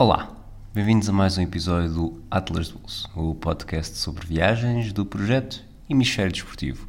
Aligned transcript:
Olá, 0.00 0.30
bem-vindos 0.72 1.10
a 1.10 1.12
mais 1.12 1.36
um 1.36 1.42
episódio 1.42 1.90
do 1.90 2.22
Atlas 2.30 2.68
de 2.68 2.72
Bolso, 2.72 3.06
o 3.14 3.34
podcast 3.34 3.98
sobre 3.98 4.26
viagens 4.26 4.94
do 4.94 5.04
projeto 5.04 5.62
Hemisfério 5.90 6.32
Desportivo. 6.32 6.86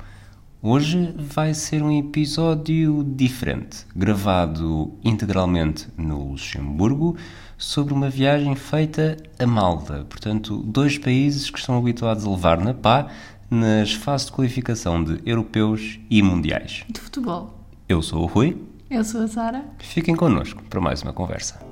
Hoje 0.62 1.14
vai 1.18 1.54
ser 1.54 1.84
um 1.84 1.92
episódio 1.92 3.04
diferente, 3.04 3.86
gravado 3.94 4.98
integralmente 5.04 5.90
no 5.98 6.30
Luxemburgo, 6.30 7.18
sobre 7.58 7.94
uma 7.94 8.10
viagem 8.10 8.56
feita 8.56 9.18
a 9.38 9.46
Malta. 9.46 10.06
Portanto, 10.10 10.64
dois 10.66 10.98
países 10.98 11.50
que 11.50 11.60
estão 11.60 11.78
habituados 11.78 12.26
a 12.26 12.30
levar 12.30 12.62
na 12.62 12.74
pá 12.74 13.10
nas 13.50 13.92
fases 13.92 14.28
de 14.28 14.32
qualificação 14.32 15.04
de 15.04 15.20
europeus 15.26 16.00
e 16.10 16.24
mundiais. 16.24 16.86
De 16.90 17.02
futebol. 17.02 17.60
Eu 17.90 18.02
sou 18.02 18.24
o 18.24 18.26
Rui. 18.26 18.58
Eu 18.90 19.04
sou 19.04 19.22
a 19.22 19.28
Sara. 19.28 19.66
Fiquem 19.80 20.16
connosco 20.16 20.64
para 20.70 20.80
mais 20.80 21.04
uma 21.04 21.12
conversa. 21.12 21.71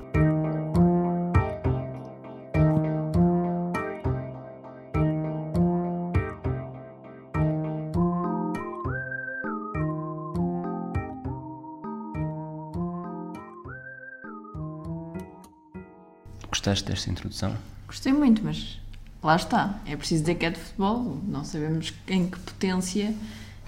Gostaste 16.70 16.88
desta 16.88 17.10
introdução? 17.10 17.56
Gostei 17.88 18.12
muito, 18.12 18.44
mas 18.44 18.80
lá 19.20 19.34
está. 19.34 19.80
É 19.84 19.96
preciso 19.96 20.22
dizer 20.22 20.36
que 20.36 20.46
é 20.46 20.50
de 20.50 20.60
futebol. 20.60 21.20
Não 21.26 21.44
sabemos 21.44 21.92
em 22.06 22.28
que 22.28 22.38
potência 22.38 23.12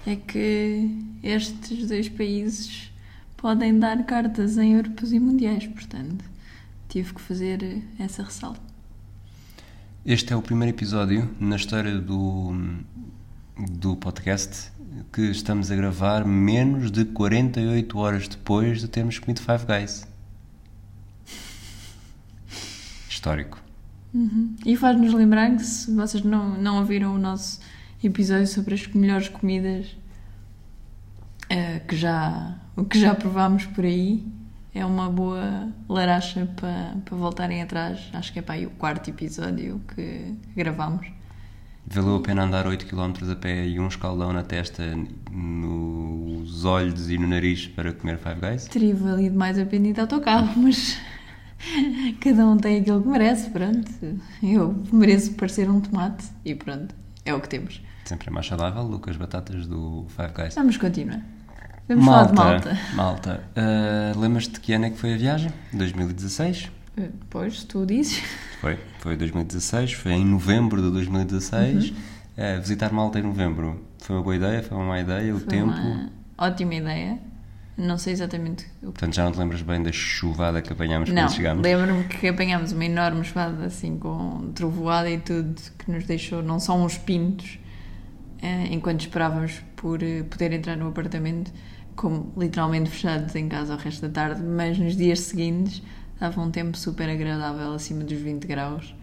é 0.07 0.15
que 0.15 0.89
estes 1.21 1.85
dois 1.85 2.07
países 2.07 2.89
podem 3.35 3.77
dar 3.77 4.05
cartas 4.05 4.57
em 4.57 4.75
europeus 4.75 5.11
e 5.11 5.19
mundiais. 5.19 5.67
Portanto, 5.67 6.23
tive 6.87 7.13
que 7.13 7.19
fazer 7.19 7.83
essa 7.99 8.23
ressalva. 8.23 8.61
Este 10.05 10.31
é 10.31 10.35
o 10.37 10.41
primeiro 10.41 10.73
episódio 10.73 11.29
na 11.41 11.57
história 11.57 11.99
do, 11.99 12.53
do 13.69 13.97
podcast 13.97 14.71
que 15.11 15.23
estamos 15.23 15.69
a 15.69 15.75
gravar 15.75 16.23
menos 16.23 16.89
de 16.89 17.03
48 17.03 17.97
horas 17.97 18.29
depois 18.29 18.79
de 18.79 18.87
termos 18.87 19.19
comido 19.19 19.41
Five 19.41 19.65
Guys. 19.65 20.12
Histórico. 23.23 23.57
Uhum. 24.13 24.53
E 24.65 24.75
faz-nos 24.75 25.13
lembrar 25.13 25.55
que 25.55 25.63
se 25.63 25.95
vocês 25.95 26.21
não, 26.25 26.57
não 26.57 26.79
ouviram 26.79 27.15
o 27.15 27.17
nosso 27.17 27.61
episódio 28.03 28.47
sobre 28.47 28.73
as 28.73 28.85
melhores 28.87 29.29
comidas 29.29 29.95
uh, 31.45 31.87
que, 31.87 31.95
já, 31.95 32.53
que 32.89 32.99
já 32.99 33.15
provámos 33.15 33.65
por 33.67 33.85
aí, 33.85 34.27
é 34.75 34.85
uma 34.85 35.09
boa 35.09 35.69
laracha 35.87 36.49
para, 36.57 36.97
para 37.05 37.15
voltarem 37.15 37.61
atrás. 37.61 38.09
Acho 38.11 38.33
que 38.33 38.39
é 38.39 38.41
para 38.41 38.55
aí 38.55 38.65
o 38.65 38.71
quarto 38.71 39.09
episódio 39.09 39.79
que 39.95 40.35
gravámos. 40.53 41.07
Valeu 41.87 42.17
a 42.17 42.21
pena 42.21 42.43
andar 42.43 42.67
8 42.67 42.85
km 42.85 43.13
a 43.31 43.35
pé 43.37 43.65
e 43.65 43.79
um 43.79 43.87
escaldão 43.87 44.33
na 44.33 44.43
testa, 44.43 44.83
nos 45.31 46.65
olhos 46.65 47.09
e 47.09 47.17
no 47.17 47.27
nariz 47.29 47.67
para 47.67 47.93
comer 47.93 48.17
Five 48.17 48.41
Guys? 48.41 48.65
Teria 48.65 48.93
valido 48.93 49.37
mais 49.37 49.57
a 49.57 49.65
pena 49.65 49.87
ir 49.87 49.93
de 49.93 50.01
autocarro, 50.01 50.51
mas 50.61 50.97
cada 52.19 52.45
um 52.47 52.57
tem 52.57 52.79
aquilo 52.81 53.01
que 53.01 53.07
merece, 53.07 53.49
pronto. 53.49 53.91
Eu 54.41 54.83
mereço 54.91 55.33
parecer 55.33 55.69
um 55.69 55.79
tomate 55.79 56.25
e 56.45 56.55
pronto, 56.55 56.93
é 57.25 57.33
o 57.33 57.39
que 57.39 57.49
temos. 57.49 57.81
Sempre 58.05 58.29
é 58.29 58.31
mais 58.31 58.45
saudável 58.47 58.87
do 58.87 58.99
que 58.99 59.09
as 59.09 59.17
batatas 59.17 59.65
do 59.65 60.05
Five 60.09 60.33
Guys. 60.33 60.55
Vamos 60.55 60.77
continuar. 60.77 61.21
Vamos 61.87 62.05
falar 62.05 62.33
Malta, 62.33 62.73
de 62.73 62.95
Malta. 62.95 62.95
Malta. 62.95 63.43
Uh, 64.15 64.19
Lembras-te 64.19 64.53
de 64.53 64.59
que 64.59 64.73
ano 64.73 64.85
é 64.85 64.89
que 64.89 64.97
foi 64.97 65.13
a 65.13 65.17
viagem? 65.17 65.51
2016? 65.73 66.71
Uh, 66.97 67.09
Pois, 67.29 67.63
tu 67.63 67.85
dizes. 67.85 68.21
Foi, 68.61 68.77
foi 68.99 69.17
2016, 69.17 69.93
foi 69.93 70.13
em 70.13 70.25
novembro 70.25 70.81
de 70.81 70.89
2016. 70.91 71.89
Uhum. 71.89 71.95
Uh, 72.37 72.61
visitar 72.61 72.91
Malta 72.91 73.19
em 73.19 73.23
novembro 73.23 73.81
foi 73.99 74.15
uma 74.15 74.21
boa 74.23 74.35
ideia, 74.35 74.63
foi 74.63 74.77
uma 74.77 74.85
má 74.87 74.99
ideia, 74.99 75.33
o 75.35 75.39
Foi 75.39 75.47
tempo. 75.47 75.71
uma 75.71 76.09
ótima 76.37 76.75
ideia. 76.75 77.19
Não 77.75 77.97
sei 77.97 78.13
exatamente 78.13 78.65
o 78.65 78.67
que. 78.67 78.85
Portanto, 78.85 79.15
já 79.15 79.25
não 79.25 79.31
te 79.31 79.39
lembras 79.39 79.61
bem 79.63 79.81
da 79.81 79.91
chuvada 79.91 80.61
que 80.61 80.71
apanhámos 80.71 81.09
Não, 81.09 81.23
quando 81.23 81.31
chegámos? 81.33 81.63
lembro-me 81.63 82.03
que 82.05 82.27
apanhámos 82.27 82.71
uma 82.71 82.85
enorme 82.85 83.23
chuvada 83.23 83.65
assim 83.65 83.97
com 83.97 84.51
trovoada 84.53 85.09
e 85.09 85.17
tudo 85.17 85.55
que 85.79 85.91
nos 85.91 86.05
deixou 86.05 86.43
não 86.43 86.59
só 86.59 86.77
uns 86.77 86.97
pintos 86.99 87.57
eh, 88.41 88.67
enquanto 88.71 89.01
esperávamos 89.01 89.63
por 89.75 90.03
eh, 90.03 90.21
poder 90.23 90.51
entrar 90.53 90.75
no 90.77 90.87
apartamento, 90.87 91.51
como 91.95 92.31
literalmente 92.37 92.89
fechados 92.91 93.33
em 93.35 93.47
casa 93.49 93.73
o 93.73 93.77
resto 93.77 94.03
da 94.07 94.09
tarde, 94.09 94.43
mas 94.43 94.77
nos 94.77 94.95
dias 94.95 95.19
seguintes 95.21 95.81
estava 96.13 96.39
um 96.41 96.51
tempo 96.51 96.77
super 96.77 97.09
agradável, 97.09 97.73
acima 97.73 98.03
dos 98.03 98.19
20 98.19 98.45
graus 98.45 98.93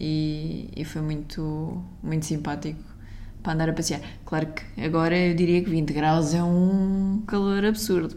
e, 0.00 0.70
e 0.74 0.84
foi 0.84 1.02
muito, 1.02 1.82
muito 2.02 2.24
simpático 2.26 2.80
para 3.46 3.54
andar 3.54 3.68
a 3.68 3.72
passear. 3.72 4.00
Claro 4.24 4.48
que 4.48 4.82
agora 4.82 5.16
eu 5.16 5.32
diria 5.34 5.62
que 5.62 5.70
20 5.70 5.92
graus 5.92 6.34
é 6.34 6.42
um 6.42 7.22
calor 7.28 7.64
absurdo, 7.64 8.16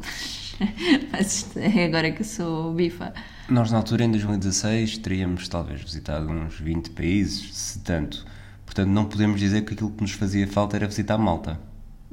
mas 1.11 1.55
é 1.55 1.85
agora 1.85 2.11
que 2.11 2.21
eu 2.21 2.25
sou 2.25 2.73
bifa. 2.73 3.13
Nós, 3.47 3.71
na 3.71 3.77
altura, 3.77 4.05
em 4.05 4.11
2016, 4.11 4.97
teríamos 4.97 5.47
talvez 5.47 5.81
visitado 5.81 6.27
uns 6.29 6.55
20 6.59 6.89
países, 6.91 7.55
se 7.55 7.79
tanto. 7.79 8.25
Portanto, 8.65 8.89
não 8.89 9.05
podemos 9.05 9.39
dizer 9.39 9.63
que 9.65 9.73
aquilo 9.75 9.91
que 9.91 10.01
nos 10.01 10.11
fazia 10.13 10.47
falta 10.47 10.75
era 10.75 10.87
visitar 10.87 11.17
Malta. 11.19 11.59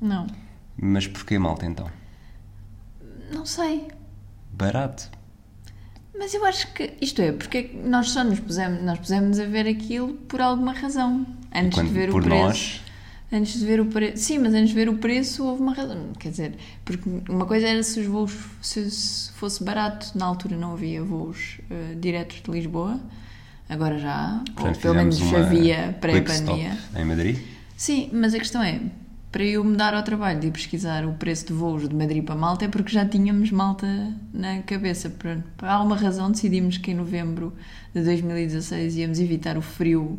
Não, 0.00 0.26
Mas 0.76 1.06
porquê 1.06 1.38
Malta 1.38 1.64
então? 1.64 1.88
não 3.32 3.44
sei. 3.46 3.88
Barato. 4.52 5.10
Mas 6.18 6.32
eu 6.32 6.44
acho 6.46 6.72
que, 6.72 6.94
isto 7.00 7.20
é, 7.20 7.32
porque 7.32 7.58
é 7.58 7.62
que 7.64 7.76
nós 7.76 8.10
só 8.10 8.22
nos 8.24 8.40
pusemos, 8.40 8.82
nós 8.82 8.98
pusemos 8.98 9.38
a 9.38 9.44
ver 9.46 9.66
aquilo 9.66 10.14
por 10.28 10.40
alguma 10.40 10.72
razão. 10.72 11.26
Antes 11.54 11.78
Quando- 11.78 11.88
de 11.88 11.92
ver 11.94 12.10
o 12.10 12.14
preço. 12.20 12.28
nós. 12.30 12.82
Antes 13.32 13.58
de 13.58 13.66
ver 13.66 13.80
o 13.80 13.86
preço. 13.86 14.18
Sim, 14.18 14.38
mas 14.38 14.54
antes 14.54 14.68
de 14.68 14.74
ver 14.74 14.88
o 14.88 14.98
preço 14.98 15.44
houve 15.44 15.60
uma 15.60 15.74
razão. 15.74 16.12
Quer 16.18 16.30
dizer, 16.30 16.54
porque 16.84 17.08
uma 17.28 17.44
coisa 17.44 17.66
era 17.66 17.82
se 17.82 17.98
os 18.00 18.06
voos 18.06 18.32
se, 18.62 18.88
se 18.90 19.32
fosse 19.32 19.64
barato, 19.64 20.12
na 20.14 20.24
altura 20.26 20.56
não 20.56 20.74
havia 20.74 21.02
voos 21.02 21.60
eh, 21.68 21.96
diretos 21.98 22.40
de 22.42 22.50
Lisboa. 22.50 23.00
Agora 23.68 23.98
já 23.98 24.14
há, 24.14 24.38
ou 24.38 24.54
Portanto, 24.54 24.80
pelo 24.80 24.94
menos 24.94 25.20
havia 25.34 25.96
pré-pandemia. 26.00 26.78
Em 26.94 27.04
Madrid? 27.04 27.38
Sim, 27.76 28.08
mas 28.12 28.32
a 28.32 28.38
questão 28.38 28.62
é, 28.62 28.80
para 29.32 29.42
eu 29.42 29.64
me 29.64 29.76
dar 29.76 29.92
ao 29.92 30.04
trabalho 30.04 30.38
de 30.38 30.46
ir 30.46 30.50
pesquisar 30.52 31.04
o 31.04 31.12
preço 31.14 31.46
de 31.48 31.52
voos 31.52 31.88
de 31.88 31.94
Madrid 31.94 32.24
para 32.24 32.36
Malta 32.36 32.64
é 32.64 32.68
porque 32.68 32.92
já 32.92 33.04
tínhamos 33.04 33.50
Malta 33.50 33.86
na 34.32 34.62
cabeça. 34.62 35.10
Por 35.10 35.42
alguma 35.68 35.96
razão 35.96 36.30
decidimos 36.30 36.78
que 36.78 36.92
em 36.92 36.94
novembro 36.94 37.52
de 37.92 38.02
2016 38.02 38.96
íamos 38.96 39.18
evitar 39.18 39.58
o 39.58 39.62
frio 39.62 40.18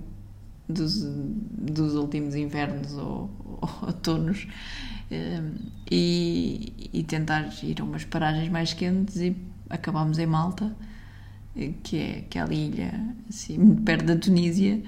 dos, 0.67 1.01
dos 1.03 1.95
últimos 1.95 2.35
invernos 2.35 2.93
ou, 2.93 3.29
ou 3.61 3.69
outonos 3.87 4.47
eh, 5.11 5.41
e, 5.89 6.89
e 6.93 7.03
tentar 7.03 7.49
ir 7.63 7.81
a 7.81 7.83
umas 7.83 8.03
paragens 8.05 8.49
mais 8.49 8.73
quentes 8.73 9.15
e 9.17 9.35
acabámos 9.69 10.17
em 10.19 10.25
Malta, 10.25 10.75
que 11.83 11.97
é 11.97 12.17
aquela 12.19 12.53
ilha 12.53 12.93
assim, 13.29 13.57
muito 13.57 13.81
perto 13.81 14.05
da 14.05 14.15
Tunísia 14.15 14.81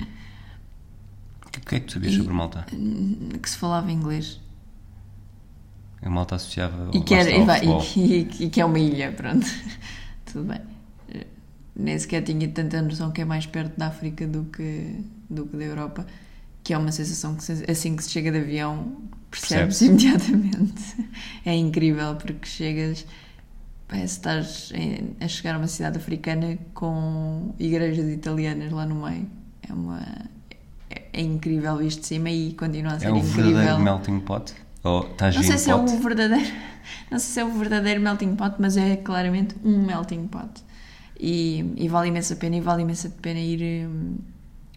O 1.45 1.61
que 1.61 1.75
é 1.75 1.79
que 1.79 1.85
tu 1.87 1.93
sabias 1.93 2.13
E- 2.13 2.17
sobre 2.17 2.33
Malta? 2.33 2.65
que 3.41 3.49
se 3.49 3.57
falava 3.57 3.91
inglês. 3.91 4.39
A 6.01 6.09
Malta 6.09 6.35
associava 6.35 6.91
E 6.93 7.01
que, 7.01 7.13
era, 7.13 7.29
e, 7.29 7.43
vai- 7.43 7.61
e- 7.65 7.99
e- 7.99 8.43
e 8.45 8.49
que 8.49 8.61
é 8.61 8.65
uma 8.65 8.79
ilha, 8.79 9.11
pronto. 9.11 9.45
Tudo 10.25 10.45
bem. 10.47 10.61
Nem 11.79 11.97
sequer 11.97 12.21
tinha 12.23 12.47
tanta 12.49 12.81
noção 12.81 13.09
que 13.11 13.21
é 13.21 13.25
mais 13.25 13.45
perto 13.45 13.77
da 13.77 13.87
África 13.87 14.27
do 14.27 14.43
que, 14.45 14.95
do 15.29 15.45
que 15.45 15.55
da 15.57 15.63
Europa, 15.63 16.05
que 16.63 16.73
é 16.73 16.77
uma 16.77 16.91
sensação 16.91 17.35
que 17.35 17.71
assim 17.71 17.95
que 17.95 18.03
se 18.03 18.09
chega 18.09 18.31
de 18.31 18.39
avião 18.39 18.97
Percebe-se. 19.31 19.85
imediatamente. 19.85 21.07
É 21.45 21.55
incrível 21.55 22.15
porque 22.15 22.45
chegas, 22.47 23.05
parece 23.87 24.19
em- 24.73 25.15
a 25.19 25.27
chegar 25.27 25.55
a 25.55 25.57
uma 25.57 25.67
cidade 25.67 25.97
africana 25.97 26.57
com 26.73 27.53
igrejas 27.57 28.07
italianas 28.11 28.71
lá 28.71 28.85
no 28.85 28.95
meio. 29.07 29.27
É 29.67 29.73
uma. 29.73 30.01
É, 30.89 31.01
é 31.13 31.21
incrível 31.21 31.77
visto 31.77 32.01
de 32.01 32.07
cima 32.07 32.29
e 32.29 32.53
continua 32.53 32.93
a 32.93 32.99
ser 32.99 33.07
É 33.07 33.11
o 33.11 33.17
incrível. 33.17 33.43
verdadeiro 33.53 33.79
melting 33.81 34.19
pot? 34.19 34.53
Ou 34.83 35.09
Não 35.21 35.43
sei 35.43 35.57
se 35.57 35.69
é 35.71 35.75
o 35.75 35.85
verdadeiro, 35.85 36.45
não 37.11 37.19
sei 37.19 37.33
se 37.33 37.39
é 37.39 37.45
o 37.45 37.51
verdadeiro 37.51 38.01
melting 38.01 38.35
pot, 38.35 38.55
mas 38.59 38.77
é 38.77 38.95
claramente 38.95 39.55
um 39.63 39.85
melting 39.85 40.27
pot. 40.27 40.49
E, 41.19 41.73
e 41.75 41.87
vale 41.89 42.07
imensa 42.07 42.35
pena, 42.35 42.55
e 42.55 42.61
vale 42.61 42.83
imensa 42.83 43.09
pena 43.09 43.39
ir 43.39 43.87
hum, 43.87 44.17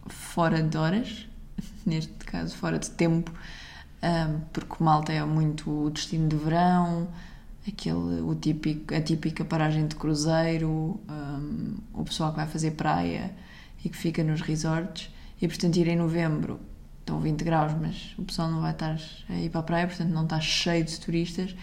fora 0.06 0.62
de 0.62 0.76
horas, 0.76 1.28
neste 1.86 2.12
caso 2.24 2.56
fora 2.56 2.78
de 2.78 2.90
tempo, 2.90 3.32
hum, 4.02 4.40
porque 4.52 4.82
Malta 4.82 5.12
é 5.12 5.24
muito 5.24 5.70
o 5.70 5.90
destino 5.90 6.28
de 6.28 6.36
verão, 6.36 7.08
aquele, 7.66 8.20
o 8.22 8.34
típico, 8.34 8.92
a 8.92 9.00
típica 9.00 9.44
paragem 9.44 9.86
de 9.86 9.94
cruzeiro, 9.94 11.00
hum, 11.08 11.76
o 11.92 12.04
pessoal 12.04 12.30
que 12.30 12.36
vai 12.36 12.46
fazer 12.48 12.72
praia 12.72 13.32
e 13.84 13.88
que 13.88 13.96
fica 13.96 14.24
nos 14.24 14.40
resorts, 14.40 15.10
e 15.40 15.46
portanto 15.46 15.76
ir 15.76 15.88
em 15.88 15.96
novembro 15.96 16.58
estão 17.00 17.20
20 17.20 17.44
graus, 17.44 17.72
mas 17.80 18.14
o 18.18 18.22
pessoal 18.22 18.50
não 18.50 18.60
vai 18.60 18.72
estar 18.72 18.96
a 19.28 19.34
ir 19.34 19.50
para 19.50 19.60
a 19.60 19.64
praia, 19.64 19.86
portanto 19.86 20.10
não 20.10 20.24
está 20.24 20.40
cheio 20.40 20.84
de 20.84 20.98
turistas. 20.98 21.54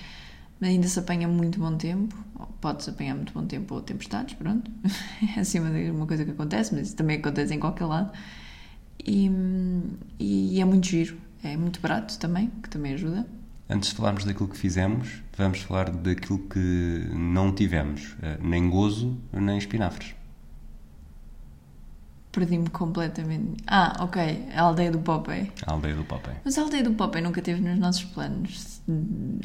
Ainda 0.61 0.87
se 0.87 0.99
apanha 0.99 1.27
muito 1.27 1.59
bom 1.59 1.75
tempo, 1.77 2.15
pode-se 2.59 2.89
apanhar 2.89 3.15
muito 3.15 3.33
bom 3.33 3.45
tempo 3.45 3.75
ou 3.75 3.81
tempestades, 3.81 4.35
pronto. 4.35 4.69
É 5.35 5.39
assim 5.39 5.59
uma, 5.59 6.05
coisa 6.05 6.25
que 6.25 6.31
acontece, 6.31 6.73
mas 6.73 6.87
isso 6.87 6.95
também 6.95 7.17
acontece 7.17 7.53
em 7.53 7.59
qualquer 7.59 7.85
lado. 7.85 8.11
E, 9.05 9.29
e 10.19 10.59
é 10.59 10.65
muito 10.65 10.87
giro, 10.87 11.17
é 11.43 11.55
muito 11.55 11.79
barato 11.79 12.17
também, 12.19 12.51
que 12.61 12.69
também 12.69 12.93
ajuda. 12.93 13.25
Antes 13.69 13.89
de 13.89 13.95
falarmos 13.95 14.25
daquilo 14.25 14.49
que 14.49 14.57
fizemos, 14.57 15.21
vamos 15.37 15.61
falar 15.61 15.91
daquilo 15.91 16.39
que 16.39 17.07
não 17.13 17.53
tivemos, 17.53 18.15
eh, 18.21 18.37
nem 18.41 18.67
gozo, 18.67 19.15
nem 19.31 19.57
espinafres. 19.57 20.15
Perdi-me 22.31 22.69
completamente. 22.69 23.63
Ah, 23.65 23.97
ok, 24.01 24.45
a 24.55 24.61
aldeia 24.61 24.91
do 24.91 24.99
Popeye. 24.99 25.51
A 25.65 25.71
aldeia 25.73 25.95
do 25.95 26.03
Popeye. 26.03 26.35
Mas 26.45 26.57
a 26.59 26.61
aldeia 26.61 26.83
do 26.83 26.91
Popeye 26.93 27.23
nunca 27.23 27.41
teve 27.41 27.59
nos 27.59 27.79
nossos 27.79 28.03
planos, 28.03 28.81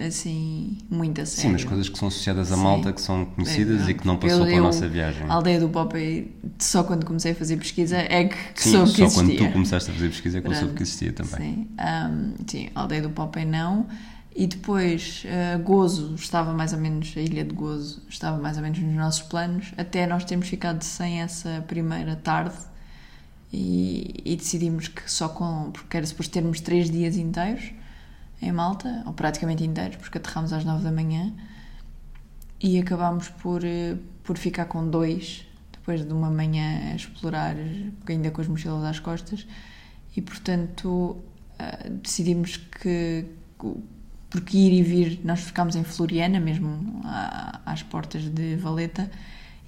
assim, 0.06 0.76
muito 0.90 1.20
a 1.20 1.24
sério. 1.26 1.48
Sim, 1.48 1.52
mas 1.52 1.64
coisas 1.64 1.88
que 1.88 1.98
são 1.98 2.08
associadas 2.08 2.52
a 2.52 2.56
Sim. 2.56 2.62
Malta, 2.62 2.92
que 2.92 3.00
são 3.00 3.24
conhecidas 3.24 3.86
É, 3.88 3.90
e 3.90 3.94
que 3.94 4.06
não 4.06 4.14
eu- 4.14 4.20
passou 4.20 4.44
pela 4.44 4.56
eu- 4.58 4.62
nossa 4.64 4.86
viagem. 4.86 5.26
A 5.28 5.32
aldeia 5.34 5.60
do 5.60 5.68
Popeye, 5.70 6.30
só 6.58 6.84
quando 6.84 7.06
comecei 7.06 7.32
a 7.32 7.34
fazer 7.34 7.56
pesquisa 7.56 7.96
é 7.96 8.24
que, 8.24 8.36
que 8.52 8.62
Sim, 8.62 8.72
soube 8.72 8.88
só 8.90 8.94
que 8.96 9.02
existia. 9.02 9.24
quando 9.24 9.36
tu 9.48 9.52
começaste 9.52 9.90
a 9.90 9.94
fazer 9.94 10.08
pesquisa 10.08 10.38
é 10.38 10.40
que 10.42 10.46
eu 10.46 10.52
soube 10.52 10.66
Pronto. 10.66 10.76
que 10.76 10.82
existia 10.82 11.12
também. 11.12 11.36
Sim, 11.54 11.68
Ahm, 11.78 12.34
sim, 12.46 12.68
a 12.74 12.80
aldeia 12.82 13.02
do 13.02 13.10
Popeye 13.10 13.46
não. 13.46 13.86
E 14.36 14.46
depois, 14.48 15.22
ah, 15.26 15.56
Gozo, 15.58 16.14
estava 16.16 16.52
mais 16.52 16.72
ou 16.72 16.78
menos, 16.80 17.14
a 17.16 17.20
ilha 17.20 17.44
de 17.44 17.54
Gozo, 17.54 18.02
estava 18.08 18.36
mais 18.36 18.56
ou 18.56 18.62
menos 18.62 18.78
nos 18.80 18.94
nossos 18.94 19.22
planos, 19.22 19.72
até 19.78 20.06
nós 20.06 20.24
termos 20.24 20.48
ficado 20.48 20.82
sem 20.82 21.22
essa 21.22 21.64
primeira 21.66 22.16
tarde 22.16 22.54
e, 23.54 24.20
e 24.24 24.36
decidimos 24.36 24.88
que 24.88 25.10
só 25.10 25.28
com. 25.28 25.70
porque 25.72 25.96
era 25.96 26.06
suposto 26.06 26.32
termos 26.32 26.60
três 26.60 26.90
dias 26.90 27.16
inteiros 27.16 27.72
em 28.42 28.52
Malta, 28.52 29.02
ou 29.06 29.12
praticamente 29.12 29.64
inteiros, 29.64 29.96
porque 29.96 30.18
aterramos 30.18 30.52
às 30.52 30.64
nove 30.64 30.82
da 30.82 30.90
manhã 30.90 31.32
e 32.60 32.78
acabámos 32.78 33.28
por, 33.28 33.64
eh, 33.64 33.96
por 34.22 34.36
ficar 34.36 34.66
com 34.66 34.88
dois 34.88 35.46
depois 35.72 36.04
de 36.04 36.12
uma 36.12 36.30
manhã 36.30 36.92
a 36.92 36.96
explorar, 36.96 37.54
ainda 38.06 38.30
com 38.30 38.40
as 38.40 38.48
mochilas 38.48 38.84
às 38.84 38.98
costas, 38.98 39.46
e 40.16 40.20
portanto 40.20 41.22
ah, 41.58 41.88
decidimos 42.02 42.56
que. 42.56 43.26
Porque 44.30 44.58
ir 44.58 44.72
e 44.72 44.82
vir, 44.82 45.20
nós 45.22 45.42
ficámos 45.42 45.76
em 45.76 45.84
Floriana, 45.84 46.40
mesmo 46.40 47.02
às 47.64 47.84
portas 47.84 48.22
de 48.24 48.56
Valeta, 48.56 49.08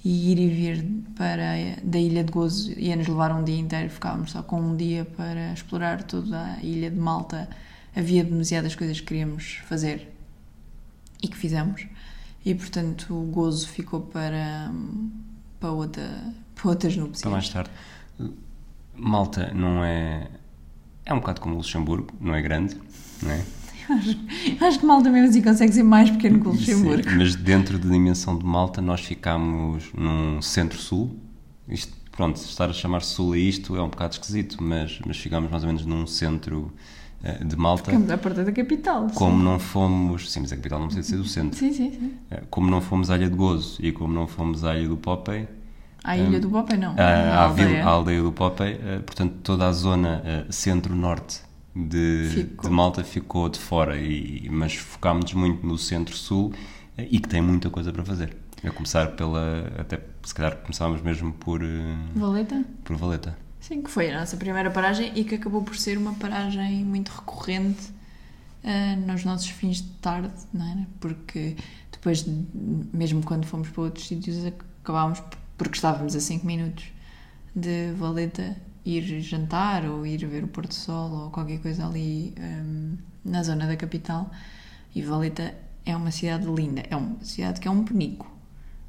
e 0.03 0.31
ir 0.31 0.39
e 0.39 0.47
vir 0.47 0.85
para 1.15 1.81
da 1.83 1.99
Ilha 1.99 2.23
de 2.23 2.31
Gozo 2.31 2.71
ia-nos 2.79 3.07
levar 3.07 3.31
um 3.31 3.43
dia 3.43 3.57
inteiro, 3.57 3.89
ficávamos 3.89 4.31
só 4.31 4.43
com 4.43 4.59
um 4.59 4.75
dia 4.75 5.05
para 5.05 5.53
explorar 5.53 6.03
toda 6.03 6.41
a 6.41 6.63
Ilha 6.63 6.89
de 6.89 6.97
Malta. 6.97 7.49
Havia 7.95 8.23
demasiadas 8.23 8.75
coisas 8.75 8.99
que 8.99 9.07
queríamos 9.07 9.59
fazer 9.67 10.13
e 11.21 11.27
que 11.27 11.35
fizemos, 11.35 11.87
e 12.45 12.53
portanto 12.53 13.13
o 13.13 13.23
Gozo 13.31 13.67
ficou 13.67 14.01
para, 14.01 14.71
para, 15.59 15.71
outra, 15.71 16.07
para 16.53 16.69
outras 16.69 16.95
núpcias. 16.95 17.21
Para 17.21 17.31
mais 17.31 17.49
tarde. 17.49 17.71
Malta 18.95 19.51
não 19.53 19.83
é. 19.83 20.27
É 21.05 21.13
um 21.13 21.19
bocado 21.19 21.41
como 21.41 21.55
Luxemburgo, 21.55 22.13
não 22.19 22.35
é 22.35 22.41
grande, 22.41 22.77
não 23.23 23.31
é? 23.31 23.43
Acho, 23.89 24.17
acho 24.65 24.79
que 24.79 24.85
Malta 24.85 25.09
mesmo 25.09 25.29
assim 25.29 25.41
consegue 25.41 25.71
ser 25.73 25.83
mais 25.83 26.09
pequeno 26.09 26.39
que 26.41 26.47
o 26.47 26.51
Luxemburgo. 26.51 27.09
Sim, 27.09 27.15
mas 27.17 27.35
dentro 27.35 27.77
da 27.79 27.89
dimensão 27.89 28.37
de 28.37 28.45
Malta, 28.45 28.81
nós 28.81 29.01
ficámos 29.01 29.85
num 29.97 30.41
centro-sul. 30.41 31.15
Isto, 31.67 31.93
pronto, 32.11 32.37
estar 32.37 32.69
a 32.69 32.73
chamar 32.73 33.01
sul 33.01 33.33
a 33.33 33.37
isto 33.37 33.75
é 33.75 33.81
um 33.81 33.89
bocado 33.89 34.13
esquisito, 34.13 34.57
mas, 34.61 34.99
mas 35.05 35.17
ficámos 35.17 35.49
mais 35.51 35.63
ou 35.63 35.67
menos 35.67 35.85
num 35.85 36.05
centro 36.07 36.71
eh, 37.23 37.43
de 37.43 37.55
Malta. 37.55 37.85
Ficamos 37.91 38.09
à 38.09 38.17
porta 38.17 38.43
da 38.43 38.51
capital. 38.51 39.07
Como 39.13 39.37
sim. 39.37 39.43
não 39.43 39.59
fomos. 39.59 40.31
Sim, 40.31 40.41
mas 40.41 40.51
a 40.53 40.55
capital 40.55 40.79
não 40.79 40.87
precisa 40.87 41.07
ser 41.09 41.17
do 41.17 41.25
centro. 41.25 41.57
Sim, 41.57 41.71
sim, 41.73 41.91
sim. 41.91 42.13
Eh, 42.31 42.43
Como 42.49 42.69
não 42.69 42.81
fomos 42.81 43.09
à 43.09 43.17
Ilha 43.17 43.29
de 43.29 43.35
Gozo 43.35 43.77
e 43.83 43.91
como 43.91 44.13
não 44.13 44.27
fomos 44.27 44.63
à 44.63 44.75
Ilha 44.77 44.87
do 44.89 44.97
Popeye, 44.97 45.47
À 46.03 46.15
Ilha 46.17 46.39
do 46.39 46.49
Popeye, 46.49 46.79
não. 46.79 46.93
à, 46.97 47.01
à 47.03 47.45
à, 47.45 47.47
vila- 47.49 47.67
aldeia. 47.67 47.85
à 47.85 47.89
aldeia 47.89 48.21
do 48.23 48.31
Popeye, 48.31 48.79
eh, 48.81 48.99
portanto, 48.99 49.33
toda 49.43 49.67
a 49.67 49.71
zona 49.73 50.21
eh, 50.25 50.45
centro-norte 50.49 51.41
de, 51.87 52.43
de 52.43 52.69
Malta 52.69 53.03
ficou 53.03 53.49
de 53.49 53.59
fora, 53.59 53.97
e, 53.97 54.47
mas 54.49 54.75
focámos-nos 54.75 55.33
muito 55.33 55.65
no 55.65 55.77
centro-sul 55.77 56.53
e 56.97 57.19
que 57.19 57.27
tem 57.29 57.41
muita 57.41 57.69
coisa 57.69 57.91
para 57.91 58.03
fazer. 58.03 58.35
A 58.63 58.71
começar 58.71 59.11
pela. 59.11 59.71
Até 59.77 59.99
se 60.23 60.33
calhar 60.33 60.57
começávamos 60.57 61.01
mesmo 61.01 61.31
por, 61.33 61.61
eh, 61.63 61.67
Valeta? 62.15 62.65
por 62.83 62.95
Valeta. 62.95 63.37
Sim, 63.59 63.81
que 63.83 63.89
foi 63.91 64.11
a 64.11 64.19
nossa 64.19 64.35
primeira 64.37 64.71
paragem 64.71 65.11
e 65.15 65.23
que 65.23 65.35
acabou 65.35 65.61
por 65.61 65.77
ser 65.77 65.97
uma 65.97 66.13
paragem 66.13 66.83
muito 66.83 67.09
recorrente 67.09 67.89
ah, 68.63 68.95
nos 68.95 69.23
nossos 69.23 69.49
fins 69.49 69.77
de 69.77 69.89
tarde, 70.01 70.33
não 70.53 70.65
era? 70.71 70.87
Porque 70.99 71.55
depois, 71.91 72.23
de- 72.23 72.45
mesmo 72.93 73.21
quando 73.23 73.45
fomos 73.45 73.69
para 73.69 73.83
outros 73.83 74.07
sítios, 74.07 74.37
acabámos, 74.81 75.21
porque 75.57 75.75
estávamos 75.75 76.15
a 76.15 76.19
5 76.19 76.45
minutos 76.45 76.85
de 77.55 77.91
Valeta, 77.97 78.55
ir 78.87 79.21
jantar 79.21 79.85
ou 79.85 80.05
ir 80.05 80.25
ver 80.25 80.43
o 80.43 80.47
Porto 80.47 80.73
Sol 80.73 81.11
ou 81.11 81.29
qualquer 81.29 81.59
coisa 81.59 81.85
ali 81.85 82.33
ahm, 82.39 82.95
na 83.23 83.43
zona 83.43 83.67
da 83.67 83.75
capital. 83.75 84.31
E 84.95 85.01
Valeta 85.01 85.53
é 85.85 85.95
uma 85.95 86.11
cidade 86.11 86.45
linda, 86.47 86.83
é 86.89 86.95
uma 86.95 87.23
cidade 87.23 87.59
que 87.59 87.67
é 87.67 87.71
um 87.71 87.83
penico. 87.83 88.31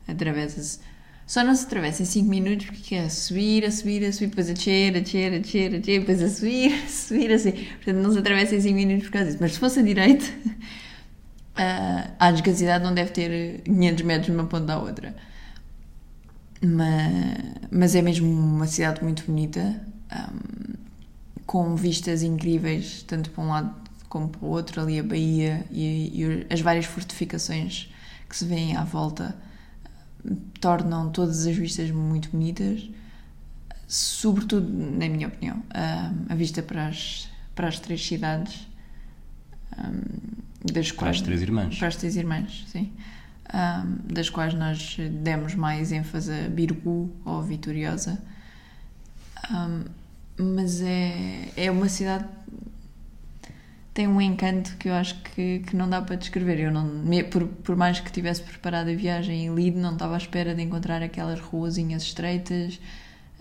Atravessa-se. 0.06 0.80
Só 1.26 1.44
não 1.44 1.54
se 1.54 1.66
atravessa 1.66 2.02
em 2.02 2.06
5 2.06 2.28
minutos 2.28 2.66
porque 2.66 2.94
é 2.94 3.04
a 3.04 3.10
subir, 3.10 3.64
a 3.64 3.70
subir, 3.70 4.02
a 4.06 4.12
subir, 4.12 4.28
depois 4.28 4.48
a 4.48 4.54
descer, 4.54 4.96
a 4.96 5.00
descer, 5.00 5.34
a 5.34 5.38
descer, 5.38 5.74
a 5.74 5.78
descer, 5.78 6.00
depois 6.00 6.22
a 6.22 6.28
subir, 6.30 6.72
a 6.84 6.88
subir, 6.88 7.32
assim. 7.32 7.52
Portanto, 7.52 7.96
não 7.96 8.12
se 8.12 8.18
atravessa 8.18 8.54
em 8.54 8.60
5 8.60 8.74
minutos 8.74 9.04
por 9.08 9.12
causa 9.12 9.26
disso. 9.26 9.38
Mas 9.40 9.52
se 9.52 9.58
fosse 9.58 9.80
a 9.80 9.82
direita, 9.82 10.24
ah, 11.56 12.10
a 12.18 12.30
desgacidade 12.30 12.82
não 12.82 12.94
deve 12.94 13.10
ter 13.10 13.60
500 13.62 14.02
metros 14.04 14.26
de 14.26 14.32
uma 14.32 14.46
ponta 14.46 14.72
à 14.72 14.78
outra. 14.78 15.14
Mas, 16.60 17.38
mas 17.70 17.94
é 17.94 18.02
mesmo 18.02 18.28
uma 18.28 18.66
cidade 18.66 19.02
muito 19.02 19.24
bonita, 19.26 19.80
ahm, 20.10 20.74
com 21.46 21.76
vistas 21.76 22.22
incríveis, 22.22 23.02
tanto 23.06 23.30
para 23.30 23.44
um 23.44 23.48
lado 23.48 23.74
como 24.08 24.28
para 24.28 24.44
o 24.44 24.48
outro, 24.48 24.80
ali 24.80 24.98
a 24.98 25.02
Baía 25.02 25.64
e, 25.70 26.22
e 26.22 26.46
as 26.52 26.60
várias 26.60 26.86
fortificações 26.86 27.90
que 28.28 28.36
se 28.36 28.44
vêem 28.44 28.76
à 28.76 28.84
volta 28.84 29.36
tornam 30.60 31.10
todas 31.10 31.46
as 31.46 31.56
vistas 31.56 31.90
muito 31.90 32.30
bonitas, 32.30 32.90
sobretudo, 33.86 34.68
na 34.68 35.08
minha 35.08 35.28
opinião, 35.28 35.62
a 36.28 36.34
vista 36.34 36.62
para 36.62 36.88
as, 36.88 37.28
para 37.54 37.68
as 37.68 37.78
três 37.78 38.04
cidades, 38.04 38.66
ahm, 39.78 40.02
das 40.72 40.90
Para 40.90 41.10
as 41.10 41.20
três 41.20 41.40
irmãs. 41.40 41.78
para 41.78 41.88
as 41.88 41.96
três 41.96 42.16
irmãs, 42.16 42.64
sim. 42.70 42.92
Ahm, 43.52 43.98
das 44.04 44.28
quais 44.28 44.52
nós 44.52 44.96
demos 45.22 45.54
mais 45.54 45.90
ênfase 45.90 46.32
a 46.32 46.48
Birgu 46.48 47.10
ou 47.24 47.42
Vitoriosa. 47.42 48.18
Ahm, 49.50 49.84
mas 50.38 50.82
é, 50.82 51.48
é 51.56 51.70
uma 51.70 51.88
cidade. 51.88 52.26
tem 53.94 54.06
um 54.06 54.20
encanto 54.20 54.76
que 54.76 54.88
eu 54.88 54.94
acho 54.94 55.20
que, 55.22 55.60
que 55.60 55.74
não 55.74 55.88
dá 55.88 56.00
para 56.02 56.16
descrever. 56.16 56.60
Eu 56.60 56.70
não, 56.70 56.86
por, 57.30 57.46
por 57.48 57.74
mais 57.76 58.00
que 58.00 58.12
tivesse 58.12 58.42
preparado 58.42 58.90
a 58.90 58.94
viagem 58.94 59.46
e 59.46 59.54
lido, 59.54 59.78
não 59.80 59.94
estava 59.94 60.14
à 60.14 60.18
espera 60.18 60.54
de 60.54 60.62
encontrar 60.62 61.02
aquelas 61.02 61.40
ruazinhas 61.40 62.02
estreitas 62.02 62.78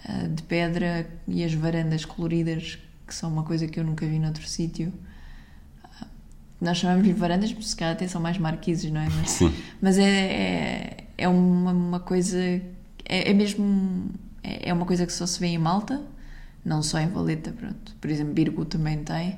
ah, 0.07 0.27
de 0.27 0.41
pedra 0.43 1.07
e 1.27 1.43
as 1.43 1.53
varandas 1.53 2.05
coloridas, 2.05 2.79
que 3.05 3.13
são 3.13 3.31
uma 3.31 3.43
coisa 3.43 3.67
que 3.67 3.79
eu 3.79 3.83
nunca 3.83 4.05
vi 4.05 4.19
noutro 4.19 4.47
sítio. 4.47 4.93
Nós 6.59 6.77
chamamos-lhe 6.77 7.13
varandas, 7.13 7.53
mas 7.53 7.67
se 7.69 7.75
calhar 7.75 7.93
até 7.93 8.07
são 8.07 8.19
mais 8.21 8.37
marquises, 8.37 8.91
não 8.91 8.99
é? 9.01 9.07
Mas, 9.09 9.29
Sim. 9.29 9.53
mas 9.81 9.97
é, 9.97 10.03
é, 10.09 11.03
é 11.17 11.27
uma, 11.27 11.71
uma 11.71 11.99
coisa. 11.99 12.39
É, 12.39 13.29
é 13.29 13.33
mesmo. 13.33 14.09
É, 14.43 14.69
é 14.69 14.73
uma 14.73 14.85
coisa 14.85 15.05
que 15.05 15.13
só 15.13 15.25
se 15.25 15.39
vê 15.39 15.47
em 15.47 15.57
Malta, 15.57 16.01
não 16.65 16.81
só 16.81 16.99
em 16.99 17.07
Valeta, 17.07 17.51
pronto. 17.51 17.95
Por 18.01 18.09
exemplo, 18.09 18.33
Birgo 18.33 18.65
também 18.65 19.03
tem 19.03 19.37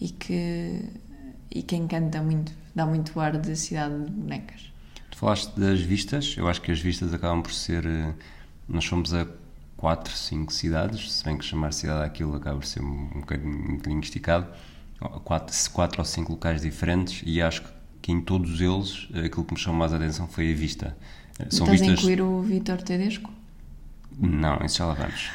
e 0.00 0.10
que, 0.10 0.84
e 1.50 1.62
que 1.62 1.74
encanta 1.76 2.20
muito, 2.22 2.52
dá 2.74 2.84
muito 2.84 3.18
ar 3.18 3.38
de 3.38 3.56
cidade 3.56 4.04
de 4.04 4.10
bonecas. 4.10 4.70
Tu 5.10 5.16
falaste 5.16 5.58
das 5.58 5.80
vistas, 5.80 6.34
eu 6.36 6.46
acho 6.48 6.60
que 6.60 6.70
as 6.70 6.80
vistas 6.80 7.12
acabam 7.14 7.42
por 7.42 7.52
ser. 7.52 7.84
eh, 7.86 8.12
Nós 8.68 8.84
fomos 8.84 9.12
a 9.14 9.26
4, 9.76 10.12
5 10.14 10.52
cidades, 10.52 11.12
se 11.12 11.24
bem 11.24 11.36
que 11.38 11.44
chamar 11.44 11.72
cidade 11.72 12.04
aquilo 12.04 12.36
acaba 12.36 12.58
por 12.58 12.66
ser 12.66 12.82
um 12.82 13.20
bocadinho, 13.20 13.56
um 13.72 13.76
bocadinho 13.76 14.00
esticado. 14.00 14.46
4, 15.00 15.70
quatro 15.72 16.00
ou 16.00 16.04
5 16.04 16.32
locais 16.32 16.60
diferentes 16.62 17.22
e 17.24 17.40
acho 17.40 17.62
que 18.02 18.10
em 18.12 18.20
todos 18.20 18.60
eles 18.60 19.08
eh, 19.14 19.26
aquilo 19.26 19.44
que 19.44 19.54
me 19.54 19.60
chamou 19.60 19.78
mais 19.78 19.92
a 19.92 19.96
atenção 19.96 20.26
foi 20.26 20.52
a 20.52 20.56
vista. 20.56 20.96
Eh, 21.38 21.46
São 21.50 21.66
Estás 21.66 21.68
a 21.68 21.84
vistas. 21.84 21.98
incluir 22.00 22.20
o 22.22 22.42
Vitor 22.42 22.82
Tedesco? 22.82 23.30
Não, 24.18 24.58
isso 24.64 24.78
já 24.78 24.86
lá 24.86 24.94
vamos. 24.94 25.30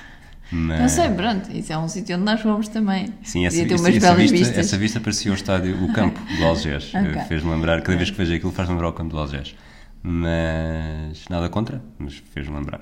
Mas... 0.52 0.82
Não 0.82 0.90
sei, 0.90 1.10
pronto, 1.10 1.52
isso 1.52 1.72
é 1.74 1.78
um 1.78 1.88
sítio 1.88 2.16
onde 2.16 2.26
nós 2.26 2.42
fomos 2.42 2.68
também. 2.68 3.08
Sim, 3.24 3.46
essa, 3.46 3.62
essa- 3.62 3.90
vista, 3.90 4.16
vistas. 4.16 4.58
essa 4.58 4.78
vista 4.78 5.00
parecia 5.00 5.32
o 5.32 5.36
estádio, 5.36 5.84
o 5.84 5.92
campo 5.94 6.20
do 6.38 6.46
Algés. 6.46 6.92
Eh, 6.94 7.24
Fez-me 7.26 7.50
lembrar, 7.52 7.82
cada 7.82 7.98
vez 7.98 8.12
que 8.12 8.18
vejo 8.18 8.34
aquilo 8.36 8.52
faz-me 8.52 8.74
lembrar 8.74 8.90
o 8.90 8.94
campo 8.94 9.12
do 9.12 9.18
Algés. 9.20 9.56
Mas 10.04 11.24
nada 11.30 11.48
contra, 11.50 11.82
mas 11.98 12.16
fez-me 12.34 12.56
lembrar. 12.56 12.82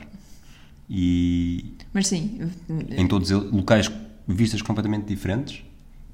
E 0.89 1.75
Mas 1.93 2.07
sim, 2.07 2.39
em 2.89 3.07
todos 3.07 3.29
eles, 3.31 3.49
locais, 3.51 3.89
vistas 4.27 4.61
completamente 4.61 5.05
diferentes 5.05 5.63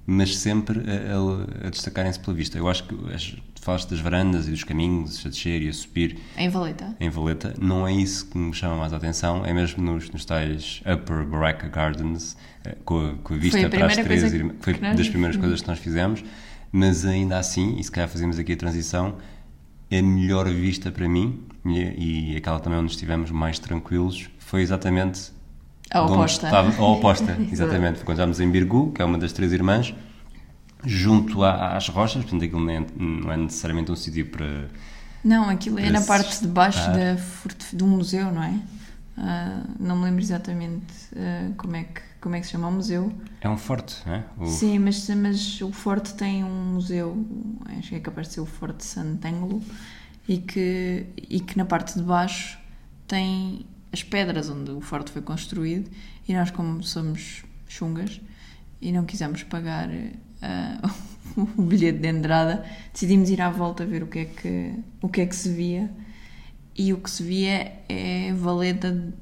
mas 0.10 0.38
sempre 0.38 0.80
a, 0.80 1.64
a- 1.64 1.68
a 1.68 1.70
destacarem-se 1.70 2.20
pela 2.20 2.34
vista. 2.36 2.58
Eu 2.58 2.68
acho 2.70 2.86
que 2.86 2.96
as, 3.14 3.36
falaste 3.62 3.90
das 3.90 4.00
varandas 4.00 4.48
e 4.48 4.52
dos 4.52 4.64
caminhos, 4.64 5.24
a 5.26 5.30
descer 5.30 5.62
e 5.62 5.68
a 5.68 5.74
subir 5.74 6.18
Em 6.38 6.48
Valeta. 6.48 6.96
em 7.00 7.10
Valeta, 7.10 7.54
não 7.60 7.86
é 7.86 7.92
isso 7.94 8.26
que 8.28 8.38
me 8.38 8.54
chama 8.54 8.78
mais 8.78 8.94
a 8.94 8.98
atenção, 8.98 9.46
é 9.46 9.54
mesmo 9.54 9.84
nos, 9.84 10.10
nos 10.10 10.24
tais 10.24 10.82
Upper 10.86 11.26
Barraca 11.26 11.68
Gardens, 11.68 12.38
eh, 12.64 12.78
com 12.86 13.06
a, 13.06 13.14
com 13.16 13.34
a 13.34 13.38
vista 13.38 13.58
para 13.70 13.86
as 13.88 13.96
três 13.98 14.24
irmãs. 14.34 14.56
Foi 14.62 14.74
nós 14.80 14.96
das 14.98 15.10
primeiras 15.10 15.36
coisas 15.38 15.62
que 15.62 15.68
nós 15.68 15.80
fizemos, 15.80 16.24
mas 16.72 17.06
ainda 17.06 17.38
assim, 17.38 17.78
e 17.78 17.84
se 17.84 17.92
calhar 17.92 18.08
fazemos 18.10 18.40
aqui 18.40 18.54
a 18.54 18.58
transição, 18.58 19.18
a 19.92 20.02
melhor 20.02 20.48
vista 20.50 20.90
para 20.90 21.08
mim, 21.10 21.42
e, 21.66 22.32
e 22.34 22.38
aquela 22.38 22.60
também 22.62 22.80
onde 22.80 22.92
estivemos 22.92 23.30
mais 23.32 23.60
tranquilos, 23.60 24.30
foi 24.40 24.62
exatamente 24.62 25.32
A 25.92 26.00
de 26.00 26.04
onde 26.06 26.14
oposta. 26.14 26.46
estava- 26.48 26.76
a 26.78 26.86
oposta, 26.86 27.38
exatamente. 27.52 28.00
Quando 28.00 28.16
estávamos 28.18 28.40
em 28.40 28.50
Birgu, 28.52 28.92
que 28.92 29.02
é 29.02 29.06
uma 29.06 29.18
das 29.18 29.32
três 29.34 29.52
irmãs, 29.54 29.94
junto 30.86 31.44
à- 31.44 31.76
às 31.76 31.88
rochas, 31.90 32.24
portanto 32.24 32.44
aquilo 32.44 32.62
não 32.62 32.70
é, 32.72 32.86
não 32.98 33.32
é 33.32 33.38
necessariamente 33.38 33.92
um 33.92 33.96
sítio 33.96 34.26
para. 34.28 34.68
Não, 35.24 35.50
aquilo 35.50 35.80
é 35.80 35.90
na 35.90 36.02
parte 36.02 36.42
de 36.42 36.48
baixo 36.48 36.80
da, 36.92 37.18
do 37.74 37.88
museu, 37.88 38.32
não 38.32 38.44
é? 38.44 38.54
Ah, 39.18 39.64
não 39.80 39.98
me 39.98 40.04
lembro 40.06 40.22
exatamente 40.22 40.86
ah, 41.16 41.50
como, 41.58 41.76
é 41.76 41.84
que, 41.86 42.02
como 42.22 42.36
é 42.36 42.40
que 42.40 42.46
se 42.46 42.52
chama 42.52 42.68
o 42.68 42.72
museu. 42.72 43.12
É 43.42 43.50
um 43.50 43.58
forte, 43.58 43.96
não 44.06 44.14
é? 44.14 44.24
O- 44.38 44.46
Sim, 44.46 44.80
mas, 44.80 45.10
mas 45.10 45.62
o 45.62 45.72
Forte 45.72 46.14
tem 46.14 46.44
um 46.44 46.74
museu, 46.74 47.26
acho 47.78 47.90
que 47.90 47.96
é 47.96 48.00
capaz 48.00 48.28
de 48.28 48.34
ser 48.36 48.42
o 48.42 48.46
Forte 48.46 48.86
Sant'Angelo, 48.86 49.62
e 50.28 50.38
que, 50.38 51.08
e 51.30 51.40
que 51.40 51.58
na 51.58 51.66
parte 51.66 51.96
de 51.98 52.04
baixo 52.04 52.60
tem 53.08 53.66
as 53.92 54.04
pedras 54.04 54.50
onde 54.50 54.72
o 54.72 54.82
Forte 54.82 55.12
foi 55.12 55.22
construído, 55.22 55.90
e 56.28 56.34
nós, 56.34 56.52
como 56.52 56.84
somos 56.84 57.44
chungas 57.68 58.22
e 58.82 58.92
não 58.92 59.06
quisemos 59.06 59.44
pagar 59.44 59.90
ah, 60.42 60.92
o 61.58 61.62
bilhete 61.62 62.00
de 62.00 62.08
entrada, 62.08 62.66
decidimos 62.92 63.30
ir 63.30 63.42
à 63.42 63.50
volta 63.50 63.86
ver 63.86 64.04
o 64.04 64.08
que 64.08 64.20
é 64.20 64.26
que, 64.26 64.74
o 65.02 65.10
que, 65.10 65.22
é 65.22 65.26
que 65.26 65.36
se 65.36 65.52
via. 65.52 65.90
E 66.76 66.94
o 66.94 66.98
que 66.98 67.10
se 67.10 67.24
via 67.24 67.74
é 67.90 68.32
Valeta 68.34 69.14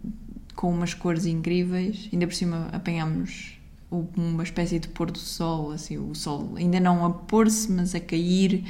com 0.56 0.70
umas 0.70 0.94
cores 0.94 1.26
incríveis. 1.26 2.10
Ainda 2.12 2.28
por 2.28 2.34
cima 2.34 2.70
apanhámos 2.72 3.58
uma 3.90 4.44
espécie 4.44 4.80
de 4.80 4.90
pôr 4.90 5.10
do 5.10 5.20
sol, 5.20 5.72
assim, 5.72 5.98
o 5.98 6.14
sol 6.14 6.54
ainda 6.58 6.80
não 6.80 7.06
a 7.06 7.12
pôr-se, 7.12 7.72
mas 7.72 7.96
a 7.96 8.00
cair. 8.00 8.66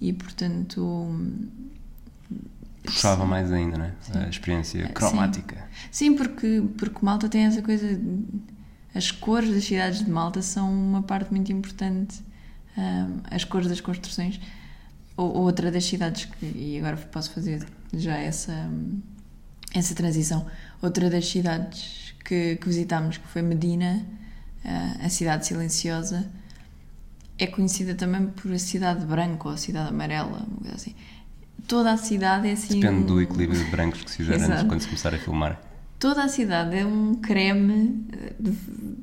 E 0.00 0.12
portanto, 0.12 1.08
puxava 2.92 3.24
mais 3.26 3.52
ainda, 3.52 3.76
né? 3.78 3.94
A 4.14 4.28
experiência 4.28 4.88
cromática. 4.88 5.56
sim, 5.90 6.14
porque, 6.16 6.62
porque 6.78 7.04
Malta 7.04 7.28
tem 7.28 7.42
essa 7.44 7.62
coisa. 7.62 8.00
As 8.94 9.10
cores 9.10 9.52
das 9.54 9.64
cidades 9.64 10.04
de 10.04 10.10
Malta 10.10 10.40
são 10.42 10.70
uma 10.72 11.02
parte 11.02 11.30
muito 11.30 11.52
importante. 11.52 12.22
Ahm, 12.76 13.20
as 13.30 13.44
cores 13.44 13.68
das 13.68 13.80
construções. 13.80 14.40
Ou- 15.16 15.32
Outra 15.36 15.70
das 15.70 15.84
cidades 15.84 16.24
que. 16.26 16.46
E 16.46 16.78
agora 16.78 16.96
posso 16.96 17.30
fazer 17.32 17.64
já 17.92 18.16
essa, 18.16 18.70
essa 19.74 19.94
transição. 19.94 20.46
Outra 20.82 21.10
das 21.10 21.28
cidades 21.28 22.14
que, 22.24 22.56
que 22.56 22.66
visitámos, 22.68 23.16
que 23.18 23.26
foi 23.28 23.42
Medina, 23.42 24.04
a 25.02 25.08
cidade 25.08 25.46
silenciosa, 25.46 26.26
é 27.38 27.46
conhecida 27.46 27.94
também 27.94 28.26
por 28.26 28.52
a 28.52 28.58
cidade 28.58 29.04
branca 29.06 29.48
ou 29.48 29.54
a 29.54 29.56
cidade 29.56 29.88
amarela, 29.90 30.44
uma 30.46 30.60
coisa 30.60 30.74
assim. 30.76 30.94
Toda 31.68 31.92
a 31.92 31.96
cidade 31.96 32.48
é 32.48 32.52
assim. 32.52 32.80
Depende 32.80 33.04
do 33.04 33.14
um- 33.16 33.20
equilíbrio 33.20 33.62
de 33.62 33.70
brancos 33.70 34.02
que 34.02 34.10
se 34.10 34.16
fizer 34.16 34.34
antes, 34.42 34.62
quando 34.64 34.80
se 34.80 34.86
começar 34.88 35.14
a 35.14 35.18
filmar. 35.18 35.60
Toda 36.00 36.24
a 36.24 36.28
cidade 36.28 36.76
é 36.76 36.84
um 36.86 37.14
creme. 37.14 38.04
eh, 38.12 38.32
de- 38.40 38.98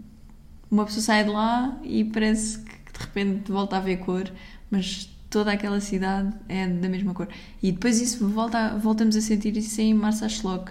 Uma 0.71 0.83
pessoa 0.85 1.03
sai 1.03 1.23
de 1.23 1.29
lá 1.29 1.77
e 1.83 2.03
parece 2.03 2.57
que 2.59 2.71
de 2.91 2.99
repente 2.99 3.51
volta 3.51 3.77
a 3.77 3.79
ver 3.79 3.97
cor, 3.97 4.29
mas 4.69 5.07
toda 5.29 5.51
aquela 5.51 5.79
cidade 5.79 6.35
é 6.49 6.67
da 6.67 6.89
mesma 6.89 7.13
cor. 7.13 7.29
E 7.61 7.71
depois 7.71 8.01
isso 8.01 8.27
volta, 8.27 8.75
voltamos 8.77 9.15
a 9.15 9.21
sentir 9.21 9.55
isso 9.55 9.79
em 9.79 9.93
Marsaxloc, 9.93 10.69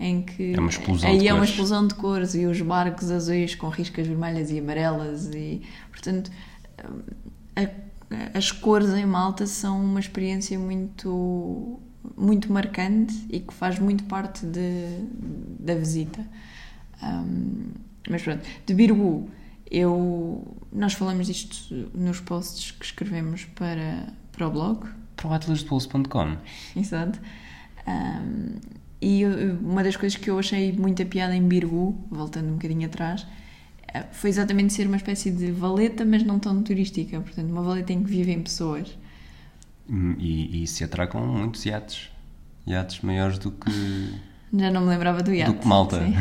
em 0.00 0.22
que 0.22 0.52
É 0.52 0.58
uma 0.58 0.68
explosão 0.68 1.08
aí 1.08 1.18
de 1.18 1.28
é 1.28 1.32
uma 1.32 1.38
cores. 1.38 1.50
explosão 1.50 1.86
de 1.86 1.94
cores 1.94 2.34
e 2.34 2.44
os 2.44 2.60
barcos 2.60 3.10
azuis 3.10 3.54
com 3.54 3.68
riscas 3.68 4.06
vermelhas 4.06 4.50
e 4.50 4.58
amarelas 4.58 5.30
e 5.32 5.62
portanto 5.90 6.30
a- 7.54 7.70
as 8.34 8.52
cores 8.52 8.90
em 8.90 9.04
Malta 9.06 9.46
são 9.46 9.82
uma 9.84 10.00
experiência 10.00 10.58
muito 10.58 11.80
muito 12.16 12.52
marcante 12.52 13.14
e 13.28 13.40
que 13.40 13.52
faz 13.52 13.78
muito 13.80 14.04
parte 14.04 14.46
de, 14.46 14.86
da 15.58 15.74
visita. 15.74 16.24
Um, 17.02 17.64
mas 18.08 18.22
pronto, 18.22 18.42
de 18.64 18.72
Birgu, 18.74 19.28
eu, 19.70 20.56
nós 20.72 20.92
falamos 20.94 21.26
disto 21.26 21.74
nos 21.92 22.20
posts 22.20 22.70
que 22.70 22.84
escrevemos 22.84 23.44
para, 23.46 24.06
para 24.30 24.46
o 24.46 24.50
blog, 24.50 24.86
Para 25.16 25.28
o 25.28 25.32
atlasdepulse.com. 25.32 26.36
Exato. 26.76 27.20
Um, 27.88 28.54
e 29.00 29.22
eu- 29.22 29.56
uma 29.60 29.82
das 29.82 29.96
coisas 29.96 30.16
que 30.16 30.30
eu 30.30 30.38
achei 30.38 30.72
muita 30.72 31.04
piada 31.04 31.34
em 31.34 31.42
Birgu, 31.42 31.98
voltando 32.10 32.48
um 32.50 32.52
bocadinho 32.52 32.86
atrás, 32.86 33.26
foi 34.12 34.30
exatamente 34.30 34.72
ser 34.72 34.86
uma 34.86 34.96
espécie 34.96 35.30
de 35.30 35.50
valeta, 35.52 36.04
mas 36.04 36.22
não 36.22 36.38
tão 36.38 36.62
turística. 36.62 37.20
Portanto, 37.20 37.50
uma 37.50 37.62
valeta 37.62 37.92
em 37.92 38.02
que 38.02 38.10
vivem 38.10 38.42
pessoas. 38.42 38.96
Hum, 39.88 40.16
E, 40.18 40.62
e 40.62 40.66
se 40.66 40.84
atracam 40.84 41.26
muitos 41.26 41.64
iates. 41.66 42.10
Iates 42.66 43.00
maiores 43.00 43.38
do 43.38 43.50
que. 43.52 43.70
Já 44.52 44.70
não 44.70 44.82
me 44.82 44.88
lembrava 44.88 45.22
do 45.22 45.32
iate. 45.32 45.52
Do 45.52 45.58
que 45.60 45.66
Malta. 45.66 46.00
Sim. 46.00 46.14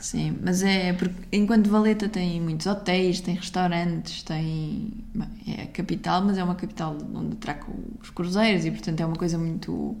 Sim, 0.00 0.38
mas 0.42 0.62
é 0.62 0.92
porque 0.92 1.14
enquanto 1.32 1.68
Valeta 1.70 2.08
tem 2.08 2.40
muitos 2.40 2.66
hotéis, 2.66 3.20
tem 3.20 3.34
restaurantes, 3.36 4.22
tem. 4.22 4.92
É 5.46 5.62
a 5.62 5.66
capital, 5.68 6.22
mas 6.24 6.36
é 6.36 6.44
uma 6.44 6.54
capital 6.54 6.96
onde 7.14 7.34
atraca 7.34 7.66
os 8.02 8.10
cruzeiros 8.10 8.64
e 8.66 8.70
portanto 8.70 9.00
é 9.00 9.06
uma 9.06 9.16
coisa 9.16 9.38
muito. 9.38 9.96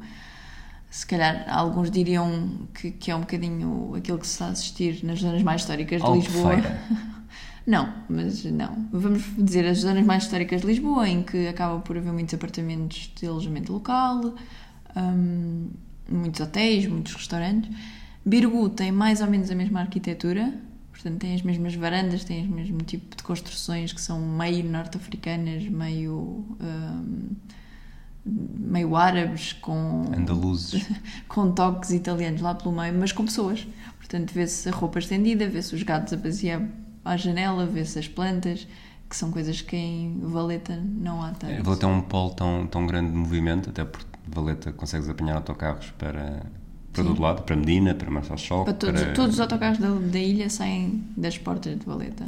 Se 0.94 1.04
calhar 1.04 1.44
alguns 1.48 1.90
diriam 1.90 2.68
que, 2.72 2.92
que 2.92 3.10
é 3.10 3.16
um 3.16 3.22
bocadinho 3.22 3.96
aquilo 3.96 4.16
que 4.16 4.24
se 4.24 4.34
está 4.34 4.46
a 4.46 4.50
assistir 4.50 5.04
nas 5.04 5.18
zonas 5.18 5.42
mais 5.42 5.62
históricas 5.62 6.00
de 6.00 6.08
Lisboa. 6.08 6.54
Não, 7.66 7.92
mas 8.08 8.44
não. 8.44 8.86
Vamos 8.92 9.22
dizer 9.38 9.66
as 9.66 9.78
zonas 9.78 10.04
mais 10.04 10.24
históricas 10.24 10.60
de 10.60 10.66
Lisboa, 10.66 11.08
em 11.08 11.22
que 11.22 11.48
acaba 11.48 11.80
por 11.80 11.96
haver 11.96 12.12
muitos 12.12 12.34
apartamentos 12.34 13.10
de 13.16 13.26
alojamento 13.26 13.72
local, 13.72 14.34
hum, 14.94 15.70
muitos 16.06 16.42
hotéis, 16.42 16.86
muitos 16.86 17.14
restaurantes. 17.14 17.74
Birgu 18.24 18.68
tem 18.68 18.92
mais 18.92 19.22
ou 19.22 19.26
menos 19.26 19.50
a 19.50 19.54
mesma 19.54 19.80
arquitetura, 19.80 20.52
portanto 20.92 21.18
tem 21.18 21.34
as 21.34 21.40
mesmas 21.40 21.74
varandas, 21.74 22.22
tem 22.22 22.44
o 22.44 22.52
mesmo 22.52 22.78
tipo 22.82 23.16
de 23.16 23.22
construções 23.22 23.94
que 23.94 24.00
são 24.00 24.20
meio 24.20 24.62
norte-africanas, 24.62 25.64
meio. 25.64 26.46
hum, 26.60 27.30
meio 28.24 28.96
árabes, 28.96 29.52
com 29.52 30.04
Andaluzes. 30.16 30.88
com 31.28 31.52
toques 31.52 31.90
italianos 31.90 32.40
lá 32.40 32.54
pelo 32.54 32.74
meio, 32.74 32.94
mas 32.94 33.12
com 33.12 33.24
pessoas. 33.24 33.66
Portanto, 33.98 34.32
vê-se 34.32 34.68
a 34.68 34.72
roupa 34.72 34.98
estendida, 34.98 35.48
vê-se 35.48 35.74
os 35.74 35.82
gatos 35.82 36.12
a 36.12 36.16
passear 36.16 36.62
à 37.04 37.16
janela, 37.16 37.66
vê-se 37.66 37.98
as 37.98 38.08
plantas, 38.08 38.66
que 39.08 39.16
são 39.16 39.30
coisas 39.30 39.60
que 39.60 39.76
em 39.76 40.18
Valeta 40.20 40.80
não 40.82 41.22
há 41.22 41.32
tanto. 41.32 41.52
É, 41.52 41.62
Valeta 41.62 41.86
é 41.86 41.88
um 41.88 42.00
polo 42.00 42.30
tão, 42.30 42.66
tão 42.66 42.86
grande 42.86 43.10
de 43.10 43.16
movimento, 43.16 43.70
até 43.70 43.84
porque 43.84 44.06
Valeta 44.26 44.72
consegues 44.72 45.08
apanhar 45.08 45.36
autocarros 45.36 45.90
para, 45.98 46.46
para 46.92 47.02
Sim. 47.02 47.08
todo 47.08 47.20
lado, 47.20 47.42
para 47.42 47.56
Medina, 47.56 47.94
para 47.94 48.10
Marçal 48.10 48.64
Para 48.64 48.72
todos, 48.72 49.02
todos 49.14 49.34
os 49.34 49.40
autocarros 49.40 49.78
da, 49.78 49.90
da 49.90 50.18
ilha 50.18 50.48
saem 50.48 51.04
das 51.16 51.36
portas 51.36 51.78
de 51.78 51.84
Valeta. 51.84 52.26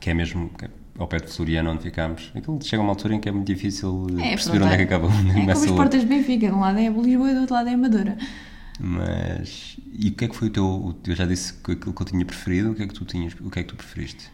Que 0.00 0.10
é 0.10 0.14
mesmo 0.14 0.50
que 0.50 0.66
é 0.66 0.70
ao 0.98 1.08
pé 1.08 1.18
de 1.18 1.28
Floriano, 1.30 1.70
onde 1.70 1.82
ficámos. 1.82 2.30
Aquilo 2.34 2.58
chega 2.62 2.80
a 2.82 2.84
uma 2.84 2.92
altura 2.92 3.14
em 3.14 3.20
que 3.20 3.28
é 3.28 3.32
muito 3.32 3.46
difícil 3.46 4.06
de 4.10 4.22
É, 4.22 4.30
perceber 4.30 4.62
onde 4.62 4.74
é 4.74 4.76
que 4.76 4.82
acaba, 4.84 5.06
onde 5.08 5.30
É 5.30 5.34
como 5.34 5.50
as 5.50 5.66
portas 5.66 6.00
de 6.02 6.06
Benfica, 6.06 6.46
de 6.48 6.52
um 6.52 6.60
lado 6.60 6.78
é 6.78 6.88
Lisboa 6.88 7.30
e 7.30 7.34
do 7.34 7.40
outro 7.40 7.54
lado 7.54 7.68
é 7.68 7.74
Amadora. 7.74 8.16
Mas. 8.80 9.76
E 9.92 10.08
o 10.08 10.12
que 10.12 10.24
é 10.24 10.28
que 10.28 10.36
foi 10.36 10.48
o 10.48 10.50
teu. 10.50 10.96
Eu 11.06 11.14
já 11.16 11.24
disse 11.26 11.54
que 11.54 11.72
aquilo 11.72 11.92
que 11.94 12.02
eu 12.02 12.06
tinha 12.06 12.24
preferido, 12.24 12.72
o 12.72 12.74
que 12.74 12.82
é 12.82 12.86
que 12.88 12.94
tu 12.94 13.04
tinhas. 13.04 13.34
O 13.40 13.50
que 13.50 13.60
é 13.60 13.62
que 13.62 13.68
tu 13.68 13.76
preferiste 13.76 14.30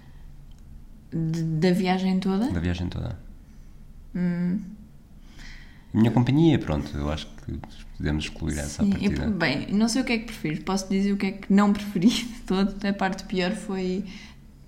De- 1.12 1.43
da 1.43 1.73
viagem 1.73 2.19
toda, 2.21 2.50
da 2.50 2.61
viagem 2.61 2.88
toda? 2.88 3.19
hum, 4.14 4.59
A 5.93 5.99
minha 5.99 6.11
companhia, 6.11 6.59
pronto, 6.59 6.97
eu 6.97 7.11
acho 7.11 7.26
que 7.26 7.59
podemos 7.97 8.25
excluir 8.25 8.59
essa 8.59 8.83
Sim, 8.85 8.90
partida. 8.90 9.25
eu- 9.25 9.31
bem, 9.33 9.67
não 9.73 9.88
sei 9.88 10.02
o 10.02 10.05
que 10.05 10.12
é 10.12 10.19
que 10.19 10.25
prefiro. 10.26 10.62
Posso 10.62 10.88
dizer 10.88 11.12
o 11.12 11.17
que 11.17 11.26
é 11.26 11.33
que 11.33 11.52
não 11.52 11.73
preferi 11.73 12.09
de 12.09 12.40
todo. 12.47 12.87
A 12.87 12.93
parte 12.93 13.25
pior 13.25 13.50
foi 13.52 14.05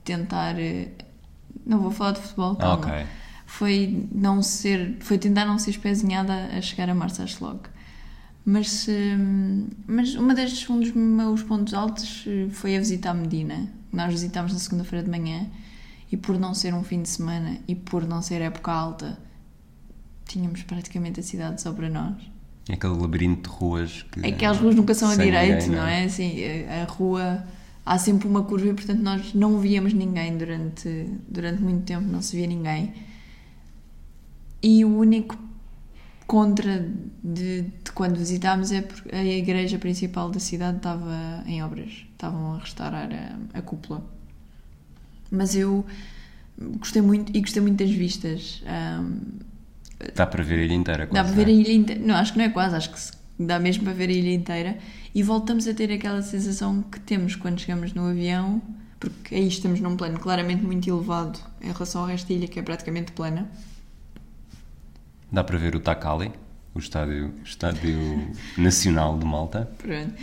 tentar. 0.05 0.57
Não 1.65 1.79
vou 1.81 1.91
falar 1.91 2.13
de 2.13 2.21
futebol, 2.21 2.57
calma. 2.57 2.87
ok. 2.87 3.07
Foi 3.47 4.09
não 4.13 4.43
ser. 4.43 4.97
Foi 5.01 5.19
tentar 5.19 5.45
não 5.45 5.59
ser 5.59 5.71
espezinhada 5.71 6.33
a 6.57 6.61
chegar 6.61 6.89
a 6.89 6.95
Marsaxlog. 6.95 7.61
Mas, 8.45 8.71
se- 8.71 9.17
mas 9.87 10.15
uma 10.17 10.35
das, 10.35 10.69
um 10.69 10.81
dos 10.81 10.91
meus 10.93 11.43
pontos 11.43 11.73
altos 11.75 12.25
eh, 12.27 12.49
foi 12.51 12.75
a 12.77 12.79
visita 12.81 13.11
à 13.11 13.15
Medina. 13.15 13.69
Nós 13.93 14.11
visitámos 14.13 14.53
na 14.53 14.59
segunda-feira 14.59 15.05
de 15.05 15.11
manhã 15.11 15.47
e 16.11 16.17
por 16.17 16.39
não 16.39 16.53
ser 16.55 16.75
um 16.75 16.83
fim 16.83 17.03
de 17.03 17.09
semana 17.09 17.59
e 17.69 17.75
por 17.77 18.05
não 18.07 18.21
ser 18.21 18.41
época 18.41 18.73
alta, 18.73 19.19
tínhamos 20.27 20.63
praticamente 20.63 21.21
a 21.21 21.23
cidade 21.23 21.61
só 21.63 21.73
para 21.73 21.89
nós. 21.89 22.15
É 22.69 22.75
aquele 22.75 22.95
labirinto 22.97 23.49
de 23.51 23.55
ruas 23.57 24.03
que. 24.11 24.27
Aquelas 24.27 24.59
ruas 24.59 24.75
nunca 24.75 24.95
são 24.95 25.11
a 25.11 25.17
direito, 25.17 25.63
ninguém, 25.67 25.77
não 25.77 25.87
é? 25.87 26.05
Assim, 26.05 26.33
a 26.65 26.85
rua 26.91 27.45
há 27.85 27.99
sempre 27.99 28.29
uma 28.29 28.43
curva 28.45 28.69
e, 28.69 28.75
portanto, 28.75 29.01
nós 29.01 29.35
não 29.35 29.59
víamos 29.59 29.93
ninguém 29.93 30.37
durante, 30.37 31.07
durante 31.29 31.63
muito 31.63 31.85
tempo, 31.85 32.07
não 32.07 32.23
se 32.23 32.37
via 32.37 32.47
ninguém. 32.47 32.93
E 34.63 34.85
o 34.85 34.97
único 34.97 35.37
contra 36.27 36.89
de, 37.23 37.63
de 37.63 37.93
quando 37.93 38.17
visitámos 38.17 38.73
é 38.73 38.81
porque 38.81 39.15
a 39.15 39.25
igreja 39.25 39.79
principal 39.79 40.31
da 40.31 40.39
cidade 40.39 40.79
estava 40.79 41.43
em 41.47 41.63
obras, 41.63 42.07
estavam 42.13 42.55
a 42.55 42.59
restaurar 42.59 43.09
a, 43.13 43.59
a 43.59 43.63
cúpula. 43.63 44.03
Mas 45.31 45.57
eu 45.57 45.85
gostei 46.79 47.03
muito 47.03 47.37
e 47.37 47.41
gostei 47.41 47.61
muito 47.61 47.83
das 47.83 47.91
vistas. 47.91 48.63
Um, 48.65 49.19
dá 50.15 50.27
para 50.27 50.45
ver 50.45 50.61
a 50.61 50.63
ilha 50.63 50.75
inteira, 50.75 51.07
quase. 51.07 51.23
Dá 51.23 51.25
para 51.25 51.45
ver 51.45 51.51
a 51.51 51.55
ilha 51.55 51.73
inteira. 51.73 52.01
Não, 52.01 52.15
acho 52.15 52.33
que 52.33 52.39
não 52.39 52.45
é 52.45 52.51
quase, 52.51 52.77
acho 52.77 52.91
que 52.91 53.22
dá 53.47 53.59
mesmo 53.59 53.85
para 53.85 53.93
ver 53.93 54.09
a 54.09 54.13
ilha 54.13 54.35
inteira. 54.35 54.79
E 55.15 55.23
voltamos 55.23 55.67
a 55.69 55.75
ter 55.75 55.93
aquela 55.93 56.23
sensação 56.23 56.83
que 56.83 56.99
temos 57.01 57.37
quando 57.37 57.61
chegamos 57.61 57.93
no 57.93 58.09
avião, 58.09 58.63
porque 58.99 59.35
aí 59.35 59.49
estamos 59.49 59.81
num 59.81 59.97
plano 59.97 60.19
claramente 60.19 60.63
muito 60.65 60.89
elevado 60.89 61.39
em 61.61 61.73
relação 61.73 62.03
ao 62.03 62.07
resto 62.07 62.29
da 62.29 62.35
ilha, 62.35 62.49
que 62.49 62.59
é 62.59 62.63
praticamente 62.63 63.13
plana. 63.13 63.51
Dá 65.31 65.43
para 65.43 65.59
ver 65.59 65.75
o 65.75 65.81
Takali, 65.81 66.31
o 66.75 66.79
estádio, 66.79 67.33
estádio 67.45 67.99
nacional 68.57 69.19
de 69.19 69.25
Malta. 69.25 69.71
Pronto. 69.79 70.15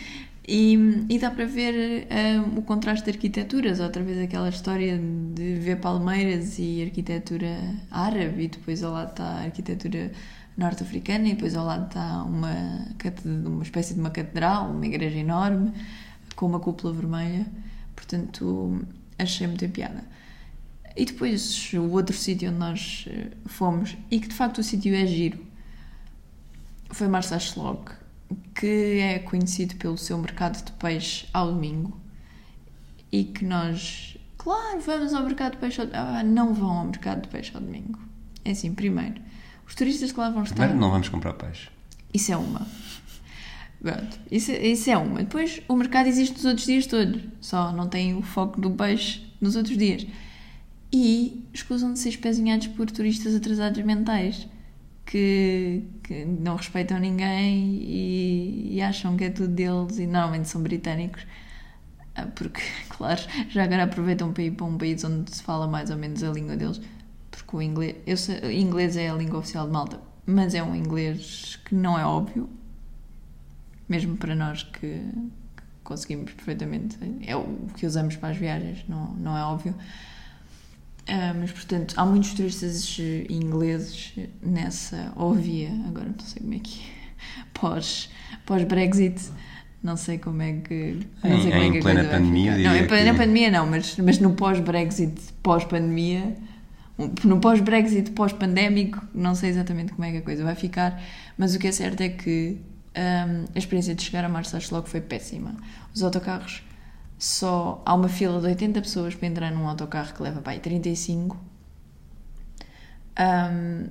E, 0.52 1.06
e, 1.10 1.20
dá 1.20 1.30
para 1.30 1.46
ver 1.46 2.08
um, 2.10 2.58
o 2.58 2.62
contraste 2.64 3.06
de 3.06 3.12
arquiteturas, 3.12 3.80
outra 3.80 4.02
vez 4.02 4.18
aquela 4.18 4.50
história 4.50 4.98
de 4.98 5.56
ver 5.56 5.80
palmeiras 5.80 6.58
e 6.58 6.82
arquitetura 6.82 7.56
árabe, 7.92 8.46
e 8.46 8.48
depois 8.48 8.82
lado 8.82 9.12
está 9.12 9.26
a 9.26 9.44
arquitetura 9.44 10.12
norte-africana, 10.58 11.28
e 11.30 11.34
depois 11.34 11.56
ao 11.56 11.66
lado 11.66 11.88
está 11.88 12.24
uma, 12.24 12.88
uma 13.26 13.64
espécie 13.64 13.94
de 13.94 14.00
uma 14.00 14.10
catedral, 14.10 14.72
uma 14.72 14.86
igreja 14.86 15.18
enorme, 15.18 15.72
com 16.36 16.46
uma 16.46 16.60
cúpula 16.60 16.94
vermelha. 16.94 17.46
Portanto, 17.96 18.86
achei 19.18 19.48
muita 19.48 19.68
piada. 19.68 20.04
E 20.96 21.06
depois 21.06 21.72
o 21.74 21.92
outro 21.92 22.16
sítio 22.16 22.50
onde 22.50 22.60
nós 22.60 23.06
eh, 23.08 23.32
fomos, 23.46 23.96
e 24.10 24.20
que 24.20 24.28
de 24.28 24.34
facto 24.34 24.58
o 24.58 24.64
sítio 24.64 24.94
é 24.94 25.06
giro, 25.06 25.40
foi 26.90 27.08
Marsaxlog, 27.08 27.92
que 28.56 29.00
é 29.00 29.20
conhecido 29.20 29.76
pelo 29.76 29.98
seu 29.98 30.18
mercado 30.18 30.64
de 30.64 30.72
peixe 30.74 31.28
ao 31.34 31.54
domingo. 31.54 32.00
E 33.12 33.24
que 33.24 33.46
nós, 33.46 34.18
claro, 34.38 34.80
vamos 34.82 35.14
ao 35.14 35.24
mercado 35.24 35.54
de 35.54 35.58
peixe 35.60 35.82
ao 35.82 35.88
domingo. 35.88 36.06
Ah, 36.06 36.24
não 36.24 36.54
vão 36.54 36.72
ao 36.72 36.86
mercado 36.86 37.24
de 37.24 37.30
peixe 37.30 37.52
ao 37.56 37.62
domingo. 37.62 38.00
É 38.44 38.52
assim, 38.52 38.74
primeiro, 38.74 39.22
os 39.70 39.76
turistas 39.76 40.12
que 40.12 40.20
lá 40.20 40.32
vão 40.32 40.42
estar. 40.42 40.56
Primeiro, 40.56 40.80
não 40.80 40.90
vamos 40.90 41.08
comprar 41.08 41.34
peixe. 41.34 41.70
Isso 42.12 42.34
é 42.34 42.38
uma. 42.38 42.68
Pronto, 43.82 44.20
isso, 44.30 44.52
isso 44.52 44.90
é 44.90 44.98
uma. 44.98 45.20
Depois, 45.20 45.62
o 45.70 45.76
mercado 45.76 46.08
existe 46.08 46.34
nos 46.34 46.44
outros 46.44 46.66
dias 46.66 46.88
todos, 46.88 47.22
só 47.40 47.72
não 47.72 47.88
tem 47.88 48.16
o 48.16 48.22
foco 48.22 48.60
do 48.60 48.72
peixe 48.72 49.24
nos 49.40 49.56
outros 49.56 49.78
dias 49.78 50.06
e 50.92 51.46
escusam 51.54 51.94
de 51.94 52.00
ser 52.00 52.10
espezinhados 52.10 52.68
por 52.68 52.90
turistas 52.90 53.36
atrasados 53.36 53.82
mentais 53.86 54.48
que, 55.06 55.84
que 56.04 56.26
não 56.26 56.56
respeitam 56.56 57.00
ninguém 57.00 57.80
e, 57.82 58.76
e, 58.76 58.82
acham 58.82 59.16
que 59.16 59.26
é 59.26 59.30
tudo 59.30 59.50
deles 59.50 60.00
e 60.00 60.08
normalmente 60.08 60.50
são 60.50 60.62
britânicos 60.62 61.26
ah, 62.16 62.26
porque, 62.36 62.62
claro, 62.90 63.22
já 63.50 63.64
agora 63.64 63.84
aproveitam 63.84 64.34
para 64.34 64.44
ir 64.44 64.52
para 64.52 64.66
um 64.66 64.78
país 64.78 65.04
onde 65.04 65.34
se 65.34 65.44
fala 65.44 65.68
mais 65.68 65.92
ou 65.92 65.98
menos 65.98 66.24
a 66.24 66.32
língua 66.32 66.58
deles 66.58 66.82
porque 67.42 67.56
o 67.58 67.62
inglês, 67.62 67.96
eu 68.06 68.18
sei, 68.18 68.40
o 68.40 68.52
inglês 68.52 68.96
é 68.98 69.10
a 69.10 69.14
língua 69.14 69.40
oficial 69.40 69.66
de 69.66 69.74
Malta 69.74 70.00
mas 70.26 70.54
é 70.54 70.62
um 70.62 70.76
inglês 70.76 71.60
que 71.66 71.74
não 71.74 71.98
é 71.98 72.06
óbvio 72.06 72.50
mesmo 73.88 74.18
para 74.18 74.36
nós 74.36 74.64
que, 74.64 74.80
que 74.80 75.64
conseguimos 75.84 76.32
perfeitamente 76.34 76.98
é 77.26 77.36
o 77.36 77.68
que 77.76 77.86
usamos 77.86 78.16
para 78.16 78.30
as 78.30 78.38
viagens 78.38 78.86
não, 78.88 79.14
não 79.16 79.38
é 79.38 79.44
óbvio 79.44 79.76
Uh, 81.10 81.34
mas, 81.40 81.52
portanto, 81.52 81.96
há 81.98 82.06
muitos 82.06 82.36
turistas 82.36 83.00
ingleses 83.28 84.14
nessa, 84.44 85.12
ou 85.16 85.32
havia, 85.32 85.72
agora 85.88 86.08
não 86.08 86.20
sei 86.20 86.40
como 86.40 86.54
é 86.54 86.60
que 86.60 86.82
é, 86.82 87.46
pós, 87.52 88.12
pós-Brexit, 88.46 89.32
não 89.82 89.98
sei 89.98 90.20
como 90.20 90.42
é 90.44 90.54
que. 90.54 91.00
Não 91.24 91.32
em, 91.32 91.42
sei 91.42 91.52
como 91.52 91.64
é 91.64 91.72
que 91.72 91.78
a 91.80 91.82
plena 91.82 92.04
pandemia. 92.04 92.58
Não, 92.60 92.76
em 92.76 92.88
plena 92.88 93.12
que... 93.12 93.18
pandemia 93.18 93.52
não, 93.52 93.66
mas, 93.66 93.98
mas 93.98 94.20
no 94.20 94.34
pós-Brexit, 94.34 95.20
pós-pandemia, 95.42 96.36
no 97.24 97.40
pós-Brexit, 97.40 98.12
pós-pandémico, 98.12 99.02
não 99.14 99.34
sei 99.34 99.50
exatamente 99.50 99.94
como 99.94 100.04
é 100.04 100.12
que 100.12 100.18
a 100.18 100.22
coisa 100.22 100.44
vai 100.44 100.56
ficar, 100.56 101.02
mas 101.38 101.56
o 101.56 101.60
que 101.60 101.68
é 101.68 101.72
certo 101.72 102.02
é 102.02 102.10
que 102.10 102.58
um, 102.98 103.46
a 103.56 103.58
experiência 103.58 103.96
de 103.96 104.04
chegar 104.04 104.26
a 104.26 104.30
Marseille 104.30 104.66
logo 104.72 104.88
foi 104.88 105.00
péssima. 105.00 105.56
Os 105.94 106.04
autocarros 106.04 106.64
só 107.18 107.82
há 107.86 107.94
uma 107.94 108.10
fila 108.10 108.40
de 108.42 108.48
80 108.48 108.82
pessoas 108.82 109.16
para 109.16 109.28
entrar 109.28 109.52
num 109.52 109.68
autocarro 109.68 110.14
que 110.14 110.22
leva 110.22 110.42
para 110.42 110.54
aí 110.54 110.60
35. 110.60 111.38
Um, 113.20 113.88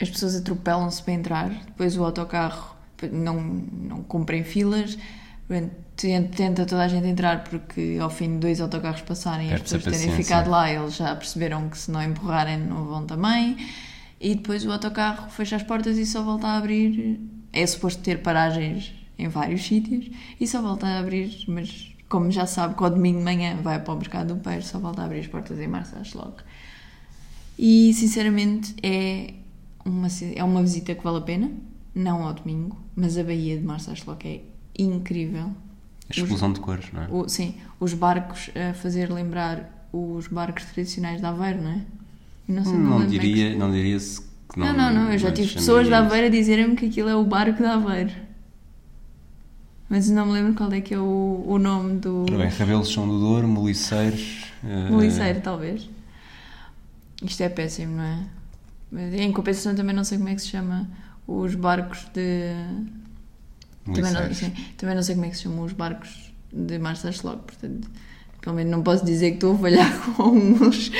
as 0.00 0.10
pessoas 0.10 0.36
atropelam-se 0.36 1.02
para 1.02 1.14
entrar, 1.14 1.50
depois 1.66 1.96
o 1.96 2.04
autocarro 2.04 2.76
não, 3.12 3.40
não 3.40 4.02
cumpre 4.02 4.42
filas, 4.42 4.98
tenta 5.96 6.66
toda 6.66 6.82
a 6.82 6.88
gente 6.88 7.06
entrar 7.06 7.44
porque 7.44 7.98
ao 8.00 8.10
fim 8.10 8.34
de 8.34 8.38
dois 8.38 8.60
autocarros 8.60 9.00
passarem 9.02 9.52
as 9.52 9.62
pessoas 9.62 9.84
terem 9.84 10.10
ficado 10.12 10.50
lá, 10.50 10.70
eles 10.70 10.96
já 10.96 11.14
perceberam 11.14 11.68
que 11.68 11.78
se 11.78 11.90
não 11.90 12.02
empurrarem 12.02 12.58
não 12.58 12.84
vão 12.84 13.06
também. 13.06 13.56
E 14.20 14.34
depois 14.34 14.64
o 14.64 14.72
autocarro 14.72 15.30
fecha 15.30 15.56
as 15.56 15.62
portas 15.62 15.98
e 15.98 16.06
só 16.06 16.22
volta 16.22 16.46
a 16.48 16.56
abrir. 16.56 17.20
É 17.52 17.66
suposto 17.66 18.02
ter 18.02 18.22
paragens 18.22 18.92
em 19.18 19.28
vários 19.28 19.64
sítios 19.64 20.10
e 20.38 20.46
só 20.46 20.60
volta 20.60 20.86
a 20.86 20.98
abrir, 20.98 21.44
mas 21.48 21.94
como 22.08 22.30
já 22.30 22.46
sabe 22.46 22.74
que 22.74 22.84
ao 22.84 22.90
domingo 22.90 23.18
de 23.18 23.24
manhã 23.24 23.56
vai 23.62 23.80
para 23.80 23.94
o 23.94 23.96
mercado 23.96 24.34
do 24.34 24.40
peixe, 24.40 24.68
só 24.68 24.78
volta 24.78 25.02
a 25.02 25.04
abrir 25.06 25.20
as 25.20 25.26
portas 25.26 25.58
em 25.58 25.66
março 25.66 25.96
logo. 26.16 26.36
E 27.58 27.92
sinceramente 27.94 28.74
é 28.82 29.34
uma, 29.84 30.08
é 30.34 30.44
uma 30.44 30.62
visita 30.62 30.94
que 30.94 31.02
vale 31.02 31.18
a 31.18 31.22
pena, 31.22 31.50
não 31.94 32.24
ao 32.24 32.34
domingo, 32.34 32.76
mas 32.94 33.16
a 33.16 33.24
Baía 33.24 33.56
de 33.56 33.64
Março 33.64 33.90
é 33.90 34.40
incrível. 34.78 35.50
A 36.08 36.12
explosão 36.12 36.48
os, 36.48 36.54
de 36.54 36.60
cores, 36.60 36.86
não 36.92 37.02
é? 37.02 37.08
O, 37.10 37.28
sim, 37.28 37.54
os 37.80 37.92
barcos 37.94 38.50
a 38.54 38.74
fazer 38.74 39.10
lembrar 39.10 39.88
os 39.92 40.28
barcos 40.28 40.64
tradicionais 40.66 41.20
de 41.20 41.26
Aveiro, 41.26 41.62
não 41.62 41.70
é? 41.70 41.80
Não, 42.48 42.64
sei, 42.64 42.72
não, 42.74 42.98
não 43.00 43.06
diria, 43.06 43.48
é 43.48 43.52
que... 43.52 43.58
não 43.58 43.72
diria-se 43.72 44.20
que 44.20 44.58
não. 44.58 44.66
Não, 44.66 44.74
não, 44.74 45.04
não, 45.04 45.12
eu 45.12 45.18
já 45.18 45.32
tive 45.32 45.54
pessoas 45.54 45.86
de 45.86 45.94
Aveiro 45.94 46.26
a 46.26 46.30
dizerem-me 46.30 46.76
que 46.76 46.86
aquilo 46.86 47.08
é 47.08 47.16
o 47.16 47.24
barco 47.24 47.58
de 47.58 47.68
Aveiro. 47.68 48.12
Mas 49.88 50.08
não 50.10 50.26
me 50.26 50.32
lembro 50.32 50.54
qual 50.54 50.72
é 50.72 50.80
que 50.80 50.94
é 50.94 50.98
o, 50.98 51.44
o 51.46 51.58
nome 51.58 51.98
do. 51.98 52.24
Bem, 52.24 52.48
Rabelos 52.48 52.92
são 52.92 53.06
do 53.06 53.18
Douro, 53.20 53.46
Moliceiros. 53.46 54.46
Uh... 54.62 54.92
Moliceiro, 54.92 55.40
talvez. 55.40 55.88
Isto 57.22 57.42
é 57.42 57.48
péssimo, 57.48 57.96
não 57.96 58.02
é? 58.02 58.26
Em 59.16 59.32
compensação, 59.32 59.74
também 59.74 59.94
não 59.94 60.04
sei 60.04 60.18
como 60.18 60.28
é 60.28 60.34
que 60.34 60.42
se 60.42 60.48
chama 60.48 60.88
os 61.26 61.54
barcos 61.54 62.06
de. 62.12 62.52
Também 63.94 64.12
não, 64.12 64.34
sim, 64.34 64.50
também 64.76 64.94
não 64.94 65.02
sei 65.02 65.14
como 65.14 65.26
é 65.26 65.30
que 65.30 65.36
se 65.36 65.44
chamam 65.44 65.64
os 65.64 65.72
barcos 65.72 66.32
de 66.52 66.78
Marças-Log, 66.78 67.42
portanto, 67.42 67.88
pelo 68.40 68.56
menos 68.56 68.72
não 68.72 68.82
posso 68.82 69.04
dizer 69.04 69.30
que 69.30 69.36
estou 69.36 69.54
a 69.54 69.58
falhar 69.58 70.00
com 70.16 70.30
uns, 70.30 70.90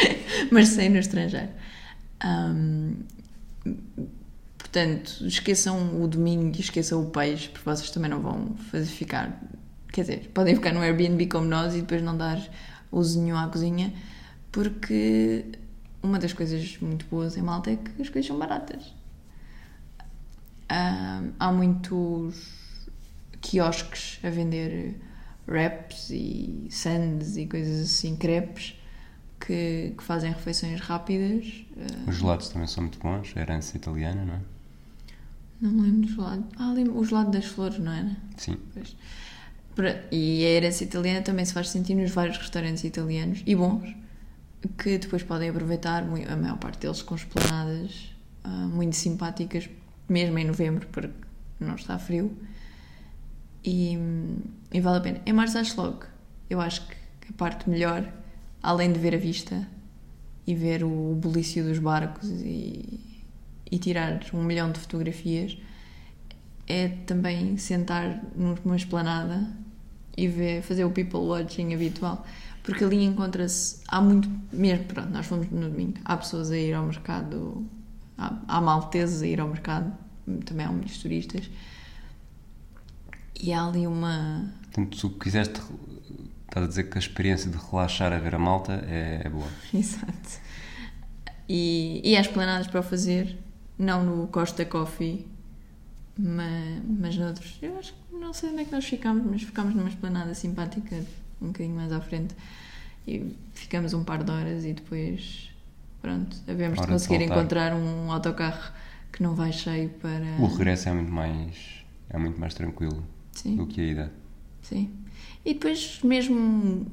mas 0.50 0.68
sei 0.68 0.88
no 0.88 0.98
estrangeiro. 0.98 1.50
Um, 2.24 2.94
Portanto, 4.76 5.26
esqueçam 5.26 6.02
o 6.02 6.06
domingo 6.06 6.54
e 6.54 6.60
esqueçam 6.60 7.00
o 7.00 7.06
peixe, 7.06 7.48
porque 7.48 7.64
vocês 7.64 7.90
também 7.90 8.10
não 8.10 8.20
vão 8.20 8.56
fazer 8.70 8.84
ficar. 8.84 9.40
Quer 9.90 10.02
dizer, 10.02 10.30
podem 10.34 10.54
ficar 10.54 10.74
no 10.74 10.80
Airbnb 10.80 11.26
como 11.28 11.46
nós 11.46 11.74
e 11.74 11.80
depois 11.80 12.02
não 12.02 12.14
dar 12.14 12.38
usinho 12.92 13.34
à 13.38 13.48
cozinha, 13.48 13.94
porque 14.52 15.46
uma 16.02 16.18
das 16.18 16.34
coisas 16.34 16.76
muito 16.82 17.06
boas 17.06 17.38
em 17.38 17.40
Malta 17.40 17.70
é 17.70 17.76
que 17.76 18.02
as 18.02 18.10
coisas 18.10 18.26
são 18.26 18.38
baratas. 18.38 18.92
há 20.68 21.52
muitos 21.52 22.36
quiosques 23.50 24.18
a 24.24 24.30
vender 24.30 24.96
wraps 25.46 26.10
e 26.10 26.66
sandes 26.70 27.36
e 27.36 27.46
coisas 27.46 27.86
assim, 27.86 28.16
crepes, 28.16 28.74
que, 29.40 29.94
que 29.96 30.02
fazem 30.02 30.32
refeições 30.32 30.80
rápidas. 30.80 31.64
Os 32.06 32.16
gelados 32.16 32.48
também 32.48 32.66
são 32.66 32.82
muito 32.82 32.98
bons, 32.98 33.32
a 33.36 33.40
herança 33.40 33.76
italiana, 33.76 34.24
não 34.24 34.34
é? 34.34 34.40
Não 35.60 35.70
me 35.70 35.82
lembro 35.82 36.00
do 36.02 36.14
gelado. 36.14 36.44
Ah, 36.58 36.72
lembro, 36.72 36.98
o 36.98 37.04
gelado 37.04 37.30
das 37.30 37.46
flores, 37.46 37.78
não 37.78 37.92
era? 37.92 38.16
Sim. 38.36 38.58
Pois. 38.74 38.96
E 40.10 40.44
a 40.44 40.48
herança 40.48 40.84
italiana 40.84 41.22
também 41.22 41.44
se 41.44 41.52
faz 41.52 41.68
sentir 41.68 41.94
nos 41.94 42.10
vários 42.10 42.38
restaurantes 42.38 42.82
italianos 42.84 43.42
e 43.46 43.54
bons, 43.54 43.94
que 44.78 44.98
depois 44.98 45.22
podem 45.22 45.50
aproveitar, 45.50 46.02
a 46.02 46.36
maior 46.36 46.58
parte 46.58 46.80
deles 46.80 47.02
com 47.02 47.14
esplanadas 47.14 48.10
uh, 48.44 48.48
muito 48.48 48.96
simpáticas, 48.96 49.68
mesmo 50.08 50.38
em 50.38 50.46
novembro, 50.46 50.86
porque 50.88 51.12
não 51.60 51.74
está 51.74 51.98
frio. 51.98 52.34
E, 53.66 53.98
e 54.72 54.80
vale 54.80 54.98
a 54.98 55.00
pena. 55.00 55.20
Em 55.26 55.32
Marsaxlog, 55.32 56.06
eu 56.48 56.60
acho 56.60 56.86
que 56.86 56.94
a 57.28 57.32
parte 57.36 57.68
melhor, 57.68 58.08
além 58.62 58.92
de 58.92 59.00
ver 59.00 59.14
a 59.14 59.18
vista 59.18 59.66
e 60.46 60.54
ver 60.54 60.84
o 60.84 61.14
bulício 61.16 61.64
dos 61.64 61.80
barcos 61.80 62.30
e 62.30 63.00
e 63.70 63.78
tirar 63.78 64.20
um 64.32 64.42
milhão 64.42 64.70
de 64.70 64.78
fotografias 64.78 65.56
é 66.68 66.88
também 66.88 67.56
sentar 67.56 68.22
numa 68.34 68.76
esplanada 68.76 69.48
e 70.16 70.26
ver, 70.26 70.62
fazer 70.62 70.84
o 70.84 70.90
people 70.90 71.20
watching 71.20 71.74
habitual. 71.74 72.26
Porque 72.62 72.82
ali 72.82 73.04
encontra-se, 73.04 73.80
há 73.86 74.00
muito, 74.00 74.28
mesmo, 74.52 74.84
pronto, 74.86 75.10
nós 75.10 75.26
fomos 75.26 75.48
no 75.50 75.68
domingo, 75.70 75.98
há 76.04 76.16
pessoas 76.16 76.50
a 76.50 76.58
ir 76.58 76.72
ao 76.72 76.84
mercado, 76.84 77.64
há, 78.18 78.36
há 78.48 78.60
malteses 78.60 79.22
a 79.22 79.26
ir 79.26 79.40
ao 79.40 79.48
mercado, 79.48 79.92
também 80.44 80.66
há 80.66 80.72
muitos 80.72 80.98
turistas, 80.98 81.48
e 83.40 83.52
há 83.52 83.64
ali 83.64 83.86
uma, 83.86 84.52
Portanto, 84.76 84.96
se 84.98 85.08
quiseste, 85.18 85.62
estás 86.46 86.66
a 86.66 86.68
dizer 86.68 86.90
que 86.90 86.98
a 86.98 87.00
experiência 87.00 87.50
de 87.50 87.56
relaxar 87.56 88.12
a 88.12 88.18
ver 88.18 88.34
a 88.34 88.38
malta 88.38 88.84
é, 88.86 89.22
é 89.24 89.28
boa. 89.28 89.48
Exato. 89.72 90.40
E, 91.48 92.02
e 92.04 92.14
há 92.14 92.20
esplanadas 92.20 92.66
para 92.66 92.80
o 92.80 92.82
fazer, 92.82 93.38
não 93.78 94.04
no 94.04 94.26
Costa 94.26 94.66
Coffee, 94.66 95.26
mas, 96.18 96.82
mas 96.86 97.16
noutros. 97.16 97.58
Eu 97.62 97.78
acho 97.78 97.94
que 97.94 98.16
não 98.16 98.34
sei 98.34 98.50
onde 98.50 98.60
é 98.60 98.64
que 98.66 98.72
nós 98.72 98.84
ficámos, 98.84 99.24
mas 99.24 99.42
ficámos 99.42 99.74
numa 99.74 99.88
esplanada 99.88 100.34
simpática, 100.34 100.96
um 101.40 101.46
bocadinho 101.46 101.76
mais 101.76 101.90
à 101.90 102.00
frente. 102.02 102.34
E 103.08 103.34
ficamos 103.54 103.94
um 103.94 104.04
par 104.04 104.22
de 104.22 104.30
horas 104.30 104.64
e 104.66 104.74
depois, 104.74 105.50
pronto, 106.02 106.36
havemos 106.46 106.78
de 106.78 106.84
de 106.84 106.92
conseguir 106.92 107.18
voltar. 107.20 107.34
encontrar 107.34 107.74
um 107.74 108.12
autocarro 108.12 108.72
que 109.10 109.22
não 109.22 109.34
vai 109.34 109.52
cheio 109.52 109.88
para. 109.88 110.36
O 110.38 110.46
regresso 110.48 110.90
é 110.90 110.92
muito 110.92 111.12
mais, 111.12 111.56
é 112.10 112.18
muito 112.18 112.38
mais 112.38 112.52
tranquilo 112.52 113.15
Sim. 113.36 113.56
do 113.56 113.66
que 113.66 113.80
a 113.80 113.84
ida. 113.84 114.12
Sim. 114.62 114.90
E 115.44 115.54
depois, 115.54 116.00
mesmo 116.02 116.36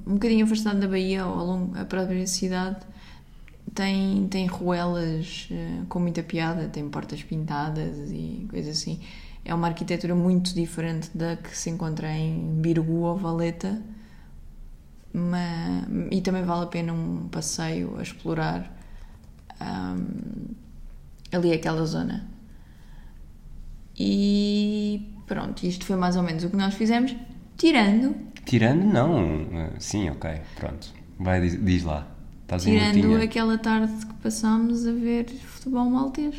um 0.05 0.13
bocadinho 0.13 0.45
afastado 0.45 0.79
da 0.79 0.87
Bahia, 0.87 1.25
ou 1.25 1.39
ao 1.39 1.45
longo 1.45 1.77
a 1.77 1.85
própria 1.85 2.25
cidade, 2.27 2.85
tem, 3.73 4.27
tem 4.27 4.45
ruelas 4.45 5.47
eh, 5.51 5.81
com 5.89 5.99
muita 5.99 6.21
piada, 6.21 6.67
tem 6.67 6.87
portas 6.89 7.23
pintadas 7.23 8.11
e 8.11 8.45
coisas 8.49 8.77
assim. 8.77 8.99
É 9.43 9.53
uma 9.53 9.67
arquitetura 9.67 10.13
muito 10.15 10.53
diferente 10.53 11.09
da 11.15 11.35
que 11.35 11.57
se 11.57 11.69
encontra 11.69 12.11
em 12.15 12.61
Birgu 12.61 13.01
ou 13.01 13.17
Valeta, 13.17 13.81
mas, 15.11 15.85
e 16.11 16.21
também 16.21 16.43
vale 16.43 16.63
a 16.65 16.67
pena 16.67 16.93
um 16.93 17.27
passeio 17.29 17.97
a 17.97 18.03
explorar 18.03 18.71
ahm, 19.59 20.53
ali 21.31 21.53
aquela 21.53 21.85
zona. 21.85 22.29
E 23.97 25.12
pronto, 25.25 25.63
isto 25.63 25.85
foi 25.85 25.95
mais 25.95 26.15
ou 26.15 26.23
menos 26.23 26.43
o 26.43 26.49
que 26.49 26.55
nós 26.55 26.73
fizemos, 26.73 27.15
tirando, 27.57 28.15
Tirando, 28.45 28.83
não. 28.83 29.47
eh, 29.53 29.71
Sim, 29.79 30.09
ok, 30.09 30.29
pronto. 30.55 30.93
Vai, 31.17 31.39
diz, 31.41 31.63
diz 31.63 31.83
lá. 31.83 32.07
Estás 32.41 32.63
tirando 32.63 33.15
aquela 33.21 33.57
tarde 33.57 34.05
que 34.05 34.13
passámos 34.15 34.85
a 34.85 34.91
ver 34.91 35.25
futebol 35.29 35.89
maltês. 35.89 36.35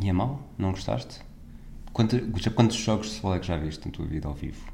E 0.00 0.08
é 0.08 0.12
mau? 0.12 0.48
Não 0.56 0.70
gostaste? 0.70 1.20
Quanto, 1.92 2.16
já- 2.40 2.50
quantos 2.52 2.76
jogos 2.76 3.06
de 3.08 3.12
futebol 3.14 3.34
é 3.34 3.38
que 3.40 3.46
já 3.46 3.56
viste 3.56 3.84
na 3.86 3.90
tua 3.92 4.06
vida 4.06 4.28
ao 4.28 4.34
vivo? 4.34 4.72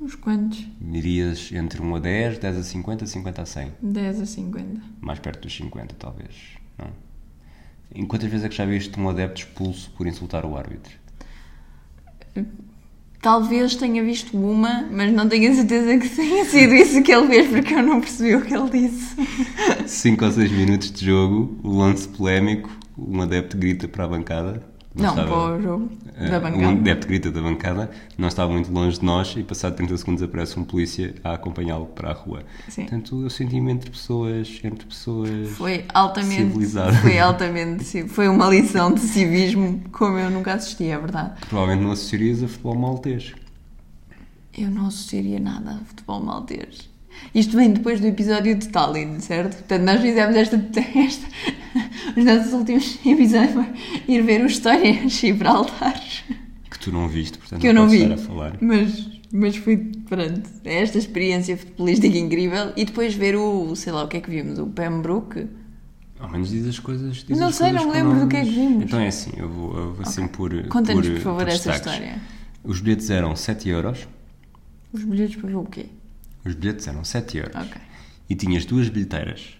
Uns 0.00 0.16
quantos? 0.16 0.66
Dirias 0.80 1.50
entre 1.52 1.80
1 1.80 1.94
a 1.94 2.00
10, 2.00 2.38
10 2.38 2.56
a 2.58 2.62
50, 2.64 3.06
50 3.06 3.42
a 3.42 3.46
100. 3.46 3.72
10 3.80 4.20
a 4.20 4.26
50. 4.26 4.80
Mais 5.00 5.18
perto 5.20 5.42
dos 5.42 5.54
50, 5.54 5.94
talvez. 5.96 6.56
Não? 6.76 6.88
Em 7.94 8.04
quantas 8.04 8.28
vezes 8.28 8.44
é 8.44 8.48
que 8.48 8.56
já 8.56 8.64
viste 8.66 8.98
um 8.98 9.08
adepto 9.08 9.40
expulso 9.42 9.90
por 9.96 10.06
insultar 10.08 10.44
o 10.44 10.56
árbitro? 10.56 10.92
Talvez 13.20 13.74
tenha 13.74 14.04
visto 14.04 14.36
uma, 14.36 14.86
mas 14.90 15.10
não 15.10 15.26
tenho 15.26 15.50
a 15.50 15.54
certeza 15.54 15.96
que 15.96 16.08
tenha 16.10 16.44
sido 16.44 16.74
isso 16.74 17.02
que 17.02 17.10
ele 17.10 17.26
fez, 17.26 17.48
porque 17.48 17.72
eu 17.72 17.82
não 17.82 18.00
percebi 18.00 18.34
o 18.34 18.42
que 18.42 18.54
ele 18.54 18.68
disse. 18.70 19.16
5 19.86 20.24
ou 20.24 20.30
6 20.30 20.52
minutos 20.52 20.90
de 20.90 21.06
jogo, 21.06 21.58
o 21.62 21.78
lance 21.78 22.06
polémico, 22.06 22.70
um 22.98 23.22
adepto 23.22 23.56
grita 23.56 23.88
para 23.88 24.04
a 24.04 24.08
bancada. 24.08 24.73
Não, 24.94 25.10
estava- 25.10 25.28
para 25.28 25.56
o 25.58 25.62
jogo 25.62 25.90
Eh, 26.16 26.28
da 26.30 26.38
Um 26.38 26.40
bancada. 26.42 26.68
adepto 26.70 27.06
grita 27.08 27.30
da 27.32 27.42
bancada, 27.42 27.90
não 28.16 28.28
estava 28.28 28.52
muito 28.52 28.70
longe 28.72 29.00
de 29.00 29.04
nós 29.04 29.34
e 29.36 29.42
passado 29.42 29.74
30 29.74 29.96
segundos 29.96 30.22
aparece 30.22 30.58
um 30.60 30.62
polícia 30.64 31.12
a 31.24 31.32
acompanhá-lo 31.34 31.86
para 31.86 32.10
a 32.10 32.12
rua. 32.12 32.44
Sim. 32.68 32.82
Portanto, 32.82 33.22
eu 33.24 33.28
senti-me 33.30 33.72
entre 33.72 33.90
pessoas, 33.90 34.60
entre 34.62 34.86
pessoas... 34.86 35.50
Foi 35.56 35.84
altamente. 35.92 36.36
Civilizado. 36.52 36.96
Foi 36.98 37.18
altamente. 37.18 38.06
Foi 38.08 38.28
uma 38.28 38.48
lição 38.48 38.92
de 38.94 39.00
civismo 39.00 39.82
como 39.90 40.16
eu 40.18 40.30
nunca 40.30 40.54
assisti, 40.54 40.84
é 40.84 40.96
verdade. 40.98 41.32
Provavelmente 41.48 41.82
não 41.84 41.90
associarias 41.92 42.42
a 42.44 42.46
futebol 42.48 42.76
maltês. 42.78 43.34
Eu 44.56 44.70
não 44.70 44.86
associaria 44.86 45.40
nada 45.40 45.72
a 45.72 45.78
futebol 45.84 46.20
maltês. 46.22 46.88
Isto 47.34 47.56
vem 47.56 47.72
depois 47.72 48.00
do 48.00 48.06
episódio 48.06 48.54
de 48.56 48.68
Tallinn, 48.68 49.18
certo? 49.20 49.56
Portanto, 49.56 49.82
nós 49.82 50.00
fizemos 50.00 50.36
esta, 50.36 50.56
esta 50.96 51.26
os 52.16 52.24
nossos 52.24 52.52
últimos 52.52 52.98
episódios 53.04 53.52
foi 53.52 53.66
ir 54.06 54.22
ver 54.22 54.44
os 54.44 54.52
histórias 54.52 55.10
gibraltares. 55.12 56.24
Que 56.70 56.78
tu 56.78 56.92
não 56.92 57.08
viste, 57.08 57.38
portanto 57.38 57.60
Que 57.60 57.68
eu 57.68 57.74
não 57.74 57.88
vi. 57.88 58.04
a 58.12 58.16
falar. 58.16 58.56
Mas, 58.60 59.08
mas 59.32 59.56
foi, 59.56 59.76
pronto, 60.08 60.42
esta 60.64 60.98
experiência 60.98 61.56
futebolística 61.56 62.16
incrível. 62.16 62.72
E 62.76 62.84
depois 62.84 63.14
ver 63.14 63.36
o, 63.36 63.74
sei 63.74 63.92
lá, 63.92 64.04
o 64.04 64.08
que 64.08 64.16
é 64.16 64.20
que 64.20 64.30
vimos? 64.30 64.58
O 64.58 64.66
Pembroke. 64.66 65.46
Ao 66.20 66.30
menos 66.30 66.50
diz 66.50 66.66
as 66.66 66.78
coisas. 66.78 67.16
Diz 67.26 67.38
Não 67.38 67.48
as 67.48 67.56
sei, 67.56 67.70
coisas 67.70 67.86
não 67.86 67.92
me 67.92 67.98
lembro 67.98 68.20
do 68.20 68.28
que 68.28 68.36
é 68.36 68.44
que 68.44 68.50
vimos. 68.50 68.84
Então 68.84 69.00
é 69.00 69.08
assim, 69.08 69.30
eu 69.36 69.48
vou, 69.48 69.76
eu 69.76 69.92
vou 69.94 70.02
assim 70.02 70.26
por. 70.28 70.52
Conta-nos, 70.68 71.06
por, 71.06 71.14
por 71.16 71.22
favor, 71.22 71.38
por 71.44 71.48
essa 71.48 71.70
destaques. 71.72 71.92
história. 71.92 72.22
Os 72.62 72.80
bilhetes 72.80 73.10
eram 73.10 73.34
7 73.36 73.68
euros. 73.68 74.08
Os 74.92 75.02
bilhetes 75.04 75.36
para 75.36 75.48
ver 75.48 75.56
o 75.56 75.64
quê? 75.64 75.86
Os 76.44 76.54
bilhetes 76.54 76.86
eram 76.86 77.04
7 77.04 77.38
euros. 77.38 77.56
Ok. 77.56 77.80
E 78.28 78.34
tinhas 78.34 78.64
duas 78.64 78.88
bilheteiras. 78.88 79.58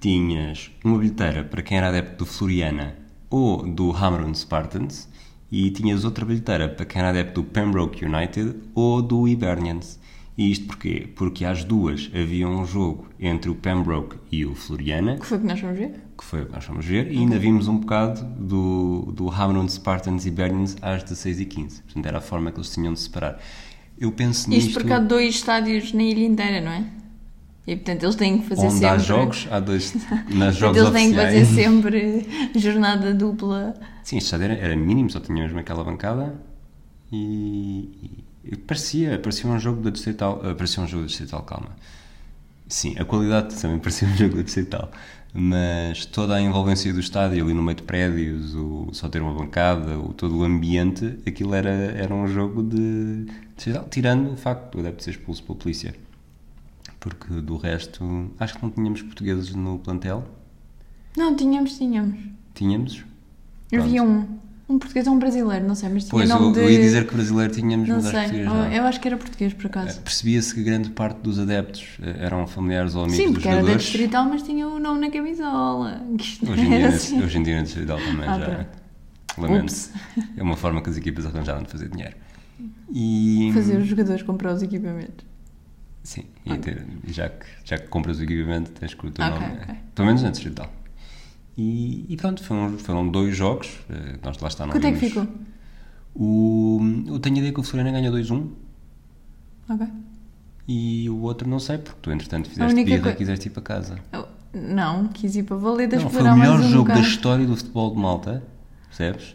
Tinhas 0.00 0.70
uma 0.84 0.98
bilheteira 0.98 1.44
para 1.44 1.62
quem 1.62 1.78
era 1.78 1.88
adepto 1.88 2.24
do 2.24 2.26
Floriana 2.26 2.96
ou 3.30 3.66
do 3.66 3.90
Hamrun 3.90 4.34
Spartans 4.34 5.08
e 5.50 5.70
tinhas 5.70 6.04
outra 6.04 6.24
bilheteira 6.24 6.68
para 6.68 6.84
quem 6.84 7.00
era 7.00 7.10
adepto 7.10 7.42
do 7.42 7.48
Pembroke 7.48 8.04
United 8.04 8.54
ou 8.74 9.00
do 9.00 9.26
Hibernians. 9.28 9.98
E 10.36 10.50
isto 10.50 10.66
porquê? 10.66 11.08
Porque 11.14 11.44
às 11.44 11.62
duas 11.62 12.10
havia 12.12 12.48
um 12.48 12.66
jogo 12.66 13.08
entre 13.20 13.48
o 13.50 13.54
Pembroke 13.54 14.16
e 14.32 14.44
o 14.44 14.54
Floriana, 14.54 15.16
que 15.16 15.26
foi 15.26 15.38
o 15.38 15.40
que 15.40 15.46
nós 15.46 15.60
fomos 15.60 15.78
ver? 15.78 16.04
que 16.16 16.24
foi 16.24 16.42
o 16.42 16.46
que 16.46 16.52
nós 16.52 16.64
fomos 16.64 16.84
ver, 16.84 17.12
e 17.12 17.18
ainda 17.18 17.38
vimos 17.38 17.68
um 17.68 17.78
bocado 17.78 18.24
do, 18.24 19.12
do 19.12 19.30
Hamrun 19.30 19.68
Spartans 19.68 20.24
e 20.24 20.28
Hibernians 20.28 20.76
às 20.80 21.04
16h15. 21.04 21.82
Portanto, 21.82 22.06
era 22.06 22.18
a 22.18 22.20
forma 22.20 22.50
que 22.50 22.58
eles 22.58 22.70
tinham 22.70 22.92
de 22.92 23.00
separar. 23.00 23.38
Eu 23.98 24.12
penso 24.12 24.40
Isto 24.42 24.50
nisto... 24.50 24.72
porque 24.74 24.92
há 24.92 24.98
dois 24.98 25.36
estádios 25.36 25.92
na 25.92 26.02
ilha 26.02 26.24
inteira, 26.24 26.60
não 26.60 26.72
é? 26.72 26.84
E 27.66 27.76
portanto 27.76 28.02
eles 28.02 28.14
têm 28.14 28.38
que 28.38 28.48
fazer 28.48 28.66
Onde 28.66 28.72
sempre. 28.74 28.86
há 28.88 28.98
jogos, 28.98 29.48
há 29.50 29.58
dois. 29.60 29.94
Nas 30.34 30.56
jogos 30.56 30.76
eles 30.76 30.90
têm 30.90 31.12
que 31.12 31.18
oficiais. 31.18 31.48
fazer 31.48 31.62
sempre 31.62 32.26
jornada 32.56 33.14
dupla. 33.14 33.74
Sim, 34.02 34.18
este 34.18 34.26
estádio 34.26 34.44
era, 34.44 34.54
era 34.54 34.76
mínimo, 34.76 35.08
só 35.08 35.18
tinha 35.20 35.42
mesmo 35.42 35.58
aquela 35.58 35.82
bancada 35.82 36.34
e, 37.10 38.22
e 38.44 38.56
parecia, 38.56 39.18
parecia 39.18 39.48
um 39.48 39.58
jogo 39.58 39.80
da 39.80 39.88
Distrital. 39.90 40.40
ah, 40.44 40.54
parecia 40.54 40.82
um 40.82 40.86
jogo 40.86 41.02
da 41.04 41.08
Distrital, 41.08 41.42
calma. 41.42 41.70
Sim, 42.68 42.96
a 42.98 43.04
qualidade 43.04 43.54
também 43.58 43.78
parecia 43.80 44.08
um 44.08 44.16
jogo 44.16 44.36
da 44.36 44.42
Distrital. 44.42 44.90
Mas 45.36 46.06
toda 46.06 46.36
a 46.36 46.40
envolvência 46.40 46.92
do 46.92 47.00
estádio, 47.00 47.42
ali 47.42 47.52
no 47.52 47.60
meio 47.60 47.74
de 47.74 47.82
prédios, 47.82 48.54
o, 48.54 48.88
só 48.92 49.08
ter 49.08 49.20
uma 49.20 49.34
bancada, 49.34 49.98
o, 49.98 50.12
todo 50.14 50.38
o 50.38 50.44
ambiente, 50.44 51.18
aquilo 51.26 51.52
era, 51.56 51.70
era 51.70 52.14
um 52.14 52.28
jogo 52.28 52.62
de 52.62 53.26
Distrital, 53.56 53.84
tirando 53.90 54.32
o 54.32 54.36
facto 54.36 54.72
do 54.72 54.78
adepto 54.78 55.02
ser 55.02 55.10
expulso 55.10 55.42
pela 55.42 55.58
polícia. 55.58 55.92
Porque 57.00 57.34
do 57.40 57.56
resto, 57.56 58.30
acho 58.38 58.54
que 58.54 58.62
não 58.62 58.70
tínhamos 58.70 59.02
portugueses 59.02 59.52
no 59.56 59.80
plantel. 59.80 60.24
Não, 61.16 61.34
tínhamos, 61.34 61.76
tínhamos. 61.76 62.16
Tínhamos. 62.54 63.04
Havia 63.72 64.04
um. 64.04 64.38
Um 64.66 64.78
português 64.78 65.06
ou 65.06 65.12
um 65.14 65.18
brasileiro, 65.18 65.66
não 65.66 65.74
sei, 65.74 65.90
mas 65.90 66.04
tinha 66.04 66.10
Pois, 66.12 66.28
nome 66.28 66.46
eu, 66.46 66.52
de. 66.52 66.60
eu 66.60 66.70
ia 66.70 66.80
dizer 66.80 67.06
que 67.06 67.14
brasileiro 67.14 67.52
tínhamos, 67.52 67.86
Não 67.86 67.96
mas 67.96 68.06
acho 68.06 68.14
que 68.14 68.28
sei, 68.30 68.44
português 68.44 68.70
não. 68.70 68.72
eu 68.72 68.84
acho 68.84 69.00
que 69.00 69.08
era 69.08 69.16
português 69.18 69.52
por 69.52 69.66
acaso. 69.66 70.00
Percebia-se 70.00 70.54
que 70.54 70.62
grande 70.62 70.88
parte 70.90 71.18
dos 71.20 71.38
adeptos 71.38 71.98
eh, 72.02 72.16
eram 72.20 72.46
familiares 72.46 72.94
ou 72.94 73.02
amigos 73.04 73.18
Sim, 73.18 73.24
dos 73.26 73.34
porque 73.34 73.48
era 73.48 73.56
da 73.56 73.60
jogadores. 73.62 73.84
distrital, 73.86 74.24
mas 74.24 74.42
tinha 74.42 74.66
o 74.66 74.78
nome 74.80 75.00
na 75.00 75.10
camisola. 75.10 76.00
Que 76.16 76.50
Hoje 76.50 76.62
em, 76.64 76.68
dia, 76.70 76.88
assim. 76.88 77.22
hoje 77.22 77.38
em 77.38 77.42
dia 77.42 77.56
na 77.56 77.62
distrital 77.62 77.98
também 77.98 78.26
Ah, 78.28 78.38
já. 78.38 78.44
pronto. 78.46 78.68
Lamento. 79.36 79.64
Ups. 79.64 79.92
É 80.36 80.42
uma 80.42 80.56
forma 80.56 80.80
que 80.80 80.88
as 80.88 80.96
equipas 80.96 81.26
arranjaram 81.26 81.62
de 81.62 81.68
fazer 81.70 81.88
dinheiro. 81.90 82.16
E. 82.90 83.50
Fazer 83.52 83.76
os 83.78 83.86
jogadores 83.86 84.22
comprar 84.22 84.54
os 84.54 84.62
equipamentos. 84.62 85.26
Sim, 86.02 86.24
e 86.46 86.56
ter- 86.58 86.86
já, 87.08 87.28
que, 87.28 87.46
já 87.64 87.76
que 87.78 87.88
compras 87.88 88.18
o 88.18 88.22
equipamento, 88.22 88.70
tens 88.72 88.94
que 88.94 89.06
o 89.06 89.10
teu 89.10 89.24
Ok, 89.26 89.40
nome. 89.40 89.58
ok. 89.62 89.74
Pelo 89.94 90.06
menos 90.06 90.22
na 90.22 90.30
distrital. 90.30 90.70
E, 91.56 92.04
e 92.08 92.16
pronto, 92.16 92.42
foram, 92.42 92.76
foram 92.78 93.08
dois 93.08 93.36
jogos. 93.36 93.68
eh, 93.88 94.18
Nós 94.22 94.38
lá 94.38 94.48
está, 94.48 94.66
não 94.66 94.72
Quanto 94.72 94.86
é 94.86 94.92
que 94.92 94.98
ficou? 94.98 95.26
O, 96.14 96.80
eu 97.06 97.18
tenho 97.18 97.36
a 97.36 97.38
ideia 97.38 97.52
que 97.52 97.60
o 97.60 97.62
Floriana 97.62 97.90
ganha 97.98 98.10
2-1 98.10 98.48
Ok. 99.68 99.86
e 100.68 101.08
o 101.10 101.20
outro 101.22 101.48
não 101.48 101.58
sei, 101.58 101.78
porque 101.78 101.98
tu 102.02 102.10
entretanto 102.12 102.48
fizeste 102.48 102.74
vida 102.84 102.90
e 102.96 103.00
coi- 103.00 103.14
quiseste 103.14 103.48
ir 103.48 103.50
para 103.50 103.62
casa. 103.62 103.98
Eu- 104.12 104.28
não, 104.52 105.08
quis 105.08 105.34
ir 105.34 105.42
para 105.42 105.56
Valeda 105.56 105.96
Não, 105.98 106.08
foi 106.08 106.22
o 106.22 106.36
melhor 106.36 106.60
um 106.60 106.62
jogo 106.62 106.88
da 106.88 106.94
bocado. 106.94 107.00
história 107.08 107.46
do 107.46 107.56
futebol 107.56 107.92
de 107.92 108.00
Malta, 108.00 108.42
percebes? 108.86 109.34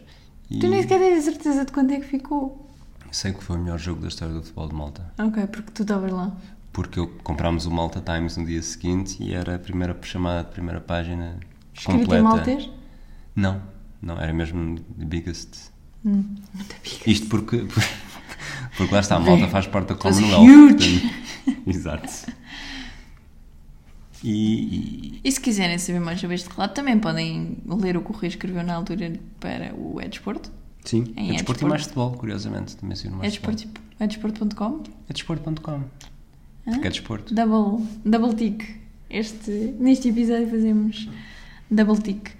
E 0.50 0.58
Tu 0.58 0.68
nem 0.68 0.80
sequer 0.82 0.98
tens 0.98 1.18
a 1.18 1.22
certeza 1.30 1.64
de 1.66 1.72
quanto 1.72 1.92
é 1.92 2.00
que 2.00 2.06
ficou. 2.06 2.66
sei 3.10 3.32
que 3.34 3.44
foi 3.44 3.56
o 3.56 3.58
melhor 3.60 3.78
jogo 3.78 4.00
da 4.00 4.08
história 4.08 4.32
do 4.34 4.40
futebol 4.42 4.68
de 4.68 4.74
Malta. 4.74 5.12
Ok, 5.18 5.46
porque 5.48 5.70
tu 5.72 5.82
estavas 5.82 6.10
lá. 6.10 6.34
Porque 6.72 6.98
eu 6.98 7.08
comprámos 7.22 7.66
o 7.66 7.70
Malta 7.70 8.00
Times 8.00 8.36
no 8.38 8.46
dia 8.46 8.62
seguinte 8.62 9.22
e 9.22 9.34
era 9.34 9.56
a 9.56 9.58
primeira 9.58 9.94
chamada 10.02 10.44
de 10.44 10.52
primeira 10.52 10.80
página 10.80 11.36
Escrito 11.80 11.98
completa. 12.00 12.16
em 12.18 12.22
maltês? 12.22 12.70
Não, 13.36 13.62
não, 14.02 14.18
era 14.20 14.32
mesmo 14.32 14.76
the 14.98 15.04
biggest. 15.04 15.70
Hum, 16.04 16.24
muito 16.54 16.74
pica. 16.82 17.10
Isto 17.10 17.26
porque, 17.28 17.66
Porque 18.76 18.94
lá 18.94 19.00
está, 19.00 19.16
a 19.16 19.20
malta 19.20 19.48
faz 19.48 19.66
parte 19.66 19.88
da 19.88 19.94
Commonwealth. 19.96 20.44
huge. 20.44 21.00
portanto- 21.00 21.60
Exato. 21.66 22.08
E, 24.22 24.30
e- 25.14 25.20
E 25.24 25.32
se 25.32 25.40
quiserem 25.40 25.78
saber 25.78 26.00
mais 26.00 26.20
sobre 26.20 26.36
este 26.36 26.48
relato, 26.50 26.74
também 26.74 26.98
podem 26.98 27.56
ler 27.66 27.96
o 27.96 28.02
que 28.02 28.10
o 28.10 28.14
Rui 28.14 28.28
escreveu 28.28 28.62
na 28.62 28.74
altura 28.74 29.12
para 29.38 29.74
o 29.74 30.00
Edsporto. 30.00 30.50
sim, 30.84 31.04
Em 31.16 31.32
desporto 31.32 31.64
e 31.64 31.68
mais 31.68 31.82
futebol, 31.82 32.12
curiosamente. 32.12 32.76
Também 32.76 32.96
saiu 32.96 33.12
no. 33.16 33.24
É 33.24 33.28
desporto.com. 34.06 34.82
Porque 36.64 36.86
é 36.86 36.90
desporto. 36.90 37.34
Double, 37.34 37.86
double 38.04 38.34
tick. 38.34 38.64
Este, 39.08 39.50
neste 39.80 40.08
episódio 40.10 40.48
fazemos 40.48 41.08
double 41.70 41.98
tick. 42.02 42.30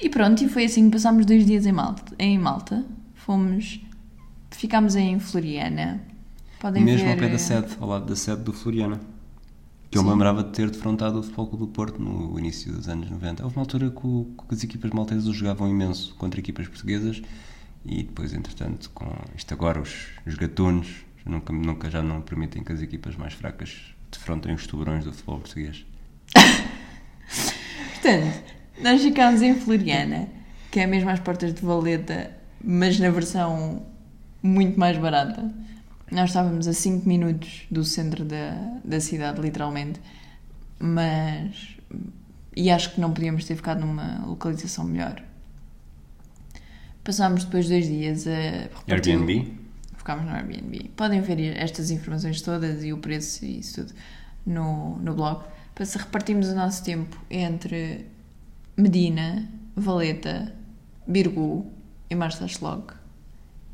E 0.00 0.08
pronto, 0.08 0.42
e 0.42 0.48
foi 0.48 0.64
assim 0.64 0.86
que 0.86 0.92
passámos 0.96 1.24
dois 1.26 1.44
dias 1.46 1.66
em 1.66 1.72
Malta. 1.72 2.14
Em 2.18 2.38
Malta. 2.38 2.84
Fomos. 3.14 3.80
Ficámos 4.50 4.96
em 4.96 5.18
Floriana. 5.20 6.00
Podem 6.60 6.82
Mesmo 6.84 7.06
ver. 7.06 7.12
ao 7.12 7.18
pé 7.18 7.28
da 7.28 7.34
eh, 7.34 7.38
sede, 7.38 7.76
ao 7.80 7.88
lado 7.88 8.06
da 8.06 8.16
sede 8.16 8.42
do 8.42 8.52
Floriana. 8.52 9.00
Que 9.90 9.98
eu 9.98 10.02
Sim. 10.02 10.06
me 10.08 10.12
lembrava 10.14 10.42
de 10.42 10.50
ter 10.50 10.70
defrontado 10.70 11.18
o 11.18 11.22
Futebol 11.22 11.46
Clube 11.48 11.64
do 11.66 11.70
Porto 11.70 12.00
no 12.00 12.38
início 12.38 12.72
dos 12.72 12.88
anos 12.88 13.10
90. 13.10 13.44
Houve 13.44 13.56
uma 13.56 13.62
altura 13.62 13.90
que, 13.90 14.06
o- 14.06 14.34
que 14.48 14.54
as 14.54 14.64
equipas 14.64 14.90
maltesas 14.90 15.34
jogavam 15.34 15.68
imenso 15.68 16.14
contra 16.14 16.40
equipas 16.40 16.66
portuguesas 16.66 17.20
e 17.84 18.02
depois, 18.02 18.32
entretanto, 18.32 18.90
com 18.94 19.06
isto 19.36 19.52
agora, 19.52 19.80
os, 19.80 20.06
os 20.26 20.34
gatunos 20.34 20.88
nunca, 21.26 21.52
nunca 21.52 21.90
já 21.90 22.02
não 22.02 22.22
permitem 22.22 22.62
que 22.64 22.72
as 22.72 22.80
equipas 22.80 23.16
mais 23.16 23.34
fracas 23.34 23.94
defrontem 24.10 24.54
os 24.54 24.66
tubarões 24.66 25.04
do 25.04 25.12
futebol 25.12 25.40
português. 25.40 25.84
Portanto, 27.94 28.42
nós 28.80 29.02
ficámos 29.02 29.42
em 29.42 29.54
Floriana, 29.54 30.28
que 30.70 30.80
é 30.80 30.86
mesmo 30.86 31.10
às 31.10 31.20
portas 31.20 31.52
de 31.54 31.60
Valeta, 31.62 32.30
mas 32.62 32.98
na 32.98 33.10
versão 33.10 33.84
muito 34.42 34.78
mais 34.78 34.96
barata. 34.98 35.52
Nós 36.10 36.30
estávamos 36.30 36.68
a 36.68 36.72
5 36.72 37.08
minutos 37.08 37.62
do 37.70 37.84
centro 37.84 38.24
da, 38.24 38.54
da 38.84 39.00
cidade, 39.00 39.40
literalmente, 39.40 40.00
mas. 40.78 41.76
E 42.54 42.70
acho 42.70 42.92
que 42.94 43.00
não 43.00 43.12
podíamos 43.12 43.44
ter 43.46 43.56
ficado 43.56 43.80
numa 43.80 44.24
localização 44.26 44.84
melhor. 44.84 45.22
Passámos 47.04 47.44
depois 47.44 47.68
dois 47.68 47.86
dias 47.86 48.26
a. 48.26 48.30
repartir- 48.84 49.14
Airbnb? 49.14 49.58
Ficámos 49.96 50.24
no 50.24 50.32
Airbnb. 50.32 50.90
Podem 50.96 51.20
ver 51.20 51.56
estas 51.56 51.90
informações 51.90 52.40
todas 52.42 52.82
e 52.84 52.92
o 52.92 52.98
preço 52.98 53.44
e 53.44 53.60
isso 53.60 53.82
tudo 53.82 53.94
no, 54.44 54.98
no 54.98 55.14
blog. 55.14 55.44
Para 55.74 55.84
se 55.86 55.96
repartirmos 55.96 56.48
o 56.48 56.54
nosso 56.54 56.84
tempo 56.84 57.16
entre 57.30 58.06
Medina, 58.82 59.48
Valeta, 59.76 60.52
Birgu 61.06 61.70
e 62.10 62.14
Marçaslog 62.16 62.92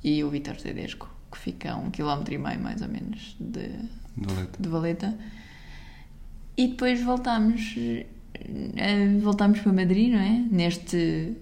e 0.05 0.23
o 0.23 0.29
Vitor 0.29 0.57
Tedesco, 0.57 1.09
que 1.33 1.38
fica 1.38 1.73
a 1.73 1.77
um 1.77 1.90
quilómetro 1.90 2.35
e 2.35 2.38
meio 2.38 2.61
mais 2.61 2.83
ou 2.83 2.88
menos 2.88 3.35
de, 3.40 3.71
Leite. 4.16 4.61
de 4.61 4.68
Valeta. 4.68 5.18
E 6.59 6.68
depois 6.68 7.03
voltámos, 7.03 7.75
eh, 7.79 9.18
voltámos 9.23 9.61
para 9.61 9.73
Madrid, 9.73 10.12
não 10.12 10.21
é? 10.21 10.44
Neste. 10.51 11.35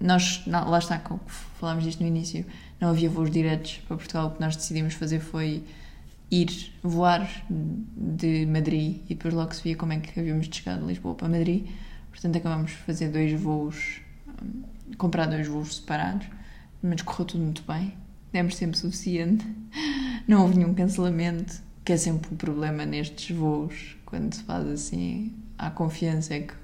Nós, 0.00 0.42
lá 0.46 0.78
está, 0.78 1.02
falámos 1.58 1.84
disto 1.84 2.00
no 2.00 2.06
início, 2.06 2.46
não 2.80 2.90
havia 2.90 3.10
voos 3.10 3.30
diretos 3.30 3.80
para 3.86 3.96
Portugal. 3.96 4.28
O 4.28 4.30
que 4.30 4.40
nós 4.40 4.56
decidimos 4.56 4.94
fazer 4.94 5.20
foi 5.20 5.64
ir 6.30 6.72
voar 6.82 7.28
de 7.50 8.46
Madrid 8.46 9.00
e 9.08 9.14
depois 9.14 9.34
logo 9.34 9.54
se 9.54 9.62
via 9.62 9.76
como 9.76 9.92
é 9.92 9.98
que 9.98 10.18
havíamos 10.18 10.48
de 10.48 10.56
chegar 10.56 10.78
de 10.78 10.86
Lisboa 10.86 11.14
para 11.14 11.28
Madrid. 11.28 11.66
Portanto, 12.16 12.38
acabamos 12.38 12.70
de 12.70 12.76
fazer 12.78 13.10
dois 13.10 13.38
voos, 13.38 14.00
hum, 14.42 14.62
comprar 14.96 15.26
dois 15.26 15.46
voos 15.46 15.76
separados, 15.76 16.26
mas 16.82 17.02
correu 17.02 17.26
tudo 17.26 17.44
muito 17.44 17.62
bem. 17.70 17.92
Demos 18.32 18.56
tempo 18.56 18.74
suficiente, 18.74 19.46
não 20.26 20.40
houve 20.42 20.56
nenhum 20.56 20.72
cancelamento, 20.72 21.60
que 21.84 21.92
é 21.92 21.96
sempre 21.98 22.32
o 22.32 22.36
problema 22.36 22.86
nestes 22.86 23.36
voos, 23.36 23.98
quando 24.06 24.32
se 24.32 24.42
faz 24.44 24.66
assim, 24.66 25.34
há 25.58 25.68
confiança 25.70 26.34
é 26.34 26.40
que 26.40 26.54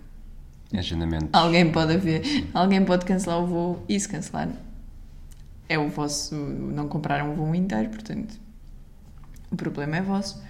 Agendamento. 0.74 1.28
alguém 1.34 1.70
pode 1.70 1.92
haver, 1.92 2.22
alguém 2.54 2.82
pode 2.82 3.04
cancelar 3.04 3.38
o 3.38 3.46
voo 3.46 3.84
e 3.86 4.00
se 4.00 4.08
cancelar 4.08 4.48
é 5.68 5.78
o 5.78 5.90
vosso, 5.90 6.34
não 6.34 6.88
compraram 6.88 7.30
o 7.30 7.36
voo 7.36 7.54
inteiro, 7.54 7.90
portanto 7.90 8.40
o 9.50 9.56
problema 9.56 9.98
é 9.98 10.02
vosso. 10.02 10.42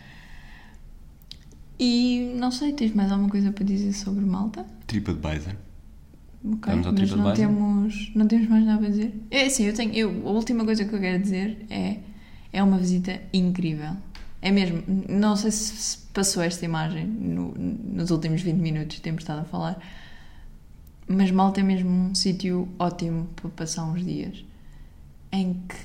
E 1.85 2.33
não 2.38 2.53
sei, 2.53 2.73
tens 2.73 2.95
mais 2.95 3.11
alguma 3.11 3.29
coisa 3.29 3.51
para 3.51 3.64
dizer 3.64 3.92
sobre 3.92 4.25
Malta? 4.25 4.64
TripAdvisor. 4.87 5.55
Ok, 6.45 6.73
Vamos 6.73 6.87
ao 6.87 6.92
mas 6.92 7.11
não 7.11 7.16
TripAdvisor? 7.33 7.35
temos, 7.35 8.12
não 8.14 8.29
temos 8.29 8.49
mais 8.49 8.64
nada 8.64 8.79
para 8.79 8.88
dizer. 8.90 9.21
É 9.33 9.47
assim, 9.47 9.64
eu 9.64 9.75
tenho, 9.75 9.92
eu, 9.95 10.29
a 10.29 10.31
última 10.31 10.64
coisa 10.64 10.85
que 10.85 10.95
eu 10.95 11.01
quero 11.01 11.21
dizer 11.21 11.66
é 11.68 11.99
é 12.53 12.62
uma 12.62 12.77
visita 12.79 13.18
incrível. 13.33 13.97
É 14.42 14.51
mesmo, 14.53 14.83
não 15.09 15.35
sei 15.37 15.51
se 15.51 15.73
se 15.77 15.99
passou 16.12 16.42
esta 16.42 16.64
imagem 16.64 17.07
no- 17.07 17.55
nos 17.57 18.11
últimos 18.11 18.42
20 18.42 18.59
minutos 18.61 18.97
que 18.97 19.03
temos 19.03 19.23
estado 19.23 19.40
a 19.40 19.45
falar, 19.45 19.79
mas 21.09 21.31
Malta 21.31 21.61
é 21.61 21.62
mesmo 21.62 21.88
um 21.90 22.14
sítio 22.14 22.68
ótimo 22.79 23.27
para 23.35 23.49
passar 23.51 23.85
uns 23.87 24.05
dias 24.05 24.45
em 25.33 25.55
que, 25.66 25.77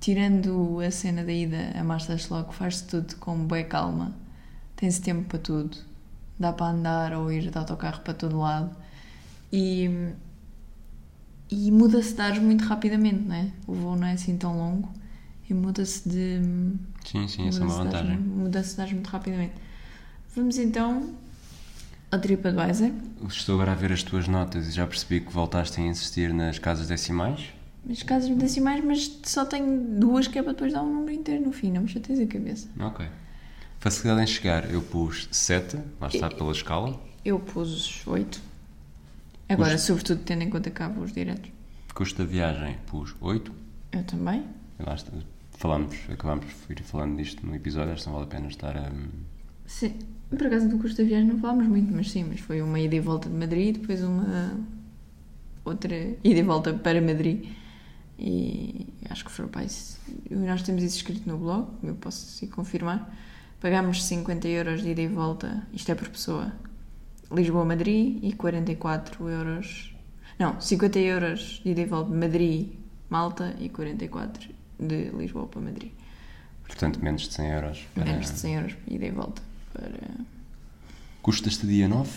tirando 0.00 0.80
a 0.80 0.90
cena 0.90 1.22
da 1.24 1.32
ida 1.32 1.72
a 1.78 1.84
Marsaslog, 1.84 2.52
faz-se 2.52 2.84
tudo 2.88 3.14
com 3.16 3.36
boa 3.46 3.62
calma, 3.62 4.12
tem-se 4.78 5.00
tempo 5.00 5.28
para 5.28 5.40
tudo, 5.40 5.76
dá 6.38 6.52
para 6.52 6.66
andar 6.66 7.12
ou 7.12 7.30
ir 7.32 7.50
de 7.50 7.58
autocarro 7.58 8.00
para 8.00 8.14
todo 8.14 8.38
lado 8.38 8.74
e, 9.52 9.90
e 11.50 11.70
muda-se 11.72 12.14
de 12.14 12.20
ares 12.22 12.38
muito 12.38 12.64
rapidamente, 12.64 13.22
não 13.24 13.34
é? 13.34 13.50
O 13.66 13.74
voo 13.74 13.96
não 13.96 14.06
é 14.06 14.12
assim 14.12 14.38
tão 14.38 14.56
longo 14.56 14.88
e 15.50 15.52
muda-se 15.52 16.08
de. 16.08 16.40
Sim, 17.04 17.26
sim, 17.26 17.48
essa 17.48 17.60
é 17.60 17.64
uma 17.64 17.84
vantagem. 17.84 18.18
Muda-se 18.18 18.76
de 18.76 18.80
ares 18.80 18.92
muito 18.92 19.08
rapidamente. 19.08 19.54
Vamos 20.36 20.58
então 20.58 21.12
ao 22.12 22.20
TripAdvisor. 22.20 22.92
Estou 23.26 23.56
agora 23.56 23.72
a 23.72 23.74
ver 23.74 23.92
as 23.92 24.04
tuas 24.04 24.28
notas 24.28 24.68
e 24.68 24.70
já 24.70 24.86
percebi 24.86 25.20
que 25.20 25.32
voltaste 25.32 25.80
a 25.80 25.84
insistir 25.84 26.32
nas 26.32 26.60
casas 26.60 26.86
decimais. 26.86 27.48
As 27.90 28.04
casas 28.04 28.30
decimais, 28.36 28.84
mas 28.84 29.18
só 29.24 29.44
tenho 29.44 29.80
duas 29.98 30.28
que 30.28 30.38
é 30.38 30.42
para 30.42 30.52
depois 30.52 30.72
dar 30.72 30.82
um 30.82 30.92
número 30.92 31.12
inteiro 31.12 31.44
no 31.44 31.52
fim, 31.52 31.72
não 31.72 31.82
me 31.82 31.88
chateias 31.88 32.20
a 32.20 32.26
cabeça. 32.26 32.68
Ok. 32.78 33.06
Facilidade 33.80 34.22
em 34.22 34.26
chegar, 34.26 34.70
eu 34.70 34.82
pus 34.82 35.28
7, 35.30 35.78
lá 36.00 36.08
está 36.08 36.28
pela 36.28 36.50
escala. 36.50 37.00
Eu 37.24 37.38
pus 37.38 38.04
oito. 38.08 38.40
Agora, 39.48 39.72
Custo. 39.72 39.86
sobretudo 39.86 40.22
tendo 40.24 40.42
em 40.42 40.50
conta 40.50 40.70
cá 40.70 40.88
voos 40.88 41.12
diretos. 41.12 41.50
Custo 41.94 42.18
da 42.18 42.28
viagem, 42.28 42.76
pus 42.86 43.14
8. 43.20 43.52
Eu 43.92 44.04
também. 44.04 44.44
Lá 44.80 44.94
está. 44.94 45.12
Falámos, 45.52 45.96
acabámos 46.08 46.46
por 46.52 46.72
ir 46.72 46.82
falando 46.82 47.16
disto 47.16 47.46
no 47.46 47.54
episódio, 47.54 47.92
acho 47.92 48.02
que 48.02 48.08
não 48.08 48.14
vale 48.16 48.26
a 48.26 48.30
pena 48.30 48.48
estar 48.48 48.76
a. 48.76 48.92
Sim. 49.66 49.94
Por 50.28 50.46
acaso 50.46 50.68
do 50.68 50.78
custo 50.78 51.00
da 51.00 51.08
viagem 51.08 51.28
não 51.28 51.38
falámos 51.38 51.66
muito, 51.66 51.92
mas 51.94 52.10
sim, 52.10 52.24
mas 52.24 52.40
foi 52.40 52.60
uma 52.60 52.78
ida 52.78 52.96
e 52.96 53.00
volta 53.00 53.28
de 53.30 53.34
Madrid, 53.34 53.78
depois 53.78 54.02
uma 54.02 54.58
outra 55.64 55.94
ida 55.96 56.40
e 56.40 56.42
volta 56.42 56.74
para 56.74 57.00
Madrid. 57.00 57.48
E 58.18 58.86
acho 59.08 59.24
que 59.24 59.30
foi 59.30 59.46
para 59.46 59.64
isso. 59.64 59.98
Nós 60.30 60.62
temos 60.62 60.82
isso 60.82 60.96
escrito 60.96 61.28
no 61.28 61.38
blog, 61.38 61.68
eu 61.82 61.94
posso 61.94 62.44
confirmar. 62.48 63.16
Pagámos 63.60 64.04
50 64.04 64.46
euros 64.48 64.82
de 64.82 64.90
ida 64.90 65.02
e 65.02 65.08
volta, 65.08 65.66
isto 65.72 65.90
é 65.90 65.94
por 65.94 66.08
pessoa, 66.08 66.52
Lisboa-Madrid 67.30 68.18
e 68.22 68.32
44 68.32 69.28
euros. 69.28 69.94
Não, 70.38 70.60
50 70.60 70.98
euros 71.00 71.60
de 71.64 71.70
ida 71.70 71.80
e 71.80 71.84
volta 71.86 72.10
de 72.12 72.16
Madrid-Malta 72.16 73.56
e 73.58 73.68
44 73.68 74.48
de 74.78 75.10
Lisboa 75.10 75.46
para 75.48 75.60
Madrid. 75.60 75.90
Portanto, 76.64 77.02
menos 77.02 77.22
de 77.22 77.34
100 77.34 77.50
euros. 77.50 77.86
Para... 77.94 78.04
Menos 78.04 78.30
de 78.30 78.38
100 78.38 78.54
euros 78.54 78.76
de 78.86 78.94
ida 78.94 79.06
e 79.06 79.10
volta. 79.10 79.42
Para 79.72 79.90
Custo 81.22 81.42
da 81.44 81.48
estadia 81.50 81.88
9. 81.88 82.10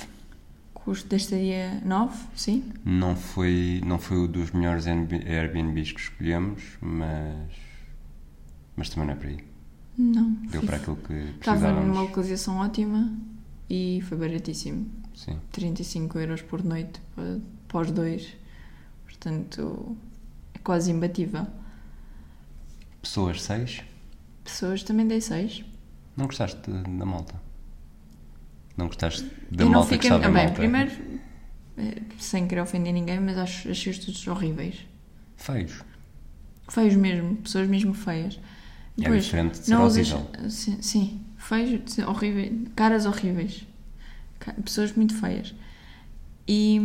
custo 0.76 1.08
da 1.10 1.16
estadia 1.18 1.82
9, 1.84 2.16
sim. 2.36 2.72
Não 2.86 3.16
foi, 3.16 3.82
não 3.86 3.98
foi 3.98 4.18
o 4.18 4.28
dos 4.28 4.52
melhores 4.52 4.86
Airbnb- 4.88 5.28
Airbnbs 5.28 5.92
que 5.92 6.00
escolhemos, 6.00 6.62
mas. 6.80 7.52
Mas 8.76 8.90
também 8.90 9.08
não 9.08 9.14
é 9.14 9.18
para 9.18 9.30
aí. 9.30 9.51
Não. 10.02 10.32
Deu 10.50 10.62
para 10.64 10.78
aquilo 10.78 10.96
que 10.98 11.14
Estava 11.14 11.72
numa 11.72 12.02
localização 12.02 12.58
ótima 12.58 13.12
e 13.70 14.02
foi 14.08 14.18
baratíssimo. 14.18 14.90
Sim. 15.16 15.38
35 15.52 16.18
euros 16.20 16.42
por 16.42 16.64
noite 16.64 17.00
para, 17.68 17.82
os 17.82 17.92
dois. 17.92 18.34
Portanto, 19.06 19.96
é 20.54 20.60
quase 20.60 20.90
imbatível. 20.92 21.46
Pessoas 23.02 23.42
6. 23.44 23.84
Pessoas 24.44 24.84
também 24.84 25.08
dei 25.08 25.22
6. 25.22 25.64
Não 26.18 26.26
gostaste 26.26 26.60
da 26.70 27.06
malta? 27.06 27.36
Não 28.78 28.88
gostaste 28.88 29.24
da 29.52 29.64
Eu 29.64 29.70
malta 29.70 29.90
que 29.90 29.94
fiquei. 30.04 30.10
estava 30.10 30.26
Ah, 30.26 30.30
em 30.30 30.34
bem, 30.34 30.44
malta? 30.46 30.60
primeiro, 30.60 30.92
eh, 31.78 32.02
sem 32.18 32.48
querer 32.48 32.62
ofender 32.62 32.94
ninguém, 32.94 33.20
mas 33.20 33.38
acho, 33.38 33.70
achei 33.70 33.92
os 33.92 34.00
todos 34.00 34.28
horríveis. 34.28 34.86
Feios. 35.38 35.84
Feios 36.70 36.96
mesmo, 36.96 37.36
pessoas 37.38 37.68
mesmo 37.68 37.94
feias. 37.94 38.40
É 39.00 39.10
diferente 39.10 39.60
de 39.60 39.66
ser 39.66 39.72
não 39.74 39.86
usas- 39.86 40.12
horrível. 40.12 40.50
Sim, 40.50 40.78
sim, 40.82 41.22
horríveis, 42.08 42.52
caras 42.76 43.06
horríveis, 43.06 43.66
pessoas 44.64 44.94
muito 44.94 45.16
feias. 45.16 45.54
E, 46.48 46.80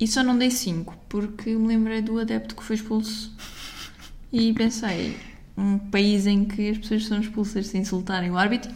e 0.00 0.06
só 0.08 0.22
não 0.22 0.36
dei 0.36 0.50
5 0.50 0.96
porque 1.08 1.50
me 1.54 1.68
lembrei 1.68 2.02
do 2.02 2.18
adepto 2.18 2.56
que 2.56 2.62
foi 2.62 2.76
expulso 2.76 3.32
e 4.32 4.52
pensei, 4.54 5.16
um 5.56 5.78
país 5.78 6.26
em 6.26 6.44
que 6.44 6.70
as 6.70 6.78
pessoas 6.78 7.06
são 7.06 7.20
expulsas 7.20 7.66
sem 7.68 7.82
insultarem 7.82 8.30
o 8.30 8.36
árbitro, 8.36 8.72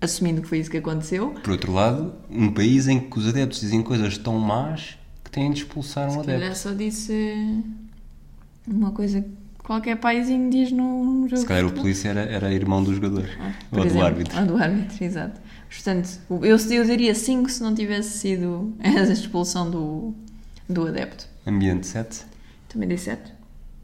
assumindo 0.00 0.40
que 0.40 0.48
foi 0.48 0.58
isso 0.60 0.70
que 0.70 0.78
aconteceu. 0.78 1.30
Por 1.42 1.50
outro 1.50 1.72
lado, 1.72 2.14
um 2.30 2.52
país 2.52 2.86
em 2.88 3.00
que 3.00 3.18
os 3.18 3.26
adeptos 3.28 3.60
dizem 3.60 3.82
coisas 3.82 4.16
tão 4.16 4.38
más 4.38 4.96
que 5.24 5.30
têm 5.30 5.50
de 5.52 5.58
expulsar 5.60 6.06
um 6.08 6.12
Se 6.12 6.18
adepto. 6.20 6.40
calhar 6.40 6.56
só 6.56 6.72
disse 6.72 7.62
uma 8.66 8.92
coisa 8.92 9.24
qualquer 9.70 9.96
paizinho 9.98 10.50
diz 10.50 10.72
num 10.72 11.28
jogo 11.28 11.36
Se 11.36 11.46
calhar 11.46 11.64
o 11.64 11.72
polícia 11.72 12.08
era, 12.08 12.22
era 12.22 12.52
irmão 12.52 12.82
do 12.82 12.92
jogador. 12.92 13.24
Ah, 13.38 13.52
ou 13.70 13.78
por 13.78 13.80
do 13.82 13.86
exemplo, 13.86 14.04
árbitro. 14.04 14.36
Ah, 14.36 14.44
do 14.44 14.56
árbitro, 14.56 15.04
exato. 15.04 15.40
Portanto, 15.68 16.20
eu, 16.28 16.56
eu 16.56 16.86
daria 16.88 17.14
5 17.14 17.48
se 17.48 17.62
não 17.62 17.72
tivesse 17.72 18.18
sido 18.18 18.74
a 18.82 18.88
expulsão 19.12 19.70
do, 19.70 20.12
do 20.68 20.88
adepto. 20.88 21.28
Ambiente 21.46 21.86
7. 21.86 22.24
Também 22.68 22.88
dei 22.88 22.98
7. 22.98 23.32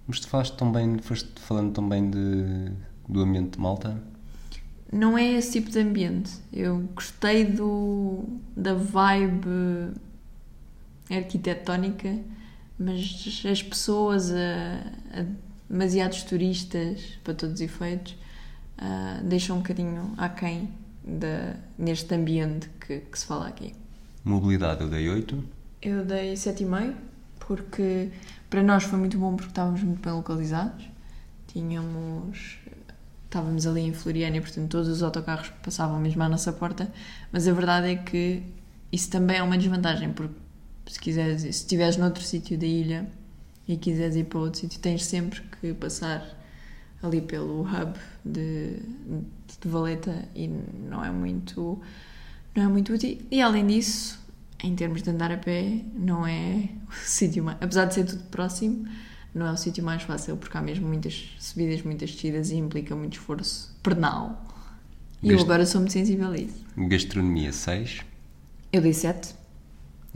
Mas 0.09 0.18
tu 0.18 0.29
falaste 0.29 0.57
tão 0.57 0.72
bem, 0.72 0.99
foste 0.99 1.29
falando 1.37 1.72
tão 1.72 1.88
bem 1.88 2.11
de, 2.11 2.72
do 3.09 3.20
ambiente 3.20 3.53
de 3.53 3.61
Malta. 3.61 3.96
Não 4.92 5.16
é 5.16 5.35
esse 5.35 5.53
tipo 5.53 5.70
de 5.70 5.79
ambiente. 5.79 6.33
Eu 6.53 6.81
gostei 6.96 7.44
do, 7.44 8.25
da 8.57 8.75
vibe 8.75 9.92
arquitetónica, 11.09 12.18
mas 12.77 13.44
as 13.49 13.62
pessoas, 13.62 14.33
a, 14.33 15.20
a 15.20 15.45
demasiados 15.68 16.22
turistas, 16.22 17.18
para 17.22 17.35
todos 17.35 17.57
os 17.57 17.61
efeitos, 17.61 18.16
ah, 18.79 19.20
deixam 19.22 19.57
um 19.57 19.61
bocadinho 19.61 20.14
aquém 20.16 20.68
da, 21.05 21.57
neste 21.79 22.14
ambiente 22.14 22.68
que, 22.81 23.00
que 23.00 23.18
se 23.18 23.26
fala 23.26 23.48
aqui. 23.48 23.74
Mobilidade 24.24 24.83
eu 24.83 24.88
dei 24.88 25.09
8. 25.09 25.44
Eu 25.83 26.05
dei 26.05 26.35
7,5 26.35 26.94
porque 27.38 28.11
para 28.50 28.62
nós 28.62 28.85
foi 28.85 28.98
muito 28.98 29.16
bom 29.18 29.35
porque 29.37 29.50
estávamos 29.50 29.83
muito 29.83 30.02
bem 30.02 30.12
localizados. 30.12 30.88
Tínhamos. 31.46 32.59
Estávamos 33.24 33.66
ali 33.66 33.81
em 33.81 33.92
Floriana 33.92 34.37
e, 34.37 34.40
portanto, 34.40 34.70
todos 34.70 34.88
os 34.88 35.02
autocarros 35.02 35.50
passavam 35.62 35.98
mesmo 36.00 36.22
à 36.22 36.29
nossa 36.29 36.52
porta. 36.52 36.90
Mas 37.31 37.46
a 37.46 37.52
verdade 37.52 37.88
é 37.88 37.96
que 37.96 38.42
isso 38.90 39.11
também 39.11 39.37
é 39.37 39.42
uma 39.42 39.59
desvantagem, 39.59 40.12
porque 40.12 40.35
se 40.87 40.98
quiseres, 40.98 41.42
se 41.42 41.48
estiveres 41.48 41.96
noutro 41.96 42.22
sítio 42.22 42.57
da 42.57 42.66
ilha 42.66 43.07
e 43.68 43.76
quiseres 43.76 44.16
ir 44.16 44.24
para 44.24 44.38
outro 44.38 44.61
sítio, 44.61 44.79
tens 44.81 45.05
sempre 45.05 45.40
que 45.61 45.74
passar 45.74 46.22
ali 47.02 47.20
pelo 47.20 47.62
hub 47.62 47.98
de, 48.24 48.76
de 49.61 49.68
Valeta 49.68 50.29
e 50.35 50.48
não 50.48 51.05
é 51.05 51.11
muito 51.11 51.81
não 52.55 52.62
é 52.64 52.68
muito 52.68 52.92
útil. 52.94 53.18
E 53.31 53.42
além 53.42 53.66
disso, 53.66 54.18
em 54.64 54.74
termos 54.74 55.02
de 55.02 55.11
andar 55.11 55.31
a 55.31 55.37
pé, 55.37 55.83
não 55.94 56.26
é 56.26 56.68
o 56.88 56.94
sítio 57.05 57.44
mais. 57.44 57.59
Apesar 57.61 57.85
de 57.85 57.94
ser 57.94 58.05
tudo 58.05 58.22
próximo, 58.24 58.87
não 59.35 59.46
é 59.46 59.52
o 59.52 59.57
sítio 59.57 59.85
mais 59.85 60.02
fácil, 60.02 60.37
porque 60.38 60.57
há 60.57 60.62
mesmo 60.62 60.87
muitas 60.88 61.35
subidas, 61.38 61.83
muitas 61.83 62.11
descidas 62.12 62.50
e 62.50 62.57
implica 62.57 62.96
muito 62.96 63.14
esforço 63.18 63.76
pernal. 63.83 64.42
E 65.22 65.26
eu 65.29 65.33
Viste- 65.37 65.44
agora 65.44 65.66
sou 65.66 65.81
muito 65.83 65.92
sensível 65.92 66.31
a 66.31 66.38
isso. 66.38 66.64
Gastronomia 66.76 67.52
6. 67.52 68.00
Eu 68.72 68.81
dei 68.81 68.92
7. 68.94 69.35